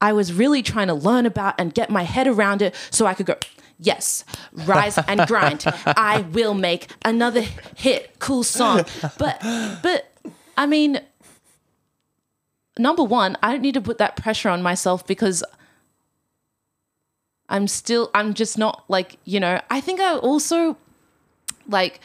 I 0.00 0.12
was 0.12 0.32
really 0.32 0.62
trying 0.62 0.88
to 0.88 0.94
learn 0.94 1.26
about 1.26 1.54
and 1.58 1.72
get 1.74 1.90
my 1.90 2.02
head 2.02 2.26
around 2.26 2.60
it 2.62 2.74
so 2.90 3.06
I 3.06 3.14
could 3.14 3.26
go, 3.26 3.36
yes, 3.78 4.24
rise 4.52 4.98
and 4.98 5.26
grind. 5.28 5.64
I 5.86 6.22
will 6.32 6.54
make 6.54 6.88
another 7.04 7.42
hit, 7.76 8.18
cool 8.18 8.42
song. 8.42 8.84
But, 9.18 9.40
but, 9.82 10.08
I 10.56 10.66
mean, 10.66 11.00
number 12.78 13.02
one, 13.02 13.36
I 13.42 13.52
don't 13.52 13.62
need 13.62 13.74
to 13.74 13.80
put 13.80 13.98
that 13.98 14.16
pressure 14.16 14.48
on 14.48 14.62
myself 14.62 15.06
because 15.06 15.44
I'm 17.48 17.68
still, 17.68 18.10
I'm 18.14 18.34
just 18.34 18.56
not 18.58 18.84
like, 18.88 19.18
you 19.24 19.40
know, 19.40 19.60
I 19.70 19.80
think 19.80 20.00
I 20.00 20.16
also 20.16 20.76
like, 21.68 22.00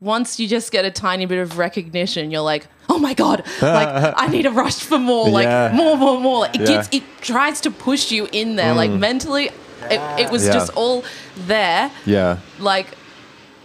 once 0.00 0.38
you 0.38 0.46
just 0.48 0.72
get 0.72 0.84
a 0.84 0.90
tiny 0.90 1.24
bit 1.26 1.38
of 1.38 1.56
recognition, 1.56 2.30
you're 2.30 2.42
like, 2.42 2.66
oh 2.88 2.98
my 2.98 3.14
god, 3.14 3.44
like 3.62 4.14
I 4.16 4.28
need 4.28 4.44
a 4.46 4.50
rush 4.50 4.80
for 4.80 4.98
more, 4.98 5.28
like 5.28 5.44
Yeah. 5.44 5.72
more, 5.74 5.96
more, 5.96 6.20
more. 6.20 6.46
It 6.46 6.60
Yeah. 6.60 6.66
gets, 6.66 6.88
it 6.92 7.02
tries 7.20 7.60
to 7.62 7.70
push 7.70 8.10
you 8.10 8.28
in 8.32 8.56
there, 8.56 8.74
like 8.74 8.90
mm. 8.90 8.98
mentally. 8.98 9.50
It, 9.90 10.00
it 10.18 10.30
was 10.30 10.44
Yeah. 10.46 10.52
just 10.52 10.70
all 10.74 11.04
there, 11.36 11.90
Yeah. 12.04 12.38
like, 12.58 12.88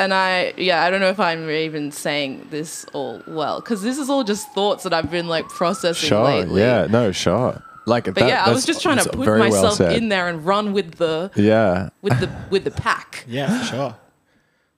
and 0.04 0.14
I, 0.14 0.54
yeah, 0.58 0.84
I 0.84 0.90
don't 0.90 1.00
know 1.00 1.10
if 1.10 1.20
I'm 1.20 1.50
even 1.50 1.92
saying 1.92 2.48
this 2.50 2.86
all 2.94 3.22
well 3.28 3.60
because 3.62 3.82
this 3.84 3.98
is 3.98 4.10
all 4.10 4.24
just 4.24 4.52
thoughts 4.54 4.84
that 4.84 4.94
I've 4.94 5.12
been 5.12 5.28
like 5.28 5.48
processing 5.50 6.10
Sure. 6.10 6.24
lately. 6.26 6.62
Yeah. 6.62 6.88
No. 6.90 7.12
Sure. 7.12 7.62
Like, 7.86 8.06
But 8.14 8.28
yeah, 8.28 8.46
I 8.46 8.52
was 8.52 8.66
just 8.66 8.82
trying 8.82 8.98
to 9.00 9.10
put 9.10 9.28
myself 9.40 9.80
in 9.82 10.10
there 10.10 10.28
and 10.28 10.46
run 10.46 10.72
with 10.74 10.96
the 10.96 11.32
Yeah. 11.36 11.90
with 12.02 12.20
the 12.20 12.30
with 12.50 12.64
the 12.64 12.72
pack. 12.72 13.26
Yeah, 13.28 13.64
sure. 13.64 13.96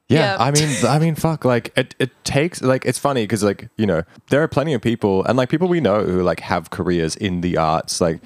Yeah, 0.10 0.20
Yeah. 0.20 0.38
I 0.40 0.52
mean, 0.52 0.70
I 0.88 1.00
mean, 1.00 1.16
fuck. 1.16 1.44
Like, 1.46 1.72
it, 1.78 1.96
it 2.00 2.12
takes 2.24 2.62
like 2.62 2.86
it's 2.86 3.00
funny 3.00 3.24
because 3.24 3.44
like 3.44 3.70
you 3.78 3.86
know 3.86 4.04
there 4.30 4.42
are 4.44 4.48
plenty 4.48 4.74
of 4.74 4.82
people 4.82 5.24
and 5.26 5.38
like 5.38 5.50
people 5.50 5.68
we 5.68 5.82
know 5.82 6.04
who 6.04 6.22
like 6.24 6.40
have 6.42 6.70
careers 6.70 7.16
in 7.16 7.42
the 7.42 7.58
arts, 7.58 8.00
like 8.02 8.22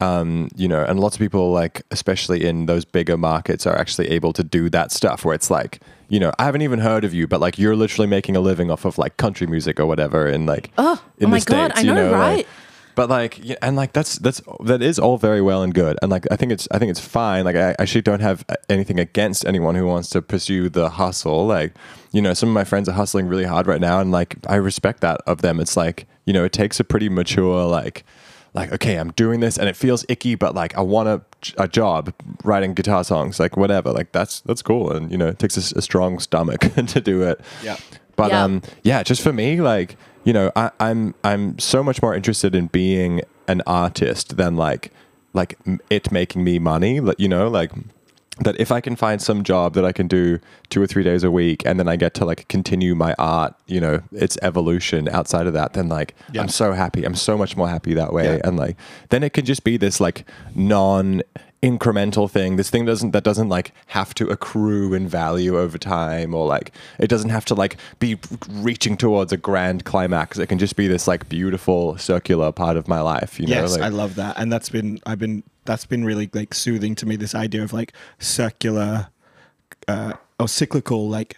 um, 0.00 0.48
you 0.56 0.68
know, 0.68 0.84
and 0.84 1.00
lots 1.00 1.16
of 1.16 1.20
people 1.20 1.52
like 1.52 1.82
especially 1.90 2.44
in 2.44 2.66
those 2.66 2.84
bigger 2.84 3.16
markets 3.16 3.66
are 3.66 3.76
actually 3.78 4.08
able 4.10 4.32
to 4.34 4.44
do 4.44 4.68
that 4.70 4.92
stuff 4.92 5.24
where 5.24 5.34
it's 5.34 5.50
like 5.50 5.80
you 6.08 6.20
know 6.20 6.32
I 6.38 6.44
haven't 6.44 6.62
even 6.62 6.80
heard 6.80 7.04
of 7.04 7.14
you, 7.14 7.26
but 7.26 7.40
like 7.40 7.58
you're 7.58 7.76
literally 7.76 8.06
making 8.06 8.36
a 8.36 8.40
living 8.40 8.70
off 8.70 8.84
of 8.84 8.98
like 8.98 9.16
country 9.16 9.46
music 9.46 9.80
or 9.80 9.86
whatever, 9.86 10.26
and 10.26 10.46
like 10.46 10.70
Oh, 10.76 11.02
in 11.18 11.26
oh 11.26 11.30
my 11.30 11.38
the 11.40 11.44
God, 11.46 11.72
States, 11.72 11.78
I 11.78 11.82
you 11.88 11.94
know, 11.94 12.10
like- 12.10 12.20
right? 12.20 12.46
but 12.94 13.10
like 13.10 13.38
and 13.60 13.76
like 13.76 13.92
that's 13.92 14.18
that's 14.20 14.40
that 14.64 14.80
is 14.82 14.98
all 14.98 15.18
very 15.18 15.42
well 15.42 15.62
and 15.62 15.74
good 15.74 15.98
and 16.00 16.10
like 16.10 16.24
i 16.30 16.36
think 16.36 16.50
it's 16.50 16.66
i 16.70 16.78
think 16.78 16.88
it's 16.90 16.98
fine 16.98 17.44
like 17.44 17.54
i 17.54 17.76
actually 17.78 18.00
don't 18.00 18.20
have 18.20 18.42
anything 18.70 18.98
against 18.98 19.44
anyone 19.44 19.74
who 19.74 19.86
wants 19.86 20.08
to 20.08 20.22
pursue 20.22 20.70
the 20.70 20.88
hustle 20.88 21.46
like 21.46 21.74
you 22.12 22.22
know 22.22 22.32
some 22.32 22.48
of 22.48 22.54
my 22.54 22.64
friends 22.64 22.88
are 22.88 22.92
hustling 22.92 23.26
really 23.28 23.44
hard 23.44 23.66
right 23.66 23.82
now 23.82 24.00
and 24.00 24.12
like 24.12 24.36
i 24.46 24.54
respect 24.56 25.02
that 25.02 25.20
of 25.26 25.42
them 25.42 25.60
it's 25.60 25.76
like 25.76 26.06
you 26.24 26.32
know 26.32 26.42
it 26.42 26.54
takes 26.54 26.80
a 26.80 26.84
pretty 26.84 27.10
mature 27.10 27.66
like 27.66 28.02
like 28.56 28.72
okay 28.72 28.96
i'm 28.96 29.12
doing 29.12 29.38
this 29.40 29.56
and 29.58 29.68
it 29.68 29.76
feels 29.76 30.04
icky 30.08 30.34
but 30.34 30.54
like 30.54 30.76
i 30.76 30.80
want 30.80 31.08
a, 31.08 31.20
a 31.58 31.68
job 31.68 32.12
writing 32.42 32.74
guitar 32.74 33.04
songs 33.04 33.38
like 33.38 33.56
whatever 33.56 33.92
like 33.92 34.10
that's 34.12 34.40
that's 34.40 34.62
cool 34.62 34.90
and 34.90 35.10
you 35.12 35.18
know 35.18 35.28
it 35.28 35.38
takes 35.38 35.56
a 35.56 35.82
strong 35.82 36.18
stomach 36.18 36.60
to 36.88 37.00
do 37.00 37.22
it 37.22 37.40
Yeah. 37.62 37.76
but 38.16 38.30
Yeah. 38.30 38.42
um, 38.44 38.62
yeah, 38.82 39.02
just 39.02 39.20
for 39.22 39.32
me, 39.32 39.60
like 39.60 39.96
you 40.24 40.32
know, 40.32 40.50
I, 40.56 40.70
I'm 40.80 41.14
I'm 41.22 41.56
so 41.60 41.84
much 41.84 42.02
more 42.02 42.12
interested 42.16 42.54
in 42.56 42.66
being 42.68 43.20
an 43.46 43.62
artist 43.66 44.36
than 44.38 44.56
like 44.56 44.90
like 45.34 45.56
it 45.90 46.10
making 46.10 46.42
me 46.42 46.58
money. 46.58 46.98
Like 46.98 47.20
you 47.20 47.28
know, 47.28 47.46
like 47.48 47.70
that 48.40 48.58
if 48.60 48.70
I 48.70 48.80
can 48.80 48.96
find 48.96 49.20
some 49.22 49.42
job 49.42 49.72
that 49.74 49.84
I 49.84 49.92
can 49.92 50.06
do 50.08 50.38
two 50.68 50.82
or 50.82 50.86
three 50.86 51.02
days 51.02 51.24
a 51.24 51.30
week, 51.30 51.62
and 51.64 51.78
then 51.80 51.88
I 51.88 51.96
get 51.96 52.12
to 52.14 52.24
like 52.26 52.46
continue 52.48 52.94
my 52.94 53.14
art, 53.18 53.54
you 53.66 53.80
know, 53.80 54.02
its 54.12 54.36
evolution 54.42 55.08
outside 55.08 55.46
of 55.46 55.54
that, 55.54 55.72
then 55.72 55.88
like 55.88 56.14
Yeah. 56.32 56.42
I'm 56.42 56.48
so 56.48 56.72
happy. 56.72 57.04
I'm 57.04 57.14
so 57.14 57.38
much 57.38 57.56
more 57.56 57.68
happy 57.68 57.94
that 57.94 58.12
way, 58.12 58.24
Yeah. 58.36 58.40
and 58.44 58.56
like 58.58 58.76
then 59.08 59.22
it 59.22 59.32
can 59.32 59.44
just 59.46 59.64
be 59.64 59.76
this 59.78 60.00
like 60.00 60.24
non 60.54 61.22
incremental 61.70 62.30
thing 62.30 62.56
this 62.56 62.70
thing 62.70 62.84
doesn't 62.84 63.10
that 63.12 63.24
doesn't 63.24 63.48
like 63.48 63.72
have 63.88 64.14
to 64.14 64.28
accrue 64.28 64.94
in 64.94 65.08
value 65.08 65.58
over 65.58 65.78
time 65.78 66.34
or 66.34 66.46
like 66.46 66.70
it 66.98 67.08
doesn't 67.08 67.30
have 67.30 67.44
to 67.44 67.54
like 67.54 67.76
be 67.98 68.16
reaching 68.48 68.96
towards 68.96 69.32
a 69.32 69.36
grand 69.36 69.84
climax 69.84 70.38
it 70.38 70.46
can 70.48 70.58
just 70.58 70.76
be 70.76 70.86
this 70.86 71.06
like 71.08 71.28
beautiful 71.28 71.96
circular 71.98 72.52
part 72.52 72.76
of 72.76 72.86
my 72.88 73.00
life 73.00 73.40
you 73.40 73.46
Yes, 73.46 73.76
know 73.78 73.84
I 73.84 73.88
like, 73.88 73.92
love 73.92 74.14
that, 74.16 74.38
and 74.38 74.52
that's 74.52 74.68
been 74.68 74.98
I've 75.06 75.18
been 75.18 75.42
that's 75.64 75.86
been 75.86 76.04
really 76.04 76.28
like 76.32 76.54
soothing 76.54 76.94
to 76.96 77.06
me. 77.06 77.16
This 77.16 77.34
idea 77.34 77.62
of 77.62 77.72
like 77.72 77.92
circular 78.18 79.08
uh, 79.88 80.14
or 80.38 80.48
cyclical 80.48 81.08
like 81.08 81.36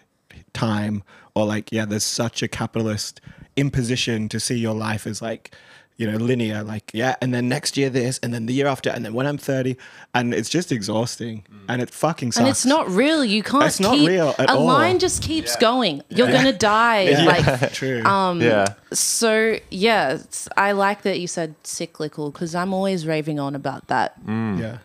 time, 0.52 1.02
or 1.34 1.46
like 1.46 1.70
yeah, 1.72 1.84
there's 1.84 2.04
such 2.04 2.42
a 2.42 2.48
capitalist 2.48 3.20
imposition 3.56 4.28
to 4.30 4.40
see 4.40 4.56
your 4.58 4.74
life 4.74 5.06
as 5.06 5.20
like 5.20 5.54
you 5.98 6.08
know 6.10 6.16
linear, 6.16 6.62
like 6.62 6.92
yeah, 6.94 7.16
and 7.20 7.34
then 7.34 7.48
next 7.48 7.76
year 7.76 7.90
this, 7.90 8.18
and 8.22 8.32
then 8.32 8.46
the 8.46 8.54
year 8.54 8.68
after, 8.68 8.88
and 8.88 9.04
then 9.04 9.12
when 9.14 9.26
I'm 9.26 9.36
30, 9.36 9.76
and 10.14 10.32
it's 10.32 10.48
just 10.48 10.70
exhausting, 10.70 11.44
and 11.68 11.82
it 11.82 11.90
fucking 11.90 12.30
sucks. 12.30 12.38
And 12.38 12.48
it's 12.48 12.64
not 12.64 12.88
real. 12.88 13.24
You 13.24 13.42
can't. 13.42 13.64
It's 13.64 13.80
not 13.80 13.96
keep, 13.96 14.08
real 14.08 14.32
at 14.38 14.48
a 14.48 14.52
all. 14.54 14.64
line 14.64 15.00
just 15.00 15.22
keeps 15.22 15.56
going. 15.56 16.02
You're 16.08 16.28
gonna 16.30 16.52
die. 16.52 17.06
Like 17.28 17.72
true. 17.72 18.02
um, 18.04 18.40
yeah 18.40 18.74
so. 18.92 19.58
Yeah, 19.70 20.18
I 20.56 20.72
like 20.72 21.02
that 21.02 21.18
you 21.18 21.26
said 21.26 21.56
cyclical 21.64 22.30
because 22.30 22.54
I'm 22.54 22.72
always 22.72 23.04
raving 23.06 23.40
on 23.40 23.54
about 23.56 23.88
that. 23.88 24.14
yeah, 24.26 24.78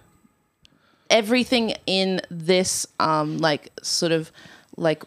Everything 1.10 1.76
in 1.86 2.22
this, 2.32 2.88
um, 3.00 3.38
like 3.38 3.72
sort 3.84 4.12
of 4.12 4.32
like 4.78 5.04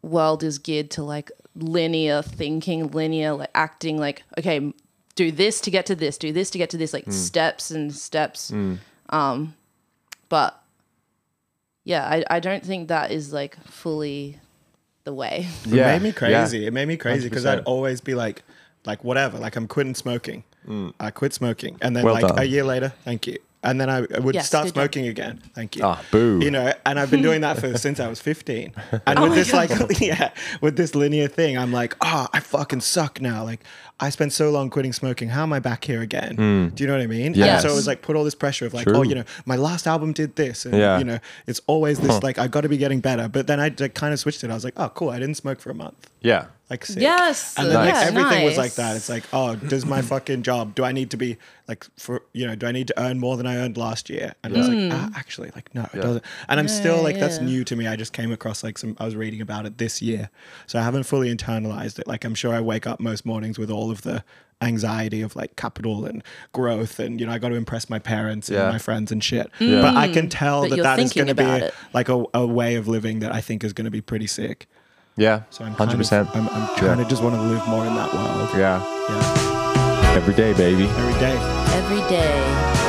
world 0.00 0.42
is 0.42 0.58
geared 0.58 0.90
to 0.92 1.02
like 1.02 1.30
linear 1.54 2.22
thinking, 2.22 2.90
linear 2.90 3.34
like 3.34 3.50
acting. 3.54 3.98
Like 3.98 4.22
okay, 4.38 4.72
do 5.14 5.30
this 5.30 5.60
to 5.62 5.70
get 5.70 5.86
to 5.86 5.94
this, 5.94 6.18
do 6.18 6.32
this 6.32 6.50
to 6.50 6.58
get 6.58 6.70
to 6.70 6.76
this, 6.76 6.92
like 6.92 7.10
steps 7.12 7.70
and 7.70 7.94
steps. 7.94 8.52
Um, 9.10 9.54
but 10.28 10.60
yeah, 11.84 12.04
I, 12.06 12.24
I 12.30 12.40
don't 12.40 12.64
think 12.64 12.88
that 12.88 13.10
is 13.10 13.32
like 13.32 13.56
fully 13.66 14.38
the 15.04 15.12
way. 15.14 15.46
Yeah. 15.66 15.88
It 15.90 16.00
made 16.00 16.02
me 16.08 16.12
crazy. 16.12 16.58
yeah. 16.60 16.68
It 16.68 16.72
made 16.72 16.88
me 16.88 16.96
crazy 16.96 17.28
because 17.28 17.46
I'd 17.46 17.60
always 17.60 18.00
be 18.00 18.14
like, 18.14 18.42
like 18.86 19.04
whatever. 19.04 19.38
Like 19.38 19.56
I'm 19.56 19.68
quitting 19.68 19.94
smoking. 19.94 20.44
I 20.98 21.10
quit 21.10 21.34
smoking, 21.34 21.76
and 21.82 21.94
then 21.94 22.02
Mm. 22.02 22.06
Well 22.06 22.14
like 22.14 22.26
done. 22.26 22.38
a 22.38 22.44
year 22.44 22.64
later, 22.64 22.94
thank 23.04 23.26
you. 23.26 23.36
And 23.64 23.80
then 23.80 23.88
I 23.90 23.98
I 24.14 24.18
would 24.20 24.34
Yes, 24.34 24.46
start 24.46 24.64
good 24.66 24.74
job. 24.74 24.82
smoking 24.82 25.08
again. 25.08 25.40
Thank 25.54 25.74
you. 25.76 25.82
Ah, 25.84 26.00
boo. 26.12 26.38
You 26.42 26.50
know, 26.50 26.72
and 26.86 27.00
I've 27.00 27.10
been 27.10 27.22
doing 27.22 27.40
that 27.40 27.58
for 27.58 27.76
since 27.78 27.98
I 27.98 28.08
was 28.08 28.20
15. 28.20 28.72
And 29.06 29.18
Oh 29.18 29.22
with 29.24 29.34
this 29.34 29.50
God. 29.50 29.70
like 29.80 30.00
yeah, 30.10 30.30
with 30.60 30.76
this 30.76 30.94
linear 30.94 31.28
thing, 31.28 31.58
I'm 31.58 31.72
like, 31.72 31.96
oh, 32.00 32.28
I 32.32 32.40
fucking 32.40 32.82
suck 32.82 33.20
now. 33.20 33.42
Like 33.44 33.60
I 34.00 34.10
spent 34.10 34.32
so 34.32 34.50
long 34.50 34.70
quitting 34.70 34.92
smoking. 34.92 35.30
How 35.30 35.42
am 35.42 35.52
I 35.52 35.60
back 35.60 35.84
here 35.84 36.00
again? 36.02 36.34
Do 36.74 36.82
you 36.82 36.86
know 36.88 36.94
what 36.94 37.02
I 37.02 37.06
mean? 37.06 37.40
And 37.40 37.60
so 37.62 37.70
it 37.70 37.74
was 37.74 37.86
like 37.86 38.02
put 38.02 38.16
all 38.16 38.24
this 38.24 38.34
pressure 38.34 38.66
of 38.66 38.74
like, 38.74 38.86
True. 38.86 38.96
oh, 38.98 39.02
you 39.02 39.14
know, 39.14 39.24
my 39.46 39.56
last 39.56 39.86
album 39.86 40.12
did 40.12 40.36
this, 40.36 40.66
and 40.66 40.76
Yeah. 40.76 40.98
you 40.98 41.04
know, 41.04 41.18
it's 41.46 41.60
always 41.66 41.98
this 42.00 42.22
like 42.22 42.38
I 42.38 42.46
got 42.48 42.62
to 42.62 42.68
be 42.68 42.76
getting 42.76 43.00
better. 43.00 43.28
But 43.28 43.46
then 43.46 43.60
I 43.60 43.72
like, 43.78 43.94
kind 43.94 44.12
of 44.12 44.18
switched 44.20 44.44
it. 44.44 44.50
I 44.50 44.54
was 44.54 44.64
like, 44.64 44.74
oh, 44.76 44.88
cool. 44.90 45.10
I 45.10 45.18
didn't 45.18 45.36
smoke 45.36 45.60
for 45.60 45.70
a 45.70 45.74
month 45.74 46.10
yeah 46.20 46.46
like 46.74 46.86
sick. 46.86 47.02
Yes, 47.02 47.54
and 47.56 47.68
then 47.68 47.74
like 47.76 47.94
yeah, 47.94 48.00
everything 48.08 48.44
was 48.44 48.56
like 48.58 48.74
that. 48.74 48.96
It's 48.96 49.08
like, 49.08 49.24
oh, 49.32 49.54
does 49.56 49.86
my 49.86 50.02
fucking 50.12 50.42
job? 50.42 50.74
Do 50.74 50.84
I 50.84 50.92
need 50.92 51.10
to 51.12 51.16
be 51.16 51.36
like 51.68 51.86
for 51.98 52.22
you 52.32 52.46
know? 52.46 52.54
Do 52.54 52.66
I 52.66 52.72
need 52.72 52.88
to 52.88 53.00
earn 53.00 53.18
more 53.18 53.36
than 53.36 53.46
I 53.46 53.56
earned 53.56 53.76
last 53.76 54.10
year? 54.10 54.34
And 54.42 54.54
I 54.54 54.58
was 54.58 54.68
like, 54.68 54.92
ah, 54.92 55.10
actually, 55.16 55.50
like 55.54 55.74
no, 55.74 55.88
it 55.94 56.00
doesn't. 56.00 56.24
And 56.48 56.60
I'm 56.60 56.68
still 56.68 57.02
like, 57.02 57.18
that's 57.18 57.40
new 57.40 57.64
to 57.64 57.76
me. 57.76 57.86
I 57.86 57.96
just 57.96 58.12
came 58.12 58.32
across 58.32 58.62
like 58.64 58.76
some. 58.78 58.96
I 58.98 59.04
was 59.04 59.16
reading 59.16 59.40
about 59.40 59.66
it 59.66 59.78
this 59.78 60.02
year, 60.02 60.30
so 60.66 60.78
I 60.78 60.82
haven't 60.82 61.04
fully 61.04 61.34
internalized 61.34 61.98
it. 61.98 62.06
Like 62.06 62.24
I'm 62.24 62.34
sure 62.34 62.52
I 62.54 62.60
wake 62.60 62.86
up 62.86 63.00
most 63.00 63.24
mornings 63.24 63.58
with 63.58 63.70
all 63.70 63.90
of 63.90 64.02
the 64.02 64.24
anxiety 64.62 65.20
of 65.20 65.34
like 65.36 65.56
capital 65.56 66.06
and 66.06 66.22
growth 66.52 66.98
and 66.98 67.20
you 67.20 67.26
know 67.26 67.32
I 67.32 67.38
got 67.38 67.48
to 67.50 67.54
impress 67.56 67.90
my 67.90 67.98
parents 67.98 68.48
and 68.48 68.56
Yeah. 68.56 68.70
my 68.70 68.78
friends 68.78 69.12
and 69.12 69.22
shit. 69.22 69.50
But 69.58 69.96
I 69.96 70.08
can 70.08 70.28
tell 70.28 70.62
But 70.62 70.76
that 70.76 70.82
that 70.82 70.98
is 71.00 71.12
going 71.12 71.26
to 71.26 71.34
be 71.34 71.42
it. 71.42 71.74
like 71.92 72.08
a, 72.08 72.24
a 72.32 72.46
way 72.46 72.76
of 72.76 72.88
living 72.88 73.18
that 73.18 73.32
I 73.32 73.40
think 73.40 73.64
is 73.64 73.72
going 73.72 73.84
to 73.86 73.90
be 73.90 74.00
pretty 74.00 74.26
sick. 74.26 74.66
Yeah 75.16 75.42
So 75.50 75.64
I'm 75.64 75.74
100% 75.74 76.20
Of, 76.20 76.36
I'm, 76.36 76.48
I'm 76.48 76.76
trying 76.76 76.98
to 76.98 77.04
just 77.08 77.22
want 77.22 77.34
to 77.36 77.40
live 77.42 77.66
more 77.68 77.86
in 77.86 77.94
that 77.94 78.12
world. 78.12 78.50
yeah 78.56 78.82
Yeah. 79.08 80.16
every 80.16 80.34
day 80.34 80.52
baby 80.54 80.84
Every 80.84 81.14
day. 81.20 81.36
Every 81.78 82.02
day. 82.08 82.83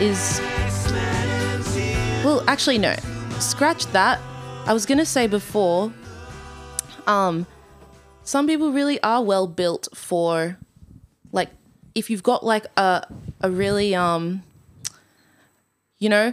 Is. 0.00 0.40
Well, 2.24 2.42
actually, 2.46 2.78
no. 2.78 2.94
Scratch 3.38 3.86
that. 3.88 4.20
I 4.66 4.72
was 4.72 4.86
gonna 4.86 5.06
say 5.06 5.26
before. 5.26 5.92
Um, 7.06 7.46
some 8.22 8.46
people 8.46 8.72
really 8.72 9.02
are 9.02 9.22
well 9.22 9.46
built 9.46 9.88
for, 9.94 10.58
like, 11.32 11.48
if 11.94 12.10
you've 12.10 12.22
got 12.22 12.44
like 12.44 12.66
a 12.76 13.06
a 13.40 13.50
really 13.50 13.94
um. 13.94 14.42
You 15.98 16.08
know, 16.08 16.32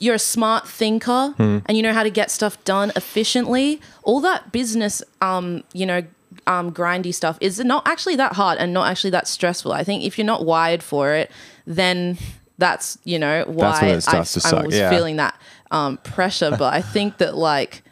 you're 0.00 0.16
a 0.16 0.18
smart 0.18 0.68
thinker 0.68 1.34
and 1.38 1.76
you 1.76 1.82
know 1.82 1.94
how 1.94 2.02
to 2.02 2.10
get 2.10 2.30
stuff 2.30 2.62
done 2.64 2.92
efficiently. 2.94 3.80
All 4.02 4.20
that 4.20 4.52
business, 4.52 5.02
um, 5.22 5.64
you 5.72 5.86
know, 5.86 6.02
um, 6.46 6.72
grindy 6.72 7.14
stuff 7.14 7.38
is 7.40 7.58
not 7.60 7.86
actually 7.88 8.16
that 8.16 8.34
hard 8.34 8.58
and 8.58 8.74
not 8.74 8.90
actually 8.90 9.10
that 9.10 9.26
stressful. 9.26 9.72
I 9.72 9.82
think 9.82 10.04
if 10.04 10.18
you're 10.18 10.26
not 10.26 10.44
wired 10.44 10.82
for 10.82 11.14
it, 11.14 11.30
then 11.66 12.18
that's 12.58 12.98
you 13.04 13.18
know 13.18 13.44
why 13.46 13.80
when 13.80 13.90
it 13.90 13.96
I, 13.96 13.98
starts 14.00 14.32
to 14.34 14.56
I 14.56 14.64
was 14.64 14.76
yeah. 14.76 14.90
feeling 14.90 15.16
that 15.16 15.40
um, 15.70 15.96
pressure. 15.98 16.50
But 16.50 16.74
I 16.74 16.82
think 16.82 17.18
that 17.18 17.36
like 17.36 17.82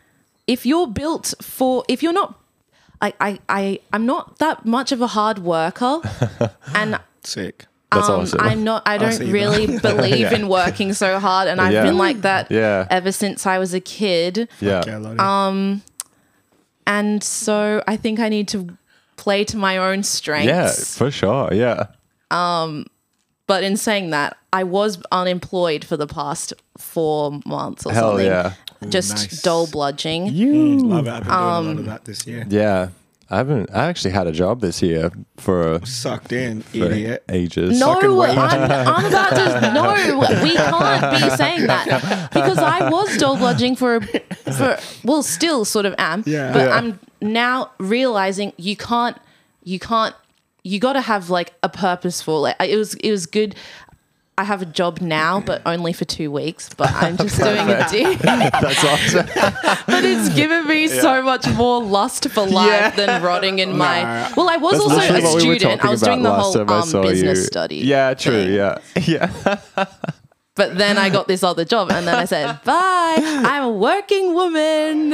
if 0.47 0.67
you're 0.67 0.87
built 0.87 1.35
for, 1.41 1.85
if 1.89 2.03
you're 2.03 2.13
not, 2.13 2.39
I, 3.01 3.13
I, 3.21 3.39
I, 3.49 3.81
I'm 3.93 4.07
not 4.07 4.39
that 4.39 4.65
much 4.65 4.93
of 4.93 5.01
a 5.01 5.07
hard 5.09 5.39
worker, 5.39 6.01
and 6.75 6.99
Sick. 7.23 7.67
That's 7.93 8.09
um, 8.09 8.21
awesome. 8.23 8.41
I'm 8.41 8.65
not. 8.65 8.83
I 8.87 8.99
don't 8.99 9.31
really 9.31 9.79
believe 9.83 10.33
in 10.33 10.49
working 10.49 10.93
so 10.93 11.19
hard, 11.19 11.49
and 11.49 11.61
I've 11.61 11.73
Yeah. 11.73 11.85
been 11.85 11.97
like 11.99 12.23
that 12.23 12.51
Yeah. 12.51 12.87
ever 12.91 13.13
since 13.13 13.47
I 13.47 13.59
was 13.59 13.73
a 13.75 13.81
kid. 13.81 14.49
yeah. 14.61 14.81
Okay, 14.81 14.93
Um, 15.19 15.83
And 16.87 17.23
so 17.23 17.83
I 17.87 17.97
think 17.97 18.19
I 18.21 18.29
need 18.29 18.49
to 18.49 18.77
play 19.17 19.45
to 19.45 19.57
my 19.57 19.77
own 19.79 20.03
strengths. 20.03 20.49
Yeah, 20.49 20.71
for 20.99 21.11
sure. 21.11 21.53
Yeah. 21.53 21.87
But 23.47 23.63
in 23.63 23.77
saying 23.77 24.11
that, 24.11 24.37
I 24.53 24.65
was 24.65 24.99
unemployed 25.13 25.85
for 25.85 25.97
the 25.97 26.07
past 26.07 26.53
four 26.77 27.41
months 27.47 27.87
or 27.87 27.93
Hell 27.93 28.11
something. 28.13 28.27
yeah. 28.27 28.55
Just 28.89 29.15
nice. 29.17 29.43
dole 29.43 29.67
bludging. 29.67 30.33
You. 30.33 30.79
Love 30.79 31.07
it. 31.07 31.11
I've 31.11 31.23
been 31.25 31.33
doing 31.33 31.39
a 31.39 31.47
um, 31.47 31.67
lot 31.69 31.79
of 31.79 31.85
that 31.87 32.05
this 32.05 32.27
year. 32.27 32.45
Yeah. 32.49 32.89
I 33.29 33.39
haven't. 33.39 33.71
I 33.75 33.87
actually 33.87 34.13
had 34.13 34.29
a 34.29 34.33
job 34.33 34.61
this 34.61 34.81
year 34.83 35.11
for, 35.37 35.81
Sucked 35.85 36.31
in, 36.33 36.63
for 36.63 36.77
idiot. 36.85 37.25
ages. 37.29 37.81
No, 37.81 37.99
I'm, 37.99 38.41
I'm 38.41 39.05
about 39.07 39.31
to. 39.31 39.73
No, 39.75 40.43
we 40.45 40.55
can't 40.55 41.21
be 41.23 41.31
saying 41.31 41.67
that 41.67 42.29
because 42.33 42.59
I 42.59 42.89
was 42.89 43.17
dole 43.17 43.37
bludging 43.37 43.77
for, 43.77 44.01
for 44.53 44.79
well, 45.05 45.25
still 45.25 45.65
sort 45.65 45.87
of 45.87 45.95
am. 45.99 46.23
Yeah. 46.25 46.53
But 46.53 46.69
Yeah. 46.69 46.77
I'm 46.77 47.01
now 47.21 47.73
realizing 47.79 48.53
you 48.59 48.77
can't, 48.77 49.17
you 49.65 49.81
can't, 49.81 50.15
you 50.67 50.81
got 50.81 50.95
to 50.95 51.01
have 51.01 51.31
like 51.31 51.55
a 51.63 51.69
purposeful. 51.69 52.43
Like 52.43 52.57
it 52.61 52.77
was, 52.77 52.95
it 52.95 53.11
was 53.11 53.27
good. 53.27 53.55
I 54.39 54.45
have 54.45 54.61
a 54.61 54.67
job 54.67 55.01
now, 55.01 55.41
but 55.41 55.63
only 55.65 55.95
for 55.95 56.05
two 56.05 56.31
weeks. 56.31 56.69
But 56.75 56.93
I'm 56.93 57.17
just 57.25 57.39
doing 57.39 57.57
a 57.71 57.89
deal. 57.89 58.15
That's 58.17 58.85
awesome. 58.85 59.27
but 59.87 60.05
it's 60.05 60.35
given 60.35 60.67
me 60.67 60.89
so 60.89 61.23
much 61.23 61.49
more 61.51 61.83
lust 61.83 62.29
for 62.31 62.45
life 62.47 62.69
Yeah. 62.69 62.91
than 62.91 63.23
rotting 63.23 63.61
in 63.61 63.79
my. 63.79 64.31
Well, 64.37 64.51
I 64.51 64.57
was 64.57 64.73
That's 64.73 64.91
also 64.91 65.15
a 65.15 65.23
what 65.23 65.35
we 65.37 65.41
student. 65.41 65.85
I 65.85 65.89
was 65.89 66.03
doing 66.03 66.23
the 66.23 66.35
whole 66.35 66.59
um, 66.59 67.03
business 67.03 67.39
you. 67.39 67.45
study. 67.45 67.77
Yeah, 67.77 68.13
true. 68.15 68.45
thing. 68.45 68.53
Yeah. 68.53 68.79
Yeah. 69.07 69.87
But 70.57 70.77
then 70.79 70.99
I 70.99 71.11
got 71.11 71.29
this 71.29 71.43
other 71.45 71.65
job, 71.65 71.91
and 71.93 72.07
then 72.09 72.15
I 72.15 72.25
said, 72.25 72.61
"Bye, 72.65 73.17
I'm 73.19 73.63
a 73.65 73.71
working 73.71 74.35
woman." 74.35 75.11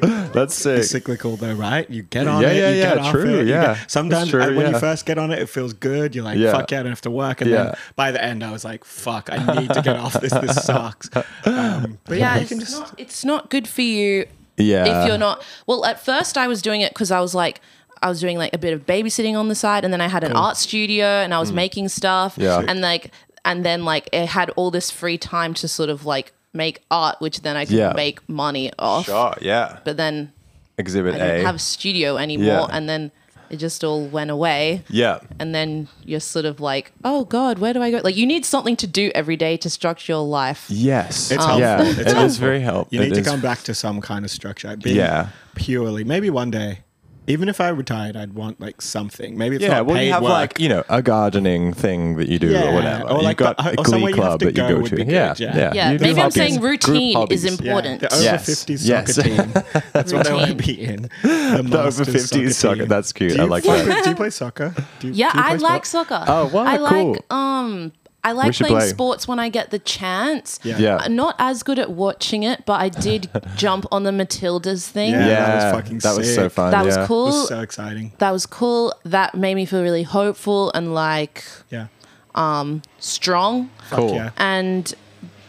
That's 0.00 0.54
sick. 0.54 0.84
cyclical 0.84 1.36
though, 1.36 1.54
right? 1.54 1.88
You 1.88 2.02
get 2.02 2.26
on 2.28 2.42
Yeah, 2.42 2.50
it, 2.50 2.56
yeah, 2.56 2.70
you 2.70 2.76
yeah, 2.76 2.82
get 2.94 2.98
off 2.98 3.12
true, 3.12 3.38
it. 3.38 3.46
you 3.46 3.52
yeah. 3.52 3.74
get- 3.74 3.90
sometimes 3.90 4.30
That's 4.30 4.44
true, 4.46 4.56
when 4.56 4.66
yeah. 4.66 4.72
you 4.72 4.78
first 4.78 5.06
get 5.06 5.18
on 5.18 5.30
it, 5.32 5.38
it 5.38 5.48
feels 5.48 5.72
good. 5.72 6.14
You're 6.14 6.24
like, 6.24 6.38
Yeah. 6.38 6.52
fuck 6.52 6.70
yeah, 6.70 6.80
I 6.80 6.82
don't 6.82 6.92
have 6.92 7.00
to 7.02 7.10
work. 7.10 7.40
And 7.40 7.50
Yeah. 7.50 7.62
then 7.64 7.74
by 7.96 8.12
the 8.12 8.22
end, 8.22 8.44
I 8.44 8.52
was 8.52 8.64
like, 8.64 8.84
fuck, 8.84 9.28
I 9.32 9.38
need 9.60 9.72
to 9.72 9.82
get 9.82 9.96
off 9.96 10.12
this. 10.14 10.32
This 10.32 10.56
sucks. 10.64 11.08
Um, 11.44 11.98
but 12.04 12.18
yeah, 12.18 12.36
Yeah, 12.36 12.40
it's 12.42 12.50
just. 12.50 12.72
not. 12.78 12.94
It's 12.98 13.24
not 13.24 13.50
good 13.50 13.66
for 13.66 13.82
you 13.82 14.26
Yeah. 14.56 14.84
if 15.02 15.08
you're 15.08 15.18
not. 15.18 15.42
Well, 15.66 15.84
at 15.84 16.04
first 16.04 16.36
I 16.38 16.46
was 16.48 16.60
doing 16.62 16.80
it 16.80 16.92
because 16.92 17.10
I 17.10 17.20
was 17.20 17.34
like. 17.34 17.60
I 18.02 18.10
was 18.10 18.20
doing 18.20 18.36
like 18.36 18.52
a 18.52 18.58
bit 18.58 18.74
of 18.74 18.84
babysitting 18.84 19.36
on 19.38 19.48
the 19.48 19.54
side, 19.54 19.82
and 19.82 19.90
then 19.90 20.02
I 20.02 20.08
had 20.08 20.22
an 20.22 20.32
art 20.32 20.58
studio, 20.58 21.06
and 21.06 21.32
I 21.32 21.40
was 21.40 21.50
making 21.50 21.88
stuff, 21.88 22.36
Mm. 22.36 22.42
Yeah. 22.42 22.62
and 22.68 22.82
like, 22.82 23.10
and 23.46 23.64
then 23.64 23.84
like, 23.86 24.08
it 24.12 24.26
had 24.26 24.50
all 24.50 24.70
this 24.70 24.90
free 24.90 25.16
time 25.16 25.54
to 25.54 25.68
sort 25.68 25.88
of 25.88 26.04
like 26.04 26.32
make 26.52 26.82
art, 26.90 27.16
which 27.20 27.40
then 27.42 27.56
I 27.56 27.64
could 27.64 27.76
Yeah. 27.76 27.92
make 27.94 28.26
money 28.28 28.70
off. 28.78 29.06
Sure. 29.06 29.34
Yeah. 29.40 29.78
But 29.84 29.96
then 29.96 30.32
Exhibit 30.78 31.14
I 31.14 31.18
A. 31.18 31.20
didn't 31.20 31.46
have 31.46 31.54
a 31.54 31.58
studio 31.58 32.16
anymore, 32.18 32.66
Yeah. 32.68 32.76
and 32.76 32.86
then 32.88 33.10
it 33.48 33.58
just 33.58 33.84
all 33.84 34.04
went 34.06 34.30
away. 34.30 34.82
yeah. 34.88 35.20
and 35.38 35.54
then 35.54 35.86
you're 36.04 36.18
sort 36.20 36.44
of 36.44 36.58
like, 36.60 36.90
oh 37.04 37.24
God, 37.24 37.58
where 37.60 37.72
do 37.72 37.80
I 37.80 37.90
go? 37.92 38.00
Like 38.02 38.16
you 38.16 38.26
need 38.26 38.44
something 38.44 38.76
to 38.76 38.86
do 38.88 39.10
every 39.14 39.36
day 39.36 39.56
to 39.58 39.70
structure 39.70 40.12
your 40.14 40.26
life. 40.26 40.66
Yes. 40.68 41.30
It's 41.30 41.46
yeah. 41.46 41.76
helpful. 41.76 41.86
It's 41.86 41.98
it 42.00 42.06
is 42.08 42.12
helpful. 42.14 42.40
very 42.46 42.60
helpful. 42.60 42.94
You 42.94 43.00
need 43.04 43.12
It 43.12 43.14
to 43.14 43.20
is- 43.20 43.26
come 43.28 43.40
back 43.40 43.62
to 43.64 43.74
some 43.74 44.00
kind 44.00 44.24
of 44.24 44.30
structure. 44.32 44.76
Being 44.76 44.96
Yeah. 44.96 45.28
Purely, 45.54 46.02
maybe 46.04 46.28
one 46.30 46.50
day. 46.50 46.80
Even 47.28 47.48
if 47.48 47.60
I 47.60 47.68
retired, 47.70 48.16
I'd 48.16 48.34
want 48.34 48.60
like 48.60 48.80
something. 48.80 49.36
Maybe 49.36 49.56
it's 49.56 49.62
Yeah, 49.64 49.78
not 49.78 49.86
well, 49.86 49.96
paid 49.96 50.06
you 50.06 50.12
have 50.12 50.22
work. 50.22 50.30
like 50.30 50.60
you 50.60 50.68
know 50.68 50.84
a 50.88 51.02
gardening 51.02 51.72
thing 51.72 52.16
that 52.18 52.28
you 52.28 52.38
do 52.38 52.48
Yeah, 52.50 52.70
or 52.70 52.74
whatever. 52.74 53.04
or 53.04 53.14
You've 53.16 53.22
like 53.24 53.36
got 53.36 53.56
the- 53.56 53.64
a 53.66 53.70
or 53.70 53.74
glee 53.76 53.84
somewhere 53.90 54.10
you 54.10 54.16
have 54.16 54.24
club 54.24 54.40
that 54.40 54.46
you 54.46 54.52
go 54.52 54.68
go 54.80 54.82
to. 54.86 54.96
good, 54.96 55.08
yeah, 55.08 55.34
yeah. 55.38 55.56
yeah, 55.56 55.72
Yeah, 55.74 55.98
maybe 55.98 56.20
I'm 56.20 56.30
saying 56.30 56.60
routine 56.60 57.26
is 57.30 57.44
important. 57.44 58.02
Yeah, 58.02 58.08
the 58.08 58.14
over 58.14 58.24
Yes, 58.24 58.48
50s 58.64 58.86
yes. 58.86 59.14
soccer 59.14 59.28
team. 59.28 59.52
That's 59.92 60.12
what 60.12 60.26
I 60.26 60.34
want 60.34 60.50
to 60.50 60.54
be 60.54 60.80
in. 60.84 61.02
The, 61.22 61.62
The 61.64 61.78
over 61.82 62.04
Masters 62.04 62.30
50s 62.30 62.52
soccer. 62.54 62.76
team. 62.76 62.88
That's 62.88 63.12
cute. 63.12 63.38
I 63.40 63.44
like 63.44 63.64
fuck 63.64 63.84
that. 63.86 64.04
do 64.04 64.10
you 64.10 64.16
play 64.16 64.30
soccer? 64.30 64.74
Do 65.00 65.08
you, 65.08 65.14
Yeah, 65.14 65.32
do 65.32 65.38
you 65.38 65.44
I 65.44 65.48
play 65.56 65.58
like 65.58 65.86
soccer. 65.86 66.24
Oh, 66.28 66.46
wow, 66.46 66.64
I 66.64 66.76
cool. 66.76 67.12
like 67.12 67.32
um 67.32 67.92
I 68.28 68.32
like 68.32 68.54
playing 68.54 68.74
play. 68.76 68.88
sports 68.88 69.28
when 69.28 69.38
I 69.38 69.48
get 69.48 69.70
the 69.70 69.78
chance. 69.78 70.58
Yeah. 70.62 70.78
Yeah. 70.78 70.96
Uh, 70.96 71.08
Not 71.08 71.34
as 71.38 71.62
good 71.62 71.78
at 71.78 71.90
watching 71.90 72.42
it, 72.42 72.64
but 72.66 72.80
I 72.80 72.88
did 72.88 73.30
jump 73.56 73.86
on 73.92 74.02
the 74.02 74.10
Matildas 74.10 74.86
thing. 74.88 75.12
Yeah. 75.12 75.26
Yeah, 75.26 75.46
that 75.46 75.54
was 75.74 75.82
fucking 75.82 75.98
That 76.00 76.16
was 76.16 76.34
so 76.34 76.48
fun. 76.48 76.70
That 76.72 76.84
was 76.84 76.96
yeah. 76.96 77.04
It 77.04 77.06
cool. 77.06 77.24
was 77.26 77.48
so 77.48 77.60
exciting. 77.60 78.12
that 78.18 78.30
was 78.32 78.46
cool. 78.46 78.92
That 79.04 79.34
made 79.34 79.54
me 79.54 79.64
feel 79.66 79.82
really 79.82 80.02
hopeful 80.02 80.72
and 80.74 80.92
like 80.94 81.44
Yeah. 81.70 81.86
um 82.34 82.82
strong. 82.98 83.70
Fuck 83.88 83.98
Cool. 83.98 84.14
yeah. 84.14 84.30
and 84.36 84.92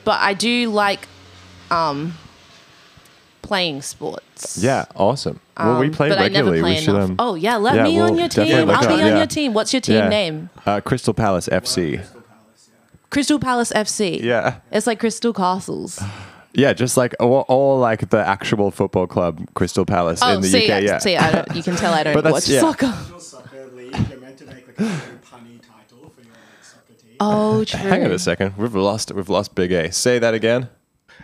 but 0.03 0.19
I 0.21 0.33
do 0.33 0.69
like 0.69 1.07
um 1.71 2.13
playing 3.41 3.81
sports. 3.81 4.57
Yeah, 4.61 4.85
awesome. 4.95 5.39
well, 5.57 5.79
we 5.79 5.87
Um, 5.87 5.93
play 5.93 6.09
but 6.09 6.19
I 6.19 6.27
never 6.27 6.51
regularly. 6.51 6.59
play 6.61 6.75
we 6.75 6.81
should. 6.81 6.95
enough. 6.95 7.09
Um, 7.11 7.15
oh 7.19 7.35
yeah, 7.35 7.55
let 7.57 7.75
yeah, 7.75 7.83
me 7.83 7.99
on 7.99 8.11
we'll 8.11 8.19
your 8.19 8.29
team. 8.29 8.69
I'll 8.69 8.81
be 8.81 8.85
up, 8.87 8.91
on 8.91 8.99
yeah. 8.99 9.17
your 9.17 9.25
team. 9.27 9.53
What's 9.53 9.73
your 9.73 9.81
team 9.81 9.95
yeah. 9.95 10.09
name? 10.09 10.49
Uh, 10.65 10.81
Crystal 10.81 11.13
Palace 11.13 11.47
FC. 11.49 12.05
Crystal 13.09 13.39
Palace 13.39 13.71
FC. 13.73 14.21
Yeah. 14.21 14.59
It's 14.71 14.87
like 14.87 14.99
Crystal 14.99 15.33
Castles. 15.33 16.01
Yeah, 16.53 16.73
just 16.73 16.97
like 16.97 17.13
all, 17.19 17.45
all 17.49 17.77
like 17.77 18.09
the 18.09 18.17
actual 18.17 18.71
football 18.71 19.05
club, 19.05 19.47
Crystal 19.53 19.85
Palace 19.85 20.21
Oh, 20.23 20.33
in 20.37 20.41
the 20.41 20.47
see, 20.47 20.63
UK. 20.71 20.81
Yeah. 20.81 20.97
see, 20.97 21.15
I 21.15 21.31
don't, 21.31 21.55
you 21.55 21.61
can 21.61 21.75
tell 21.75 21.93
I 21.93 22.01
don't 22.03 22.15
But 22.15 22.23
that's- 22.23 22.47
watch 22.47 22.49
yeah. 22.49 22.61
soccer. 22.61 23.19
Soccer 23.19 23.67
league, 23.75 23.93
you're 24.09 24.19
meant 24.19 24.39
to 24.39 24.45
make 24.47 24.65
like 24.67 24.79
a 24.79 24.81
punny 24.81 25.61
title 25.61 26.09
for 26.09 26.21
your 26.21 26.31
like, 26.31 26.63
soccer 26.63 26.93
team. 26.99 27.15
Oh, 27.19 27.63
true. 27.65 27.79
Hang 27.79 28.05
on 28.05 28.11
a 28.11 28.17
second. 28.17 28.57
We've 28.57 28.73
lost. 28.73 29.11
We've 29.13 29.29
lost 29.29 29.53
Big 29.53 29.71
A. 29.71 29.91
Say 29.91 30.17
that 30.17 30.33
again. 30.33 30.69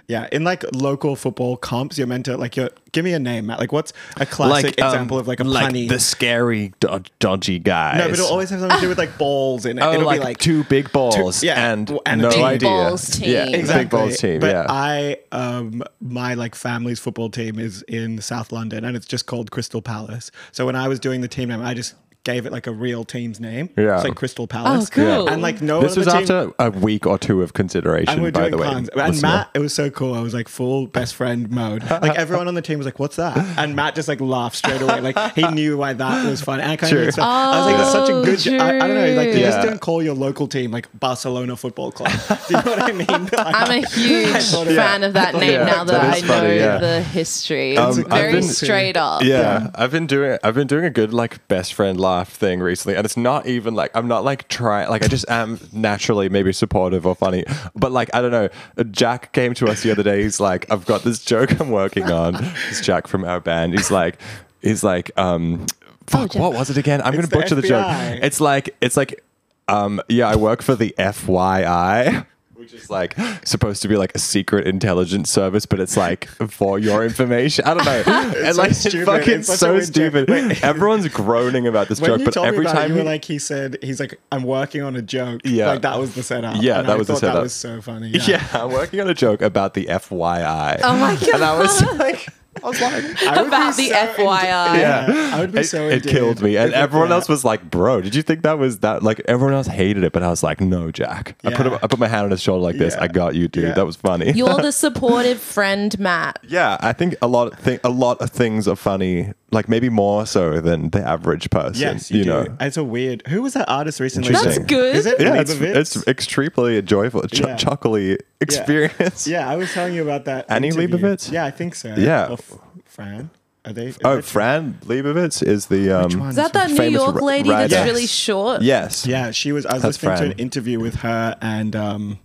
Yeah, 0.07 0.27
in 0.31 0.43
like 0.43 0.65
local 0.73 1.15
football 1.15 1.55
comps, 1.55 1.97
you're 1.97 2.07
meant 2.07 2.25
to 2.25 2.35
like 2.35 2.57
you're 2.57 2.69
give 2.91 3.05
me 3.05 3.13
a 3.13 3.19
name, 3.19 3.45
Matt. 3.45 3.59
Like 3.59 3.71
what's 3.71 3.93
a 4.17 4.25
classic 4.25 4.81
um, 4.81 4.87
example 4.87 5.17
of 5.17 5.27
like 5.27 5.39
a 5.39 5.43
funny. 5.43 5.53
like 5.53 5.73
punny? 5.73 5.89
the 5.89 5.99
scary 5.99 6.73
do- 6.81 7.01
dodgy 7.19 7.59
guys. 7.59 7.97
no, 7.97 8.05
but 8.05 8.13
it'll 8.13 8.27
always 8.27 8.49
have 8.49 8.59
something 8.59 8.77
to 8.77 8.81
do 8.81 8.89
with 8.89 8.97
like 8.97 9.17
balls 9.17 9.65
in 9.65 9.77
it. 9.77 9.81
Oh, 9.81 9.93
it'll 9.93 10.05
like, 10.05 10.19
be 10.19 10.25
like 10.25 10.37
two 10.39 10.65
big 10.65 10.91
balls 10.91 11.41
yeah, 11.43 11.71
and, 11.71 11.99
and 12.05 12.21
no 12.21 12.29
big 12.29 12.39
idea. 12.39 12.69
balls 12.69 13.09
team. 13.11 13.29
Yeah, 13.29 13.47
exactly. 13.47 13.83
big 13.83 13.89
balls 13.89 14.17
team. 14.17 14.39
But 14.41 14.51
yeah. 14.51 14.65
I 14.67 15.17
um 15.31 15.83
my 16.01 16.33
like 16.33 16.55
family's 16.55 16.99
football 16.99 17.29
team 17.29 17.57
is 17.57 17.81
in 17.83 18.21
South 18.21 18.51
London 18.51 18.83
and 18.83 18.97
it's 18.97 19.05
just 19.05 19.25
called 19.25 19.51
Crystal 19.51 19.81
Palace. 19.81 20.31
So 20.51 20.65
when 20.65 20.75
I 20.75 20.89
was 20.89 20.99
doing 20.99 21.21
the 21.21 21.29
team 21.29 21.47
name, 21.47 21.61
I 21.61 21.73
just 21.73 21.95
gave 22.23 22.45
it 22.45 22.51
like 22.51 22.67
a 22.67 22.71
real 22.71 23.03
team's 23.03 23.39
name. 23.39 23.69
Yeah. 23.77 23.95
It's 23.95 24.03
like 24.05 24.15
Crystal 24.15 24.47
Palace. 24.47 24.89
Oh, 24.91 24.95
cool. 24.95 25.27
And 25.29 25.41
like 25.41 25.61
no 25.61 25.81
this 25.81 25.97
was 25.97 26.07
team, 26.07 26.15
after 26.15 26.51
a 26.57 26.71
week 26.71 27.05
or 27.05 27.17
two 27.17 27.41
of 27.41 27.53
consideration. 27.53 28.13
and 28.13 28.21
we're 28.23 28.31
by 28.31 28.49
the 28.49 28.57
way, 28.57 28.67
cons. 28.67 28.89
And. 28.89 29.21
Matt, 29.21 29.49
it 29.53 29.59
was 29.59 29.73
so 29.73 29.89
cool. 29.89 30.13
I 30.13 30.21
was 30.21 30.33
like 30.33 30.47
full 30.47 30.87
best 30.87 31.15
friend 31.15 31.49
mode. 31.51 31.83
Like 31.89 32.17
everyone 32.17 32.47
on 32.47 32.53
the 32.55 32.61
team 32.61 32.77
was 32.77 32.85
like, 32.85 32.97
"What's 32.99 33.17
that?" 33.17 33.37
And 33.57 33.75
Matt 33.75 33.95
just 33.95 34.07
like 34.07 34.21
laughed 34.21 34.55
straight 34.55 34.81
away. 34.81 35.01
Like 35.01 35.17
he 35.35 35.45
knew 35.51 35.77
why 35.77 35.93
that 35.93 36.25
was 36.25 36.41
fun. 36.41 36.59
And 36.61 36.71
I 36.71 36.75
kind 36.77 36.91
True. 36.91 37.01
of 37.01 37.07
expect, 37.09 37.25
I 37.27 37.57
was 37.57 37.65
like, 37.65 37.77
"That's 37.77 37.91
such 37.91 38.09
a 38.09 38.13
Oh, 38.13 38.23
good." 38.25 38.39
jo- 38.39 38.57
I, 38.57 38.67
I 38.75 38.79
don't 38.79 38.89
know. 38.95 39.13
Like 39.15 39.27
they 39.29 39.33
true. 39.33 39.41
just 39.41 39.67
don't 39.67 39.81
call 39.81 40.01
your 40.01 40.15
local 40.15 40.47
team 40.47 40.71
like 40.71 40.87
Barcelona 40.99 41.55
Football 41.57 41.91
Club. 41.91 42.11
Do 42.47 42.55
you 42.57 42.63
know 42.63 42.71
what 42.71 42.79
I 42.83 42.91
mean? 42.93 43.07
Like, 43.33 43.55
I'm 43.55 43.83
a 43.83 43.87
huge 43.87 44.43
thought 44.43 44.67
it- 44.67 44.75
fan 44.75 45.03
of 45.03 45.13
that 45.13 45.33
name 45.35 45.51
Yeah, 45.51 45.65
now 45.65 45.83
that, 45.83 45.91
that 45.91 46.13
I 46.13 46.17
is 46.17 46.23
know 46.23 46.45
yeah. 46.51 46.77
the 46.77 47.01
history. 47.01 47.77
Um, 47.77 47.89
It's 47.89 47.99
I've 47.99 48.07
very 48.07 48.31
been- 48.33 48.43
straight 48.43 48.95
up. 48.97 49.23
Yeah, 49.23 49.69
I've 49.75 49.91
been 49.91 50.07
doing 50.07 50.37
I've 50.43 50.55
been 50.55 50.67
doing 50.67 50.85
a 50.85 50.89
good 50.89 51.13
like 51.13 51.45
best 51.47 51.73
friend 51.73 51.99
laugh 51.99 52.12
thing 52.23 52.59
recently, 52.59 52.95
and 52.95 53.05
it's 53.05 53.17
not 53.17 53.45
even 53.47 53.73
like 53.73 53.91
I'm 53.95 54.07
not 54.07 54.23
like 54.23 54.47
trying 54.47 54.89
like 54.89 55.03
I 55.03 55.07
just 55.07 55.27
am 55.29 55.59
naturally 55.71 56.29
maybe 56.29 56.53
supportive 56.53 57.05
or 57.05 57.15
funny, 57.15 57.43
but 57.75 57.91
like 57.91 58.09
I 58.13 58.21
don't 58.21 58.31
know. 58.31 58.49
Jack 58.91 59.33
came 59.33 59.53
to 59.55 59.67
us 59.67 59.81
the 59.83 59.91
other 59.91 60.03
day. 60.03 60.21
He's 60.21 60.39
like, 60.39 60.69
I've 60.71 60.85
got 60.85 61.03
this 61.03 61.23
joke 61.23 61.59
I'm 61.59 61.71
working 61.71 62.11
on. 62.11 62.35
It's 62.69 62.81
Jack 62.81 63.07
from 63.07 63.23
our 63.25 63.39
band. 63.39 63.73
He's 63.73 63.89
like, 63.91 64.19
he's 64.61 64.83
like, 64.83 65.11
um, 65.17 65.65
fuck, 66.07 66.31
Jack. 66.31 66.41
what 66.41 66.53
was 66.53 66.69
it 66.69 66.77
again? 66.77 67.01
I'm 67.01 67.11
gonna 67.13 67.23
It's 67.23 67.29
the 67.29 67.35
butcher 67.37 67.55
the 67.55 67.61
joke. 67.67 67.85
It's 68.23 68.39
like 68.39 68.75
it's 68.81 68.95
like 68.97 69.23
Um, 69.67 70.01
yeah, 70.09 70.27
I 70.27 70.35
work 70.35 70.61
for 70.61 70.75
the 70.75 70.93
FYI, 70.99 72.25
which 72.63 72.73
is 72.73 72.89
like 72.89 73.15
supposed 73.45 73.81
to 73.81 73.87
be 73.87 73.95
like 73.97 74.13
a 74.15 74.19
secret 74.19 74.65
intelligence 74.67 75.29
service, 75.29 75.65
but 75.65 75.79
it's 75.79 75.97
like 75.97 76.27
for 76.27 76.79
your 76.79 77.03
information. 77.03 77.65
I 77.65 77.73
don't 77.73 77.85
know. 77.85 78.03
and 78.37 78.55
so 78.55 78.61
like 78.61 78.73
stupid. 78.73 79.05
fucking 79.05 79.39
It's 79.39 79.59
so 79.59 79.79
stupid. 79.79 80.29
Wait. 80.29 80.63
Everyone's 80.63 81.07
groaning 81.09 81.67
about 81.67 81.89
this 81.89 81.99
When 81.99 82.11
joke, 82.11 82.19
you 82.19 82.25
but 82.25 82.33
told 82.33 82.47
every 82.47 82.59
me 82.59 82.65
about 82.65 82.73
time 82.75 82.91
it, 82.91 82.93
you 82.95 82.99
were 83.01 83.05
like, 83.05 83.25
he 83.25 83.37
said, 83.39 83.77
he's 83.81 83.99
like, 83.99 84.19
I'm 84.31 84.43
working 84.43 84.81
on 84.81 84.95
a 84.95 85.01
joke. 85.01 85.41
Yeah. 85.43 85.67
Like 85.67 85.81
that 85.81 85.99
was 85.99 86.15
the 86.15 86.23
setup. 86.23 86.55
Yeah, 86.61 86.79
And 86.79 86.87
that 86.87 86.93
I 86.93 86.97
was 86.97 87.07
the 87.07 87.13
thought 87.13 87.21
That 87.21 87.27
setup. 87.27 87.43
was 87.43 87.53
so 87.53 87.81
funny. 87.81 88.09
yeah, 88.27 88.47
I'm 88.53 88.71
working 88.71 88.99
on 89.01 89.09
a 89.09 89.13
joke 89.13 89.41
about 89.41 89.73
the 89.73 89.85
FYI. 89.85 90.79
Oh 90.83 90.97
my 90.97 91.15
god. 91.15 91.29
and 91.33 91.43
I 91.43 91.57
was 91.59 91.81
like, 91.97 92.27
I 92.63 92.67
was 92.67 92.79
like, 92.81 92.93
I 93.23 93.41
About 93.45 93.75
the 93.75 93.87
so 93.89 93.93
FYI. 93.95 94.43
Yeah, 94.79 95.31
I 95.33 95.39
would 95.39 95.51
be 95.51 95.61
it, 95.61 95.63
so. 95.63 95.87
it 95.89 96.03
killed 96.03 96.41
me, 96.41 96.55
and 96.55 96.65
endeared 96.65 96.69
if 96.69 96.73
it- 96.75 96.75
everyone 96.83 97.09
yeah. 97.09 97.15
else 97.15 97.27
was 97.29 97.43
like, 97.43 97.69
"Bro, 97.71 98.01
did 98.01 98.13
you 98.15 98.21
think 98.21 98.43
that 98.43 98.59
was 98.59 98.79
that?" 98.79 99.01
Like 99.01 99.21
everyone 99.27 99.53
else 99.55 99.67
hated 99.67 100.03
it, 100.03 100.11
but 100.13 100.21
I 100.23 100.29
was 100.29 100.43
like, 100.43 100.61
"No, 100.61 100.91
Jack." 100.91 101.35
I 101.43 101.51
put 101.53 101.65
Yeah. 101.65 101.73
a, 101.73 101.75
I 101.83 101.87
put 101.87 101.99
my 101.99 102.07
hand 102.07 102.25
on 102.25 102.31
his 102.31 102.41
shoulder 102.41 102.61
like 102.63 102.77
this. 102.77 102.93
Yeah. 102.95 103.03
I 103.03 103.07
got 103.07 103.33
you, 103.35 103.47
dude. 103.47 103.63
Yeah. 103.63 103.73
That 103.73 103.85
was 103.85 103.95
funny. 103.95 104.31
You're 104.33 104.61
the 104.61 104.71
supportive 104.85 105.39
friend, 105.41 105.97
Matt. 105.99 106.39
yeah, 106.47 106.77
I 106.79 106.93
think 106.93 107.15
a 107.21 107.27
lot 107.27 107.51
of 107.51 107.57
thi- 107.59 107.79
a 107.83 107.89
lot 107.89 108.21
of 108.21 108.29
things 108.29 108.67
are 108.67 108.75
funny, 108.75 109.33
like 109.53 109.69
maybe 109.69 109.89
more 109.89 110.25
so 110.25 110.59
than 110.59 110.89
the 110.89 110.99
average 111.07 111.49
person. 111.49 111.75
Yes, 111.81 112.11
you, 112.11 112.17
you, 112.19 112.23
do. 112.25 112.29
know. 112.29 112.57
It's 112.59 112.77
a 112.77 112.83
weird. 112.83 113.25
Who 113.27 113.41
was 113.41 113.53
that 113.53 113.69
artist 113.69 113.99
recently? 113.99 114.33
That's 114.33 114.57
good. 114.59 114.95
Is 114.95 115.05
it? 115.05 115.19
Yeah, 115.21 115.35
it's, 115.39 115.53
Leibovitz? 115.55 115.75
it's 115.75 116.07
extremely 116.07 116.81
joyful, 116.81 117.21
ch- 117.27 117.39
Yeah. 117.41 117.55
chuckly 117.55 118.17
experience. 118.41 119.27
Yeah, 119.27 119.49
I 119.49 119.55
was 119.55 119.71
telling 119.73 119.93
you 119.93 120.03
about 120.03 120.25
that. 120.25 120.45
Annie 120.49 120.67
interview. 120.69 120.97
Leibovitz? 120.97 121.31
Yeah, 121.31 121.45
I 121.45 121.51
think 121.51 121.75
so. 121.75 121.93
Yeah. 121.97 122.27
Or 122.29 122.33
F- 122.33 122.53
Fran. 122.85 123.29
Are 123.65 123.71
they? 123.71 123.87
is 123.87 123.97
Oh, 124.03 124.21
Fran 124.21 124.77
Lebowitz 124.85 125.41
is 125.41 125.67
the 125.67 125.89
um. 125.91 126.27
Is 126.29 126.35
that 126.35 126.51
that 126.51 126.69
New 126.69 126.83
York 126.89 127.15
ri- 127.15 127.21
lady 127.21 127.49
writer. 127.49 127.69
that's 127.69 127.73
Yes. 127.73 127.87
really 127.87 128.07
short? 128.07 128.61
Yes. 128.61 129.05
Yeah, 129.05 129.31
she 129.31 129.53
was. 129.53 129.65
I 129.65 129.75
was 129.75 129.83
That's 129.83 130.03
listening 130.03 130.17
to 130.31 130.35
an 130.35 130.39
interview 130.39 130.79
with 130.81 130.95
her 130.95 131.37
and. 131.41 131.73
um 131.75 132.19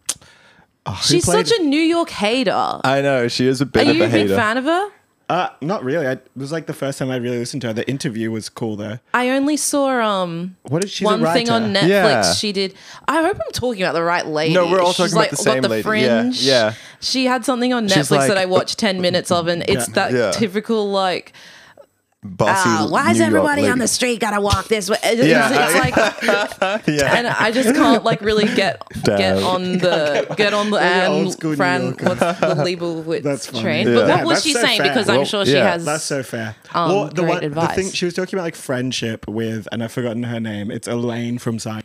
oh, 0.84 1.00
She's 1.04 1.24
played- 1.24 1.46
such 1.46 1.60
a 1.60 1.62
New 1.62 1.80
York 1.80 2.10
hater. 2.10 2.80
I 2.82 3.02
know 3.02 3.28
she 3.28 3.46
is 3.46 3.60
a 3.60 3.64
Are 3.64 3.66
bit 3.66 3.86
of 3.88 3.94
you 3.96 4.02
a 4.02 4.06
a 4.06 4.10
big 4.10 4.22
hater. 4.22 4.34
fan 4.36 4.56
of 4.56 4.64
her? 4.64 4.88
Uh, 5.28 5.50
not 5.60 5.84
really. 5.84 6.06
I, 6.06 6.12
it 6.12 6.26
was 6.36 6.50
like 6.52 6.66
the 6.66 6.72
first 6.72 6.98
time 6.98 7.10
I 7.10 7.16
really 7.16 7.36
listened 7.38 7.60
to 7.62 7.68
her. 7.68 7.72
The 7.74 7.86
interview 7.88 8.30
was 8.30 8.48
cool 8.48 8.76
though. 8.76 8.98
I 9.12 9.28
only 9.30 9.58
saw 9.58 10.00
um 10.00 10.56
What 10.62 10.82
is 10.84 10.90
she? 10.90 11.04
one 11.04 11.22
thing 11.22 11.50
on 11.50 11.74
Netflix. 11.74 11.88
Yeah. 11.88 12.32
She 12.32 12.52
did. 12.52 12.74
I 13.06 13.22
hope 13.22 13.36
I'm 13.36 13.52
talking 13.52 13.82
about 13.82 13.92
the 13.92 14.02
right 14.02 14.26
lady. 14.26 14.54
No, 14.54 14.66
we're 14.70 14.80
all 14.80 14.92
She's 14.94 15.12
talking 15.12 15.12
about 15.12 15.20
like 15.20 15.30
the 15.30 15.36
got 15.36 15.42
same 15.42 15.62
the 15.62 15.68
lady. 15.68 16.00
Yeah, 16.00 16.22
Fringe. 16.22 16.42
yeah. 16.42 16.74
She 17.00 17.26
had 17.26 17.44
something 17.44 17.74
on 17.74 17.88
She's 17.88 18.08
Netflix 18.08 18.10
like- 18.20 18.28
that 18.28 18.38
I 18.38 18.46
watched 18.46 18.78
ten 18.78 19.02
minutes 19.02 19.30
of, 19.30 19.48
and 19.48 19.62
it's 19.68 19.88
that 19.88 20.12
Yeah. 20.12 20.30
typical 20.30 20.90
like. 20.90 21.32
Bossy 22.24 22.68
Ah, 22.68 22.88
why 22.90 23.12
is 23.12 23.18
New 23.18 23.24
York 23.26 23.28
everybody 23.34 23.68
on 23.68 23.78
the 23.78 23.86
street 23.86 24.18
gotta 24.18 24.40
walk 24.40 24.66
this 24.66 24.90
way? 24.90 24.96
It's, 25.04 25.24
Yeah. 25.24 25.50
it's 25.52 26.60
like, 26.60 26.86
Yeah. 26.88 27.14
and 27.14 27.28
I 27.28 27.52
just 27.52 27.72
can't 27.76 28.02
like 28.02 28.20
really 28.22 28.46
get 28.56 28.82
get 29.04 29.40
on 29.40 29.78
the 29.78 30.26
get 30.36 30.52
on 30.52 30.70
the 30.70 30.78
They're 30.78 31.10
and 31.10 31.30
school 31.32 31.50
New 31.50 31.56
Fran 31.56 31.82
Yorkers. 31.84 32.08
what's 32.08 32.20
the 32.40 32.54
Lebowitz 32.76 33.22
That's 33.22 33.46
train. 33.60 33.86
Yeah. 33.86 33.94
But 33.94 34.08
Yeah, 34.08 34.16
what 34.16 34.26
was 34.26 34.42
she 34.42 34.52
so 34.52 34.62
saying? 34.62 34.80
fair. 34.80 34.88
Because 34.88 35.08
I'm 35.08 35.16
Well, 35.18 35.24
sure 35.26 35.46
she 35.46 35.52
has. 35.54 35.84
That's 35.84 36.02
so 36.02 36.24
fair. 36.24 36.56
um, 36.74 36.88
well, 36.90 37.04
the 37.06 37.14
great 37.22 37.28
one, 37.28 37.40
the 37.40 37.46
advice. 37.46 37.76
thing 37.76 37.90
she 37.92 38.04
was 38.04 38.14
talking 38.14 38.36
about 38.36 38.44
like 38.46 38.56
friendship 38.56 39.28
with, 39.28 39.68
and 39.70 39.80
I've 39.84 39.92
forgotten 39.92 40.24
her 40.24 40.40
name. 40.40 40.72
It's 40.72 40.88
Elaine 40.88 41.38
from 41.38 41.58
Seinfeld. 41.58 41.82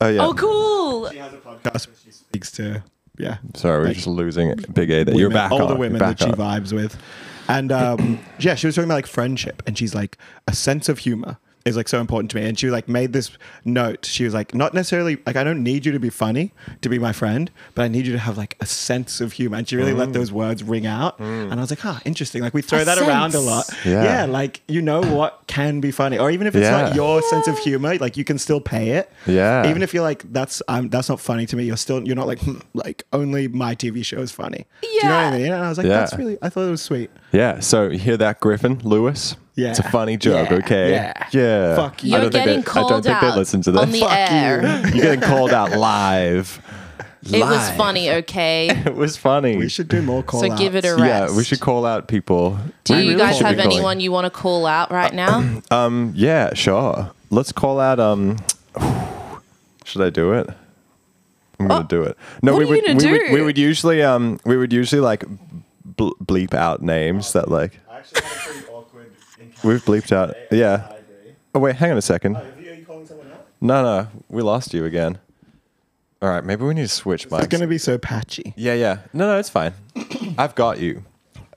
Oh 0.00 0.08
yeah. 0.08 0.24
oh, 0.24 0.32
cool. 0.32 1.10
She 1.10 1.18
has 1.18 1.34
a 1.34 1.36
podcast 1.36 1.86
where 1.86 1.96
she 2.02 2.12
speaks 2.12 2.50
to 2.52 2.82
yeah. 3.18 3.38
Sorry, 3.54 3.78
we're 3.80 3.86
like, 3.86 3.96
just 3.96 4.06
losing 4.06 4.50
it. 4.50 4.72
Big 4.72 4.90
A. 4.90 5.04
That 5.04 5.16
you're 5.16 5.30
back 5.30 5.52
older 5.52 5.74
on. 5.74 5.78
Women 5.78 5.98
that 5.98 6.18
she 6.18 6.26
on. 6.26 6.34
vibes 6.34 6.72
with. 6.72 7.00
And 7.48 7.72
um, 7.72 8.18
yeah, 8.38 8.54
she 8.54 8.66
was 8.66 8.74
talking 8.74 8.88
about 8.88 8.96
like 8.96 9.06
friendship, 9.06 9.62
and 9.66 9.76
she's 9.76 9.94
like 9.94 10.18
a 10.46 10.54
sense 10.54 10.88
of 10.88 11.00
humor 11.00 11.38
is 11.66 11.76
like 11.76 11.88
so 11.88 12.00
important 12.00 12.30
to 12.30 12.36
me. 12.38 12.46
And 12.48 12.58
she 12.58 12.70
like 12.70 12.88
made 12.88 13.12
this 13.12 13.30
note. 13.64 14.06
She 14.06 14.24
was 14.24 14.32
like, 14.32 14.54
not 14.54 14.72
necessarily 14.72 15.18
like 15.26 15.36
I 15.36 15.44
don't 15.44 15.62
need 15.62 15.84
you 15.84 15.92
to 15.92 15.98
be 15.98 16.08
funny 16.10 16.52
to 16.80 16.88
be 16.88 16.98
my 16.98 17.12
friend, 17.12 17.50
but 17.74 17.82
I 17.82 17.88
need 17.88 18.06
you 18.06 18.12
to 18.12 18.18
have 18.18 18.38
like 18.38 18.56
a 18.60 18.66
sense 18.66 19.20
of 19.20 19.32
humor. 19.32 19.56
And 19.58 19.68
she 19.68 19.76
really 19.76 19.92
Mm. 19.92 19.98
let 19.98 20.12
those 20.14 20.30
words 20.32 20.62
ring 20.62 20.86
out. 20.86 21.18
And 21.18 21.52
I 21.52 21.56
was 21.56 21.70
like, 21.70 21.84
ah, 21.84 22.00
interesting. 22.04 22.40
Like 22.40 22.54
we 22.54 22.62
throw 22.62 22.80
A 22.80 22.84
that 22.84 22.98
around 22.98 23.34
a 23.34 23.40
lot. 23.40 23.68
Yeah. 23.84 24.24
like 24.26 24.62
you 24.68 24.80
know 24.80 25.00
what 25.02 25.42
can 25.48 25.80
be 25.80 25.90
funny, 25.90 26.18
or 26.18 26.30
even 26.30 26.46
if 26.46 26.54
it's 26.54 26.62
Yeah. 26.64 26.82
not 26.82 26.94
your 26.94 27.20
sense 27.22 27.48
of 27.48 27.58
humor, 27.58 27.96
like 27.98 28.16
you 28.16 28.24
can 28.24 28.38
still 28.38 28.60
pay 28.60 28.90
it. 28.90 29.10
Yeah. 29.26 29.68
even 29.68 29.82
if 29.82 29.92
you're 29.92 30.02
like 30.04 30.22
that's 30.32 30.62
um, 30.68 30.88
that's 30.88 31.08
not 31.08 31.20
funny 31.20 31.46
to 31.46 31.56
me, 31.56 31.64
you're 31.64 31.76
still 31.76 32.02
you're 32.06 32.16
not 32.16 32.26
like 32.28 32.40
hmm, 32.40 32.58
like 32.74 33.02
only 33.12 33.48
my 33.48 33.74
TV 33.74 34.04
show 34.04 34.18
is 34.18 34.30
funny. 34.32 34.66
Do 34.82 34.88
you 34.88 35.02
know 35.02 35.08
what 35.10 35.32
I 35.34 35.38
mean? 35.38 35.52
And 35.52 35.64
I 35.64 35.68
was 35.68 35.78
like, 35.78 35.86
Yeah. 35.88 35.98
that's 35.98 36.14
really. 36.16 36.38
I 36.42 36.48
thought 36.48 36.66
it 36.68 36.70
was 36.70 36.82
sweet. 36.82 37.10
Yeah. 37.32 37.60
So 37.60 37.88
you 37.88 37.98
hear 37.98 38.16
that, 38.16 38.40
Griffin 38.40 38.80
Lewis? 38.82 39.36
Yeah. 39.54 39.70
It's 39.70 39.78
a 39.78 39.82
funny 39.90 40.16
joke. 40.16 40.50
Yeah. 40.50 40.56
Okay. 40.58 40.90
Yeah. 40.92 41.28
Yeah. 41.32 41.76
Fuck 41.76 42.04
you. 42.04 42.10
I 42.14 42.20
You're 42.20 42.20
don't 42.30 42.32
think 42.32 42.44
getting 42.44 42.46
they, 42.46 42.70
I 42.70 42.74
don't 42.74 42.88
called 42.88 43.04
think 43.04 43.20
they 43.20 43.26
out 43.26 43.36
listen 43.38 43.62
to 43.62 43.72
this. 43.72 43.80
on 43.82 43.90
the 43.90 44.00
Fuck 44.00 44.10
air. 44.12 44.60
you. 44.62 44.94
You're 44.94 45.02
getting 45.16 45.20
called 45.20 45.50
out 45.52 45.70
live. 45.78 46.60
It 47.28 47.40
was 47.40 47.70
funny, 47.70 48.10
okay? 48.10 48.68
It 48.86 48.94
was 48.94 49.16
funny. 49.16 49.56
We 49.56 49.68
should 49.68 49.88
do 49.88 50.00
more 50.02 50.22
call 50.22 50.40
So 50.40 50.56
give 50.56 50.76
it 50.76 50.84
a 50.84 50.94
yeah, 50.98 51.34
we 51.34 51.42
should 51.42 51.58
call 51.60 51.84
out 51.84 52.06
people. 52.06 52.56
Do 52.84 52.94
We 52.94 53.00
you 53.02 53.08
really 53.12 53.18
guys 53.18 53.36
should 53.38 53.44
be 53.44 53.48
have 53.48 53.56
calling- 53.56 53.72
anyone 53.72 54.00
you 54.00 54.12
want 54.12 54.26
to 54.26 54.30
call 54.30 54.64
out 54.66 54.90
right 54.92 55.12
now? 55.12 55.60
Um. 55.72 56.12
Yeah. 56.14 56.54
Sure. 56.54 57.10
Let's 57.30 57.50
call 57.50 57.80
out. 57.80 57.98
Um. 57.98 58.36
Should 59.84 60.02
I 60.02 60.10
do 60.10 60.32
it? 60.32 60.48
I'm 61.58 61.68
gonna 61.68 61.80
Oh, 61.84 61.86
do 61.86 62.02
it. 62.02 62.16
No, 62.42 62.52
what 62.52 62.58
we 62.58 62.64
are 62.64 62.68
would. 62.68 62.76
you 62.78 62.86
gonna 62.86 63.04
we 63.12 63.18
would. 63.18 63.32
We 63.32 63.42
would 63.42 63.58
usually. 63.58 64.02
Um. 64.02 64.38
We 64.44 64.56
would 64.56 64.72
usually 64.72 65.00
like 65.00 65.24
ble- 65.96 66.16
bleep 66.24 66.54
out 66.54 66.82
names 66.82 67.32
that 67.32 67.48
like 67.50 67.78
I 67.90 67.98
actually 67.98 68.22
had 68.22 68.32
a 68.32 68.36
pretty 68.52 68.66
awkward 68.68 69.12
we've 69.64 69.84
bleeped 69.84 70.12
out. 70.12 70.34
Yeah. 70.50 70.92
Oh 71.54 71.60
wait, 71.60 71.76
hang 71.76 71.90
on 71.92 71.98
a 71.98 72.02
second. 72.02 72.36
Oh, 72.36 72.40
are 72.40 72.60
you 72.74 72.84
calling 72.84 73.06
someone 73.06 73.30
out? 73.32 73.46
No, 73.60 73.82
no, 73.82 74.08
we 74.28 74.42
lost 74.42 74.74
you 74.74 74.84
again. 74.84 75.18
All 76.22 76.28
right, 76.30 76.44
maybe 76.44 76.64
we 76.64 76.74
need 76.74 76.82
to 76.82 76.88
switch 76.88 77.28
mics. 77.28 77.40
It's 77.44 77.48
gonna 77.48 77.66
be 77.66 77.78
so 77.78 77.98
patchy. 77.98 78.52
Yeah, 78.56 78.74
yeah. 78.74 78.98
No, 79.12 79.26
no, 79.26 79.38
it's 79.38 79.50
fine. 79.50 79.74
I've 80.38 80.54
got 80.54 80.78
you. 80.80 81.04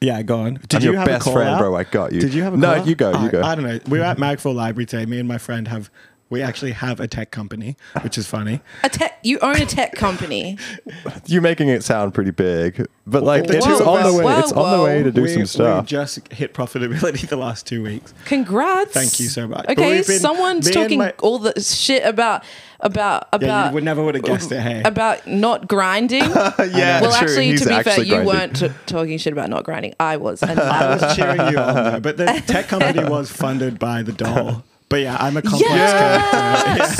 Yeah, 0.01 0.21
go 0.21 0.39
on. 0.39 0.53
Did 0.67 0.75
I'm 0.75 0.81
you 0.81 0.91
your 0.91 0.99
have 0.99 1.07
best 1.07 1.21
a 1.21 1.23
call 1.25 1.33
friend, 1.33 1.49
out? 1.49 1.59
bro. 1.59 1.75
I 1.75 1.83
got 1.83 2.13
you. 2.13 2.21
Did 2.21 2.33
you 2.33 2.43
have 2.43 2.53
a 2.53 2.57
No, 2.57 2.67
call 2.71 2.81
out? 2.81 2.87
you 2.87 2.95
go, 2.95 3.09
you 3.11 3.27
I- 3.27 3.31
go. 3.31 3.41
I 3.41 3.55
don't 3.55 3.65
know. 3.65 3.79
We 3.89 3.99
were 3.99 4.05
at 4.05 4.17
Marrickville 4.17 4.55
Library 4.55 4.85
today. 4.85 5.05
Me 5.05 5.19
and 5.19 5.27
my 5.27 5.37
friend 5.37 5.67
have. 5.67 5.89
We 6.29 6.43
actually 6.43 6.71
have 6.73 6.99
a 6.99 7.07
tech 7.07 7.31
company, 7.31 7.75
which 8.01 8.17
is 8.17 8.27
funny. 8.27 8.61
A 8.83 8.89
tech, 8.89 9.17
you 9.23 9.39
own 9.39 9.55
a 9.55 9.65
tech 9.65 9.93
company. 9.93 10.57
You're 11.25 11.41
making 11.41 11.69
it 11.69 11.83
sound 11.83 12.13
pretty 12.13 12.31
big, 12.31 12.85
but 13.07 13.23
like 13.23 13.47
the 13.47 13.57
it's 13.57 13.65
two 13.65 13.73
of 13.73 13.87
on 13.87 14.03
the 14.03 14.13
way. 14.17 14.23
Whoa, 14.23 14.39
it's 14.39 14.51
on 14.51 14.77
the 14.77 14.83
way 14.83 15.01
to 15.01 15.11
do 15.11 15.23
we, 15.23 15.45
some 15.45 15.79
we 15.79 15.85
just 15.87 16.31
hit 16.31 16.53
profitability 16.53 17.27
the 17.27 17.35
last 17.37 17.65
two 17.65 17.81
weeks. 17.81 18.13
Congrats. 18.25 18.91
Thank 18.91 19.19
you 19.19 19.27
so 19.27 19.47
much. 19.47 19.65
Okay, 19.69 20.03
been- 20.03 20.19
someone's 20.19 20.69
talking 20.69 20.99
my- 20.99 21.13
all 21.19 21.39
the 21.39 21.59
shit 21.59 22.05
about 22.05 22.43
about 22.79 23.27
about. 23.33 23.41
Yeah, 23.41 23.47
about 23.47 23.67
you 23.69 23.73
would 23.75 23.83
never 23.83 24.03
would 24.03 24.15
have 24.15 24.23
guessed 24.23 24.51
it. 24.51 24.59
Hey, 24.59 24.81
about 24.85 25.27
not 25.27 25.67
grinding. 25.67 26.23
yeah, 26.29 27.01
well, 27.01 27.11
true. 27.11 27.27
actually, 27.27 27.47
He's 27.47 27.61
to 27.61 27.69
be 27.69 27.71
fair, 27.83 27.93
actually 27.93 28.07
you 28.07 28.23
weren't 28.23 28.55
t- 28.55 28.69
talking 28.85 29.17
shit 29.17 29.33
about 29.33 29.49
not 29.49 29.63
grinding. 29.63 29.95
I 29.99 30.17
was. 30.17 30.43
And 30.43 30.59
I 30.59 30.95
was 30.95 31.15
cheering 31.15 31.51
you 31.51 31.57
on, 31.57 31.73
though. 31.75 31.99
But 31.99 32.17
the 32.17 32.25
tech 32.45 32.67
company 32.67 33.07
was 33.09 33.31
funded 33.31 33.79
by 33.79 34.03
the 34.03 34.11
dole. 34.13 34.63
But 34.89 35.01
yeah, 35.01 35.17
I'm 35.19 35.37
a 35.37 35.41
complex 35.41 35.69
Yes! 35.71 36.95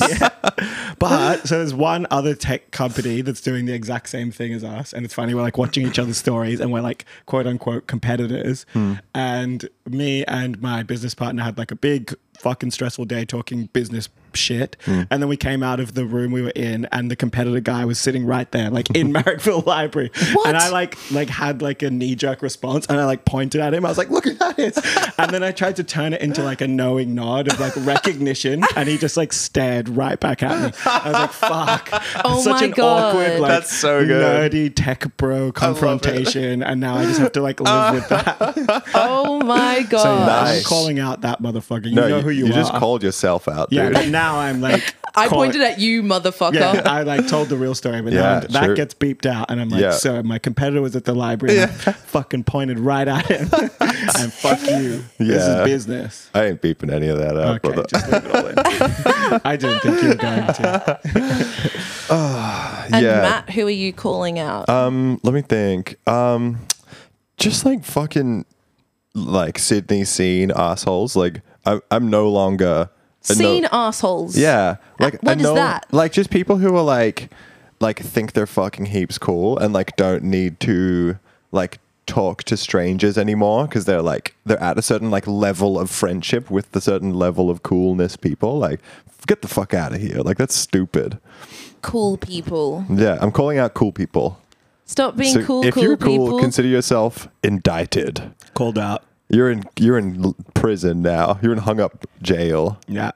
character. 0.00 0.08
Yeah. 0.24 0.28
But 0.98 1.46
so 1.48 1.58
there's 1.58 1.74
one 1.74 2.06
other 2.10 2.34
tech 2.34 2.70
company 2.70 3.20
that's 3.20 3.40
doing 3.42 3.66
the 3.66 3.74
exact 3.74 4.08
same 4.08 4.30
thing 4.30 4.54
as 4.54 4.64
us, 4.64 4.92
and 4.94 5.04
it's 5.04 5.12
funny. 5.12 5.34
We're 5.34 5.42
like 5.42 5.58
watching 5.58 5.86
each 5.86 5.98
other's 5.98 6.16
stories, 6.16 6.60
and 6.60 6.72
we're 6.72 6.80
like 6.80 7.04
quote 7.26 7.46
unquote 7.46 7.86
competitors. 7.88 8.64
Hmm. 8.72 8.94
And 9.14 9.68
me 9.88 10.24
and 10.24 10.60
my 10.60 10.82
business 10.82 11.14
partner 11.14 11.42
had 11.42 11.58
like 11.58 11.70
a 11.70 11.76
big 11.76 12.14
fucking 12.38 12.70
stressful 12.70 13.04
day 13.04 13.24
talking 13.24 13.66
business 13.72 14.08
shit, 14.34 14.76
hmm. 14.84 15.02
and 15.10 15.22
then 15.22 15.28
we 15.28 15.36
came 15.36 15.62
out 15.62 15.78
of 15.78 15.94
the 15.94 16.04
room 16.04 16.32
we 16.32 16.42
were 16.42 16.50
in, 16.50 16.84
and 16.90 17.08
the 17.10 17.14
competitor 17.16 17.60
guy 17.60 17.84
was 17.84 17.98
sitting 17.98 18.26
right 18.26 18.50
there, 18.50 18.70
like 18.70 18.90
in 18.90 19.12
Marrickville 19.12 19.64
Library, 19.64 20.10
What? 20.32 20.48
and 20.48 20.56
I 20.56 20.68
like 20.70 20.96
like 21.12 21.28
had 21.28 21.62
like 21.62 21.82
a 21.82 21.90
knee 21.90 22.14
jerk 22.16 22.42
response, 22.42 22.86
and 22.86 22.98
I 23.00 23.04
like 23.04 23.24
pointed 23.24 23.60
at 23.60 23.72
him. 23.72 23.84
I 23.86 23.88
was 23.88 23.98
like, 23.98 24.10
"Look 24.10 24.26
at 24.26 24.38
that!" 24.40 24.58
Is. 24.58 24.78
And 25.16 25.30
then 25.32 25.44
I 25.44 25.52
tried 25.52 25.76
to 25.76 25.84
turn 25.84 26.12
it 26.12 26.20
into 26.20 26.42
like 26.42 26.60
a 26.60 26.66
knowing 26.66 27.14
nod 27.14 27.46
of 27.52 27.60
like 27.60 27.72
recognition, 27.76 28.64
and 28.76 28.88
he 28.88 28.98
just 28.98 29.16
like 29.16 29.32
stared 29.32 29.88
right 29.88 30.18
back 30.18 30.42
at 30.42 30.58
me. 30.60 30.72
I 30.84 31.02
was 31.04 31.12
like, 31.12 31.30
"Fuck!" 31.32 32.02
Oh 32.24 32.40
Such 32.40 32.60
my 32.60 32.64
an 32.64 32.70
God. 32.72 33.14
awkward, 33.14 33.40
like 33.40 33.48
That's 33.50 33.72
so 33.76 34.04
good. 34.04 34.52
nerdy 34.52 34.72
tech 34.74 35.16
bro 35.16 35.52
confrontation, 35.52 36.62
and 36.64 36.80
now 36.80 36.96
I 36.96 37.04
just 37.04 37.20
have 37.20 37.32
to 37.32 37.40
like 37.42 37.60
live 37.60 37.94
with 37.94 38.08
that. 38.08 38.82
oh 38.94 39.40
my 39.40 39.73
god. 39.82 40.02
So 40.04 40.18
Nice. 40.26 40.58
I'm 40.58 40.64
calling 40.64 40.98
out 40.98 41.20
that 41.22 41.42
motherfucker. 41.42 41.86
You 41.86 41.94
No, 41.96 42.08
know 42.08 42.16
you, 42.18 42.22
who 42.22 42.30
you, 42.30 42.36
you 42.38 42.44
are. 42.44 42.48
You 42.48 42.54
just 42.54 42.72
called 42.74 43.02
yourself 43.02 43.48
out, 43.48 43.68
yeah, 43.70 43.84
dude. 43.86 43.94
but 43.94 44.08
now 44.08 44.38
I'm 44.38 44.60
like. 44.60 44.94
I 45.16 45.28
call- 45.28 45.38
pointed 45.38 45.60
at 45.60 45.78
you, 45.78 46.02
motherfucker. 46.02 46.54
Yeah, 46.54 46.82
I 46.86 47.02
like 47.04 47.28
told 47.28 47.48
the 47.48 47.56
real 47.56 47.76
story, 47.76 48.02
but 48.02 48.12
Yeah, 48.12 48.20
now 48.20 48.40
that 48.40 48.64
true. 48.64 48.74
gets 48.74 48.94
beeped 48.94 49.26
out, 49.26 49.48
and 49.48 49.60
I'm 49.60 49.68
like, 49.68 49.80
Yeah. 49.80 49.92
so 49.92 50.20
my 50.24 50.40
competitor 50.40 50.82
was 50.82 50.96
at 50.96 51.04
the 51.04 51.14
library, 51.14 51.60
and 51.60 51.70
I 51.70 51.74
fucking 51.92 52.42
pointed 52.42 52.80
right 52.80 53.06
at 53.06 53.24
him, 53.26 53.48
and 53.80 54.32
fuck 54.32 54.60
you. 54.62 55.04
This 55.18 55.46
Yeah. 55.46 55.60
is 55.60 55.64
business. 55.68 56.30
I 56.34 56.46
ain't 56.46 56.60
beeping 56.60 56.90
any 56.92 57.06
of 57.06 57.18
that 57.18 57.36
out, 57.36 57.64
Okay, 57.64 57.74
brother. 57.74 57.84
just 57.88 58.10
leave 58.10 58.24
it 58.24 58.34
all 58.34 58.46
in. 58.48 59.40
I 59.44 59.54
didn't 59.56 59.78
think 59.82 60.02
you 60.02 60.08
were 60.08 60.14
going 60.16 60.46
to. 60.48 61.00
and 62.10 63.04
yeah. 63.04 63.20
Matt, 63.22 63.50
who 63.50 63.66
are 63.66 63.70
you 63.70 63.92
calling 63.92 64.40
out? 64.40 64.68
Um, 64.68 65.20
let 65.22 65.32
me 65.34 65.42
think. 65.42 65.96
Um, 66.08 66.58
just 67.36 67.64
like 67.64 67.84
fucking 67.84 68.46
like 69.14 69.58
Sydney 69.58 70.04
scene 70.04 70.50
assholes. 70.54 71.16
Like 71.16 71.42
I, 71.64 71.80
I'm 71.90 72.10
no 72.10 72.28
longer 72.28 72.90
a 73.28 73.32
no- 73.32 73.34
Seen 73.34 73.66
assholes. 73.72 74.36
Yeah, 74.36 74.76
like 74.98 75.22
what 75.22 75.36
a 75.36 75.40
is 75.40 75.42
no- 75.44 75.54
that? 75.54 75.86
Like 75.92 76.12
just 76.12 76.30
people 76.30 76.58
who 76.58 76.76
are 76.76 76.82
like, 76.82 77.30
like 77.80 77.98
think 78.00 78.32
they're 78.32 78.46
fucking 78.46 78.86
heaps 78.86 79.18
cool 79.18 79.58
and 79.58 79.72
like 79.72 79.96
don't 79.96 80.24
need 80.24 80.60
to 80.60 81.18
like 81.52 81.78
talk 82.06 82.44
to 82.44 82.56
strangers 82.56 83.16
anymore 83.16 83.66
because 83.66 83.86
they're 83.86 84.02
like 84.02 84.34
they're 84.44 84.62
at 84.62 84.76
a 84.76 84.82
certain 84.82 85.10
like 85.10 85.26
level 85.26 85.78
of 85.78 85.88
friendship 85.90 86.50
with 86.50 86.70
the 86.72 86.80
certain 86.80 87.14
level 87.14 87.48
of 87.48 87.62
coolness. 87.62 88.16
People 88.16 88.58
like 88.58 88.80
get 89.26 89.40
the 89.40 89.48
fuck 89.48 89.72
out 89.72 89.94
of 89.94 90.00
here. 90.00 90.18
Like 90.18 90.36
that's 90.36 90.54
stupid. 90.54 91.18
Cool 91.80 92.16
people. 92.18 92.84
Yeah, 92.90 93.18
I'm 93.20 93.30
calling 93.32 93.58
out 93.58 93.74
cool 93.74 93.92
people. 93.92 94.38
Stop 94.86 95.16
being 95.16 95.32
So 95.32 95.44
cool, 95.44 95.64
if 95.64 95.74
cool 95.74 95.82
you're 95.82 95.96
cool, 95.96 96.26
people. 96.26 96.38
consider 96.40 96.68
yourself 96.68 97.28
indicted. 97.42 98.32
Called 98.54 98.78
out. 98.78 99.02
You're 99.28 99.50
in 99.50 99.64
you're 99.78 99.98
in 99.98 100.34
prison 100.54 101.00
now. 101.02 101.38
You're 101.42 101.52
in 101.52 101.58
hung 101.58 101.80
up 101.80 102.04
jail. 102.22 102.78
Yeah. 102.86 103.12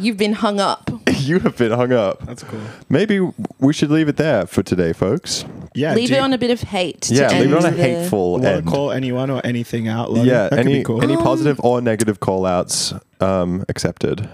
You've 0.00 0.16
been 0.16 0.32
hung 0.34 0.60
up. 0.60 0.90
you 1.14 1.38
have 1.40 1.56
been 1.56 1.72
hung 1.72 1.92
up. 1.92 2.24
That's 2.26 2.42
cool. 2.42 2.60
Maybe 2.88 3.20
we 3.58 3.72
should 3.72 3.90
leave 3.90 4.08
it 4.08 4.16
there 4.16 4.46
for 4.46 4.62
today, 4.62 4.92
folks. 4.92 5.44
Yeah. 5.74 5.94
leave 5.94 6.10
it 6.10 6.16
you 6.16 6.20
on 6.20 6.32
a 6.32 6.38
bit 6.38 6.50
of 6.50 6.62
hate. 6.62 7.02
to 7.02 7.14
Yeah, 7.14 7.30
leave 7.38 7.52
it 7.52 7.56
on 7.56 7.64
a 7.64 7.68
end 7.68 7.76
the- 7.78 7.82
hateful 7.82 8.44
end. 8.44 8.66
call 8.66 8.90
anyone 8.90 9.30
or 9.30 9.40
anything 9.44 9.86
out? 9.88 10.10
Logan? 10.10 10.26
yeah, 10.26 10.42
that 10.48 10.50
could 10.50 10.58
any 10.60 10.78
be 10.78 10.84
cool. 10.84 11.02
any 11.02 11.16
positive 11.16 11.60
or 11.62 11.80
negative 11.80 12.18
call 12.20 12.44
outs 12.46 12.92
um, 13.20 13.64
accepted. 13.68 14.28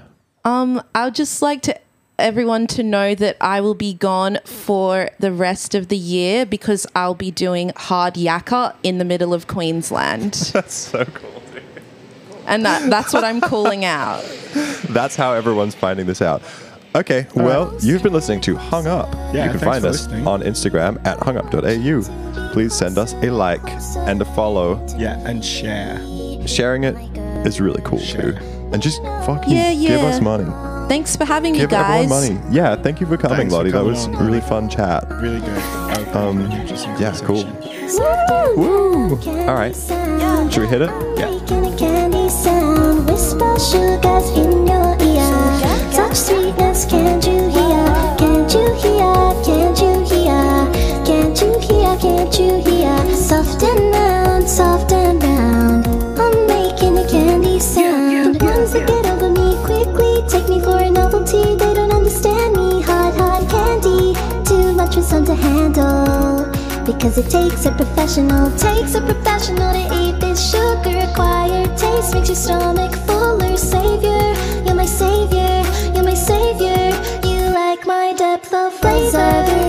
Um, 0.46 0.82
I 0.94 1.04
would 1.06 1.14
just 1.14 1.40
like 1.42 1.62
to 1.62 1.78
everyone 2.18 2.66
to 2.68 2.82
know 2.82 3.14
that 3.14 3.36
I 3.40 3.60
will 3.60 3.74
be 3.74 3.94
gone 3.94 4.38
for 4.44 5.10
the 5.18 5.32
rest 5.32 5.74
of 5.74 5.88
the 5.88 5.96
year 5.96 6.46
because 6.46 6.86
I'll 6.94 7.14
be 7.14 7.30
doing 7.30 7.72
hard 7.76 8.14
yakka 8.14 8.74
in 8.82 8.98
the 8.98 9.04
middle 9.04 9.34
of 9.34 9.46
Queensland. 9.46 10.34
That's 10.52 10.74
so 10.74 11.04
cool. 11.04 11.42
and 12.46 12.64
that, 12.64 12.88
that's 12.90 13.12
what 13.14 13.24
I'm 13.24 13.40
calling 13.40 13.84
out. 13.84 14.22
That's 14.90 15.16
how 15.16 15.32
everyone's 15.32 15.74
finding 15.74 16.06
this 16.06 16.20
out. 16.22 16.42
Okay, 16.96 17.26
well, 17.34 17.76
you've 17.80 18.04
been 18.04 18.12
listening 18.12 18.40
to 18.42 18.54
Hung 18.54 18.86
Up. 18.86 19.12
Yeah, 19.34 19.46
you 19.46 19.50
can 19.50 19.58
find 19.58 19.84
us 19.84 20.02
listening. 20.06 20.26
on 20.28 20.42
Instagram 20.42 21.04
at 21.04 21.18
hungup.au. 21.18 22.52
Please 22.52 22.72
send 22.72 22.98
us 22.98 23.14
a 23.14 23.30
like 23.30 23.60
and 24.06 24.22
a 24.22 24.24
follow. 24.24 24.80
yeah, 24.96 25.18
and 25.26 25.44
share. 25.44 25.98
Sharing 26.46 26.84
it 26.84 26.94
is 27.44 27.60
really 27.60 27.82
cool 27.82 27.98
Sure. 27.98 28.32
too. 28.32 28.38
And 28.72 28.80
just 28.80 29.02
fucking 29.26 29.50
Yeah, 29.56 29.74
give 29.74 30.00
us 30.02 30.20
money. 30.20 30.44
Thanks 30.88 31.16
for 31.16 31.24
having 31.24 31.52
me, 31.52 31.58
Give 31.60 31.70
guys. 31.70 32.10
everyone 32.10 32.38
money. 32.40 32.54
Yeah, 32.54 32.76
thank 32.76 33.00
you 33.00 33.06
for 33.06 33.16
coming, 33.16 33.38
Thanks 33.38 33.52
for 33.52 33.58
Lottie. 33.58 33.70
That 33.70 33.84
was 33.84 34.06
on, 34.06 34.16
really 34.24 34.40
fun 34.40 34.68
chat. 34.68 35.08
Really 35.10 35.40
good. 35.40 35.62
Um, 36.14 36.40
yeah, 37.00 37.16
cool. 37.24 37.42
conversation. 37.44 38.56
Woo! 38.56 39.18
All 39.48 39.54
right. 39.54 39.74
Should 40.52 40.62
we 40.62 40.68
hit 40.68 40.82
it? 40.82 40.90
Making 41.16 41.72
a 41.72 41.76
candy 41.76 42.28
sound, 42.28 43.08
whisper 43.08 43.58
sugars 43.58 44.30
in 44.38 44.66
your 44.66 44.96
ear. 45.00 45.92
Touch 45.92 46.14
sweetness, 46.16 46.84
can't 46.86 47.24
you 47.26 47.48
hear? 47.48 48.16
Can't 48.18 48.54
you 48.54 48.74
hear? 48.74 48.94
Novelty. 61.34 61.56
They 61.56 61.74
don't 61.74 61.92
understand 61.92 62.56
me. 62.56 62.82
Hot, 62.82 63.14
hot 63.14 63.48
candy, 63.50 64.14
too 64.44 64.72
much 64.74 64.94
for 64.94 65.02
some 65.02 65.24
to 65.26 65.34
handle. 65.34 66.50
Because 66.84 67.18
it 67.18 67.30
takes 67.30 67.66
a 67.66 67.72
professional, 67.72 68.50
takes 68.58 68.94
a 68.94 69.00
professional 69.00 69.72
to 69.72 69.84
eat 70.02 70.20
this 70.20 70.50
sugar 70.50 70.98
acquired 70.98 71.76
taste. 71.76 72.14
Makes 72.14 72.28
your 72.28 72.36
stomach 72.36 72.94
fuller, 73.06 73.56
savior. 73.56 74.34
You're 74.64 74.74
my 74.74 74.86
savior, 74.86 75.62
you're 75.94 76.04
my 76.04 76.14
savior. 76.14 76.90
You 77.24 77.50
like 77.52 77.86
my 77.86 78.12
depth 78.16 78.52
of 78.52 78.72
flavor. 78.74 79.63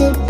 You 0.00 0.27